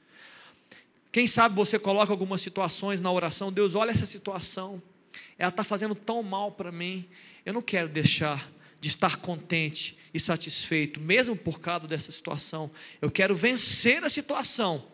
Quem 1.11 1.27
sabe 1.27 1.55
você 1.55 1.79
coloca 1.79 2.11
algumas 2.11 2.41
situações 2.41 2.99
na 2.99 3.11
oração, 3.11 3.51
Deus, 3.51 3.73
olha 3.73 3.91
essa 3.91 4.05
situação, 4.05 4.81
ela 5.37 5.49
está 5.49 5.63
fazendo 5.63 5.95
tão 5.95 6.21
mal 6.21 6.51
para 6.51 6.71
mim, 6.71 7.07
eu 7.45 7.53
não 7.53 7.61
quero 7.61 7.87
deixar 7.87 8.51
de 8.81 8.89
estar 8.89 9.15
contente 9.15 9.97
e 10.13 10.19
satisfeito, 10.19 10.99
mesmo 10.99 11.35
por 11.35 11.59
causa 11.59 11.87
dessa 11.87 12.11
situação. 12.11 12.69
Eu 13.01 13.09
quero 13.09 13.35
vencer 13.35 14.03
a 14.03 14.09
situação 14.09 14.85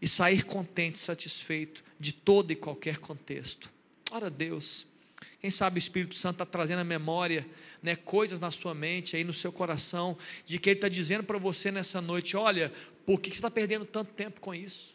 e 0.00 0.08
sair 0.08 0.44
contente 0.44 0.96
e 0.96 0.98
satisfeito 0.98 1.84
de 2.00 2.12
todo 2.12 2.50
e 2.50 2.56
qualquer 2.56 2.98
contexto. 2.98 3.70
Ora, 4.10 4.30
Deus, 4.30 4.86
quem 5.46 5.50
sabe 5.52 5.76
o 5.76 5.78
Espírito 5.78 6.16
Santo 6.16 6.42
está 6.42 6.44
trazendo 6.44 6.80
a 6.80 6.84
memória 6.84 7.46
né, 7.80 7.94
coisas 7.94 8.40
na 8.40 8.50
sua 8.50 8.74
mente, 8.74 9.14
aí 9.14 9.22
no 9.22 9.32
seu 9.32 9.52
coração, 9.52 10.18
de 10.44 10.58
que 10.58 10.70
Ele 10.70 10.78
está 10.78 10.88
dizendo 10.88 11.22
para 11.22 11.38
você 11.38 11.70
nessa 11.70 12.00
noite: 12.00 12.36
olha, 12.36 12.72
por 13.06 13.20
que 13.20 13.28
você 13.28 13.36
está 13.36 13.48
perdendo 13.48 13.84
tanto 13.84 14.12
tempo 14.12 14.40
com 14.40 14.52
isso? 14.52 14.92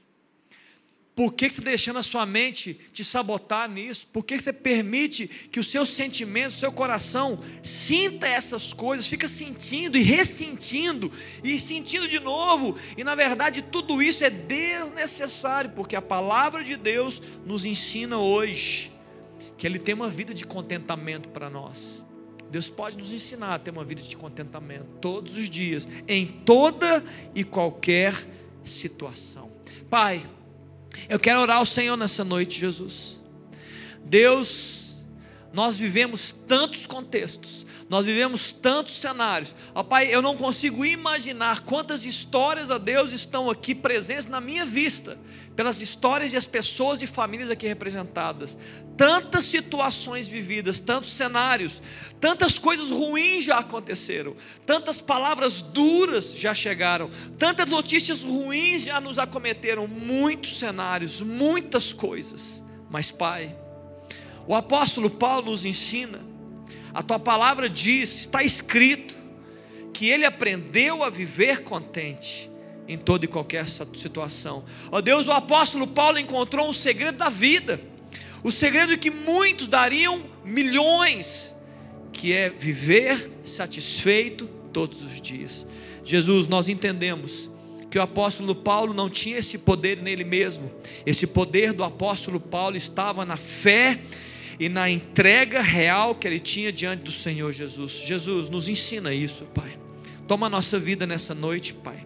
Por 1.16 1.34
que 1.34 1.50
você 1.50 1.60
está 1.60 1.70
deixando 1.70 2.00
a 2.00 2.04
sua 2.04 2.26
mente 2.26 2.74
te 2.92 3.02
sabotar 3.02 3.70
nisso? 3.70 4.08
Por 4.12 4.26
que 4.26 4.42
você 4.42 4.52
permite 4.52 5.26
que 5.26 5.60
os 5.60 5.72
seus 5.72 5.88
sentimentos, 5.88 6.58
o 6.58 6.60
seu 6.60 6.72
coração, 6.72 7.42
sinta 7.64 8.28
essas 8.28 8.74
coisas, 8.74 9.08
fica 9.08 9.30
sentindo 9.30 9.98
e 9.98 10.02
ressentindo 10.02 11.10
e 11.42 11.62
sentindo 11.62 12.10
de 12.10 12.20
novo? 12.20 12.78
E 12.98 13.06
na 13.06 13.16
verdade 13.16 13.62
tudo 13.62 14.04
isso 14.04 14.26
é 14.26 14.30
desnecessário, 14.30 15.72
porque 15.72 15.96
a 15.96 16.02
palavra 16.02 16.62
de 16.62 16.76
Deus 16.76 17.22
nos 17.46 17.64
ensina 17.64 18.18
hoje 18.18 18.92
que 19.62 19.68
Ele 19.68 19.78
tem 19.78 19.94
uma 19.94 20.10
vida 20.10 20.34
de 20.34 20.44
contentamento 20.44 21.30
para 21.30 21.48
nós. 21.48 22.04
Deus 22.50 22.68
pode 22.68 22.98
nos 22.98 23.14
ensinar 23.14 23.54
a 23.54 23.60
ter 23.60 23.70
uma 23.70 23.84
vida 23.84 24.02
de 24.02 24.18
contentamento 24.18 24.90
todos 25.00 25.38
os 25.38 25.48
dias, 25.48 25.88
em 26.08 26.26
toda 26.26 27.04
e 27.36 27.44
qualquer 27.44 28.16
situação. 28.64 29.52
Pai, 29.88 30.28
eu 31.08 31.20
quero 31.20 31.42
orar 31.42 31.58
ao 31.58 31.66
Senhor 31.68 31.96
nessa 31.96 32.24
noite, 32.24 32.60
Jesus. 32.60 33.22
Deus, 34.04 34.81
nós 35.54 35.78
vivemos 35.78 36.34
tantos 36.48 36.86
contextos, 36.86 37.66
nós 37.90 38.06
vivemos 38.06 38.54
tantos 38.54 38.96
cenários. 38.96 39.54
Ó 39.76 39.84
Pai, 39.84 40.08
eu 40.14 40.22
não 40.22 40.38
consigo 40.38 40.86
imaginar 40.86 41.62
quantas 41.62 42.06
histórias 42.06 42.72
a 42.72 42.78
Deus 42.78 43.12
estão 43.12 43.50
aqui 43.50 43.76
presentes 43.76 44.26
na 44.26 44.40
minha 44.40 44.66
vista 44.66 45.18
pelas 45.56 45.82
histórias 45.82 46.32
e 46.32 46.38
as 46.38 46.48
pessoas 46.48 47.02
e 47.02 47.08
famílias 47.08 47.50
aqui 47.50 47.68
representadas, 47.68 48.58
tantas 48.96 49.46
situações 49.46 50.28
vividas, 50.30 50.80
tantos 50.80 51.12
cenários, 51.12 51.82
tantas 52.20 52.58
coisas 52.58 52.90
ruins 52.90 53.44
já 53.44 53.60
aconteceram, 53.60 54.36
tantas 54.66 55.02
palavras 55.02 55.62
duras 55.62 56.34
já 56.34 56.54
chegaram, 56.56 57.12
tantas 57.38 57.66
notícias 57.66 58.24
ruins 58.24 58.84
já 58.84 59.02
nos 59.02 59.20
acometeram, 59.20 59.86
muitos 59.86 60.58
cenários, 60.58 61.22
muitas 61.22 61.92
coisas. 61.92 62.64
Mas, 62.90 63.12
Pai, 63.12 63.56
o 64.48 64.56
apóstolo 64.56 65.10
Paulo 65.10 65.52
nos 65.52 65.66
ensina, 65.66 66.20
a 66.94 67.02
tua 67.02 67.20
palavra 67.20 67.70
diz, 67.70 68.22
está 68.22 68.44
escrito, 68.44 69.16
que 69.94 70.10
ele 70.10 70.26
aprendeu 70.26 71.04
a 71.04 71.10
viver 71.10 71.64
contente 71.64 72.50
em 72.88 72.98
toda 72.98 73.26
e 73.26 73.28
qualquer 73.28 73.68
situação. 73.68 74.66
Ó 74.92 74.98
oh 74.98 75.02
Deus, 75.02 75.28
o 75.28 75.32
apóstolo 75.32 75.88
Paulo 75.88 76.18
encontrou 76.20 76.70
um 76.70 76.74
segredo 76.74 77.18
da 77.18 77.30
vida, 77.30 77.80
o 78.44 78.52
segredo 78.52 78.98
que 78.98 79.12
muitos 79.12 79.68
dariam 79.68 80.24
milhões, 80.44 81.56
que 82.12 82.34
é 82.34 82.50
viver 82.50 83.32
satisfeito 83.46 84.48
todos 84.74 85.02
os 85.02 85.22
dias. 85.22 85.66
Jesus, 86.04 86.48
nós 86.48 86.68
entendemos 86.68 87.50
que 87.90 88.00
o 88.00 88.02
apóstolo 88.02 88.56
Paulo 88.56 88.94
não 88.94 89.10
tinha 89.10 89.38
esse 89.38 89.58
poder 89.58 90.02
nele 90.02 90.24
mesmo, 90.24 90.72
esse 91.06 91.28
poder 91.28 91.74
do 91.74 91.84
apóstolo 91.84 92.40
Paulo 92.40 92.76
estava 92.76 93.26
na 93.26 93.38
fé 93.38 94.02
e 94.62 94.70
na 94.70 94.88
entrega 94.88 95.60
real 95.60 96.14
que 96.14 96.28
ele 96.28 96.40
tinha 96.40 96.72
diante 96.72 97.02
do 97.02 97.12
Senhor 97.12 97.52
Jesus. 97.52 98.04
Jesus, 98.06 98.48
nos 98.48 98.70
ensina 98.70 99.12
isso, 99.12 99.46
Pai. 99.46 99.76
Toma 100.28 100.46
a 100.46 100.50
nossa 100.52 100.78
vida 100.78 101.08
nessa 101.08 101.34
noite, 101.34 101.74
Pai. 101.74 102.06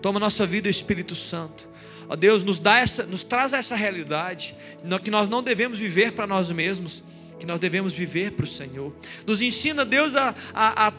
Toma 0.00 0.18
nossa 0.18 0.46
vida, 0.46 0.70
Espírito 0.70 1.14
Santo. 1.14 1.68
Ó 2.08 2.16
Deus, 2.16 2.44
nos 2.44 2.58
dá 2.58 2.78
essa, 2.78 3.02
nos 3.02 3.24
traz 3.24 3.52
essa 3.52 3.76
realidade, 3.76 4.56
que 5.04 5.10
nós 5.10 5.28
não 5.28 5.42
devemos 5.42 5.78
viver 5.78 6.12
para 6.12 6.26
nós 6.26 6.50
mesmos, 6.50 7.04
que 7.38 7.44
nós 7.44 7.60
devemos 7.60 7.92
viver 7.92 8.32
para 8.32 8.44
o 8.44 8.48
Senhor. 8.48 8.90
Nos 9.26 9.42
ensina, 9.42 9.84
Deus, 9.84 10.16
a, 10.16 10.34
a, 10.54 10.88
a 10.88 10.92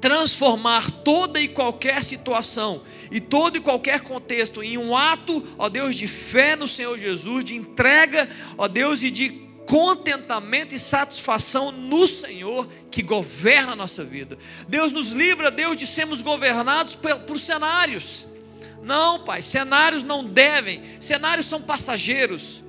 transformar 0.00 0.90
toda 0.90 1.38
e 1.38 1.48
qualquer 1.48 2.02
situação 2.02 2.82
e 3.10 3.20
todo 3.20 3.58
e 3.58 3.60
qualquer 3.60 4.00
contexto 4.00 4.62
em 4.62 4.78
um 4.78 4.96
ato, 4.96 5.44
ó 5.58 5.68
Deus, 5.68 5.94
de 5.94 6.06
fé 6.06 6.56
no 6.56 6.66
Senhor 6.66 6.98
Jesus, 6.98 7.44
de 7.44 7.54
entrega, 7.54 8.26
ó 8.56 8.66
Deus, 8.66 9.02
e 9.02 9.10
de 9.10 9.47
contentamento 9.68 10.74
e 10.74 10.78
satisfação 10.78 11.70
no 11.70 12.08
Senhor 12.08 12.66
que 12.90 13.02
governa 13.02 13.72
a 13.72 13.76
nossa 13.76 14.02
vida. 14.02 14.38
Deus 14.66 14.90
nos 14.92 15.12
livra, 15.12 15.50
Deus, 15.50 15.76
de 15.76 15.86
sermos 15.86 16.22
governados 16.22 16.96
por, 16.96 17.14
por 17.20 17.38
cenários. 17.38 18.26
Não, 18.82 19.20
Pai, 19.20 19.42
cenários 19.42 20.02
não 20.02 20.24
devem, 20.24 20.82
cenários 20.98 21.46
são 21.46 21.60
passageiros. 21.60 22.64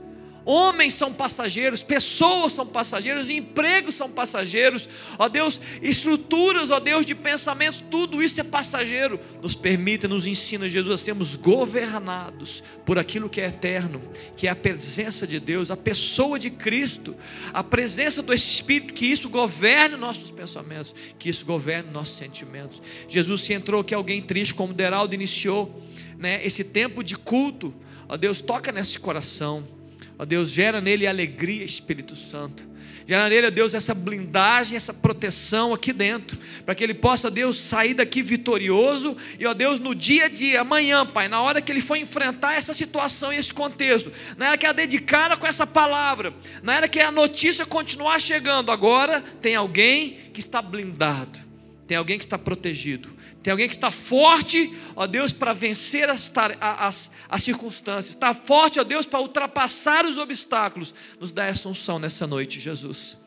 Homens 0.51 0.95
são 0.95 1.13
passageiros, 1.13 1.83
pessoas 1.83 2.53
são 2.53 2.65
passageiros, 2.65 3.29
empregos 3.29 3.93
são 3.93 4.09
passageiros, 4.09 4.89
ó 5.19 5.29
Deus, 5.29 5.61
estruturas, 5.79 6.71
ó 6.71 6.79
Deus, 6.79 7.05
de 7.05 7.13
pensamentos, 7.13 7.83
tudo 7.91 8.19
isso 8.19 8.41
é 8.41 8.43
passageiro. 8.43 9.19
Nos 9.43 9.53
permita, 9.53 10.07
nos 10.07 10.25
ensina, 10.25 10.67
Jesus, 10.67 10.95
a 10.95 10.97
sermos 10.97 11.35
governados 11.35 12.63
por 12.83 12.97
aquilo 12.97 13.29
que 13.29 13.39
é 13.39 13.45
eterno, 13.45 14.01
que 14.35 14.47
é 14.47 14.49
a 14.49 14.55
presença 14.55 15.27
de 15.27 15.39
Deus, 15.39 15.69
a 15.69 15.77
pessoa 15.77 16.39
de 16.39 16.49
Cristo, 16.49 17.15
a 17.53 17.63
presença 17.63 18.23
do 18.23 18.33
Espírito, 18.33 18.95
que 18.95 19.05
isso 19.05 19.29
governe 19.29 19.97
nossos 19.97 20.31
pensamentos, 20.31 20.95
que 21.19 21.29
isso 21.29 21.45
governe 21.45 21.91
nossos 21.91 22.17
sentimentos. 22.17 22.81
Jesus, 23.07 23.41
se 23.41 23.53
entrou 23.53 23.81
aqui 23.81 23.93
alguém 23.93 24.19
triste, 24.19 24.55
como 24.55 24.73
Deraldo 24.73 25.13
iniciou, 25.13 25.79
né, 26.17 26.43
esse 26.43 26.63
tempo 26.63 27.03
de 27.03 27.15
culto, 27.15 27.71
ó 28.07 28.17
Deus, 28.17 28.41
toca 28.41 28.71
nesse 28.71 28.97
coração 28.97 29.77
Ó 30.19 30.25
Deus, 30.25 30.49
gera 30.49 30.81
nele 30.81 31.07
alegria, 31.07 31.63
Espírito 31.63 32.13
Santo. 32.13 32.67
Gera 33.07 33.29
nele, 33.29 33.47
ó 33.47 33.49
Deus, 33.49 33.73
essa 33.73 33.95
blindagem, 33.95 34.75
essa 34.75 34.93
proteção 34.93 35.73
aqui 35.73 35.93
dentro, 35.93 36.37
para 36.65 36.75
que 36.75 36.83
ele 36.83 36.93
possa, 36.93 37.31
Deus, 37.31 37.57
sair 37.57 37.93
daqui 37.93 38.21
vitorioso 38.21 39.15
e, 39.39 39.45
ó 39.47 39.53
Deus, 39.53 39.79
no 39.79 39.95
dia 39.95 40.25
a 40.25 40.27
dia, 40.27 40.59
amanhã, 40.59 41.05
Pai, 41.05 41.29
na 41.29 41.41
hora 41.41 41.61
que 41.61 41.71
ele 41.71 41.79
for 41.79 41.95
enfrentar 41.95 42.55
essa 42.55 42.73
situação 42.73 43.31
e 43.31 43.37
esse 43.37 43.53
contexto, 43.53 44.11
na 44.37 44.49
hora 44.49 44.57
que 44.57 44.65
a 44.67 44.73
dedicar 44.73 45.35
com 45.37 45.47
essa 45.47 45.65
palavra, 45.65 46.33
na 46.61 46.75
hora 46.75 46.87
que 46.89 46.99
a 46.99 47.11
notícia 47.11 47.65
continuar 47.65 48.19
chegando, 48.19 48.71
agora 48.73 49.21
tem 49.41 49.55
alguém 49.55 50.17
que 50.33 50.41
está 50.41 50.61
blindado, 50.61 51.39
tem 51.87 51.95
alguém 51.97 52.17
que 52.17 52.25
está 52.25 52.37
protegido, 52.37 53.09
tem 53.49 53.53
alguém 53.53 53.67
que 53.67 53.73
está 53.73 53.89
forte, 53.89 54.71
ó 54.95 55.07
Deus, 55.07 55.33
para 55.33 55.53
vencer 55.53 56.07
as, 56.07 56.31
as, 56.61 57.09
as 57.27 57.41
circunstâncias. 57.41 58.09
Está 58.09 58.31
forte, 58.31 58.79
ó 58.79 58.83
Deus, 58.83 59.07
para 59.07 59.19
ultrapassar 59.19 60.05
os 60.05 60.19
obstáculos. 60.19 60.93
Nos 61.19 61.31
dá 61.31 61.47
essa 61.47 61.67
unção 61.67 61.97
nessa 61.97 62.27
noite, 62.27 62.59
Jesus. 62.59 63.17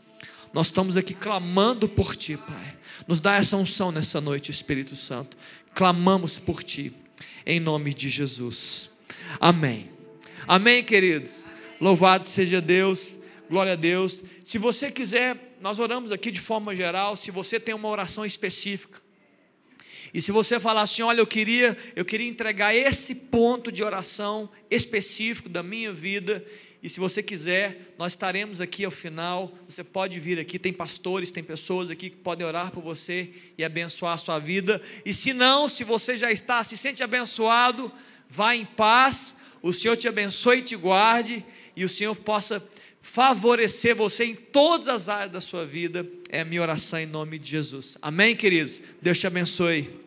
Nós 0.53 0.69
estamos 0.69 0.97
aqui 0.97 1.13
clamando 1.13 1.89
por 1.89 2.15
Ti, 2.15 2.37
Pai. 2.37 2.79
Nos 3.09 3.19
dá 3.19 3.35
essa 3.35 3.57
unção 3.57 3.91
nessa 3.91 4.21
noite, 4.21 4.53
Espírito 4.53 4.95
Santo. 4.95 5.37
Clamamos 5.75 6.39
por 6.39 6.63
Ti, 6.63 6.95
em 7.45 7.59
nome 7.59 7.93
de 7.93 8.09
Jesus. 8.09 8.91
Amém. 9.41 9.91
Amém, 10.47 10.85
queridos. 10.85 11.45
Louvado 11.81 12.25
seja 12.25 12.61
Deus. 12.61 13.19
Glória 13.51 13.73
a 13.73 13.77
Deus. 13.77 14.23
Se 14.45 14.57
você 14.57 14.89
quiser, 14.89 15.57
nós 15.61 15.81
oramos 15.81 16.13
aqui 16.13 16.31
de 16.31 16.41
forma 16.41 16.77
geral. 16.77 17.17
Se 17.17 17.33
você 17.33 17.59
tem 17.59 17.75
uma 17.75 17.89
oração 17.89 18.25
específica, 18.25 19.02
e 20.13 20.21
se 20.21 20.31
você 20.31 20.61
falar 20.61 20.83
assim, 20.83 21.03
olha, 21.03 21.21
eu 21.21 21.27
queria, 21.27 21.77
eu 21.97 22.05
queria 22.05 22.29
entregar 22.29 22.75
esse 22.75 23.15
ponto 23.15 23.73
de 23.73 23.83
oração 23.83 24.49
específico 24.71 25.49
da 25.49 25.63
minha 25.63 25.93
vida, 25.93 26.45
e 26.83 26.89
se 26.89 26.99
você 26.99 27.23
quiser, 27.23 27.95
nós 27.97 28.13
estaremos 28.13 28.61
aqui 28.61 28.85
ao 28.85 28.91
final. 28.91 29.57
Você 29.69 29.85
pode 29.85 30.19
vir 30.19 30.41
aqui, 30.41 30.59
tem 30.59 30.73
pastores, 30.73 31.31
tem 31.31 31.43
pessoas 31.43 31.89
aqui 31.89 32.11
que 32.11 32.17
podem 32.17 32.45
orar 32.45 32.73
por 32.73 32.83
você 32.83 33.31
e 33.57 33.63
abençoar 33.63 34.15
a 34.15 34.19
sua 34.19 34.41
vida. 34.41 34.83
E 35.05 35.15
se 35.15 35.33
não, 35.33 35.69
se 35.69 35.85
você 35.85 36.17
já 36.17 36.33
está, 36.33 36.65
se 36.65 36.77
sente 36.77 37.01
abençoado, 37.01 37.93
vá 38.29 38.57
em 38.57 38.65
paz. 38.65 39.33
O 39.63 39.73
Senhor 39.73 39.97
te 39.97 40.09
abençoe 40.09 40.59
e 40.59 40.63
te 40.63 40.75
guarde 40.75 41.45
e 41.77 41.85
o 41.85 41.89
Senhor 41.89 42.17
possa 42.17 42.61
favorecer 43.01 43.95
você 43.95 44.25
em 44.25 44.35
todas 44.35 44.89
as 44.89 45.09
áreas 45.09 45.31
da 45.31 45.41
sua 45.41 45.65
vida. 45.65 46.05
É 46.29 46.41
a 46.41 46.45
minha 46.45 46.63
oração 46.63 46.99
em 46.99 47.07
nome 47.07 47.39
de 47.39 47.49
Jesus. 47.49 47.97
Amém, 48.03 48.35
queridos. 48.35 48.83
Deus 49.01 49.21
te 49.21 49.27
abençoe. 49.29 50.02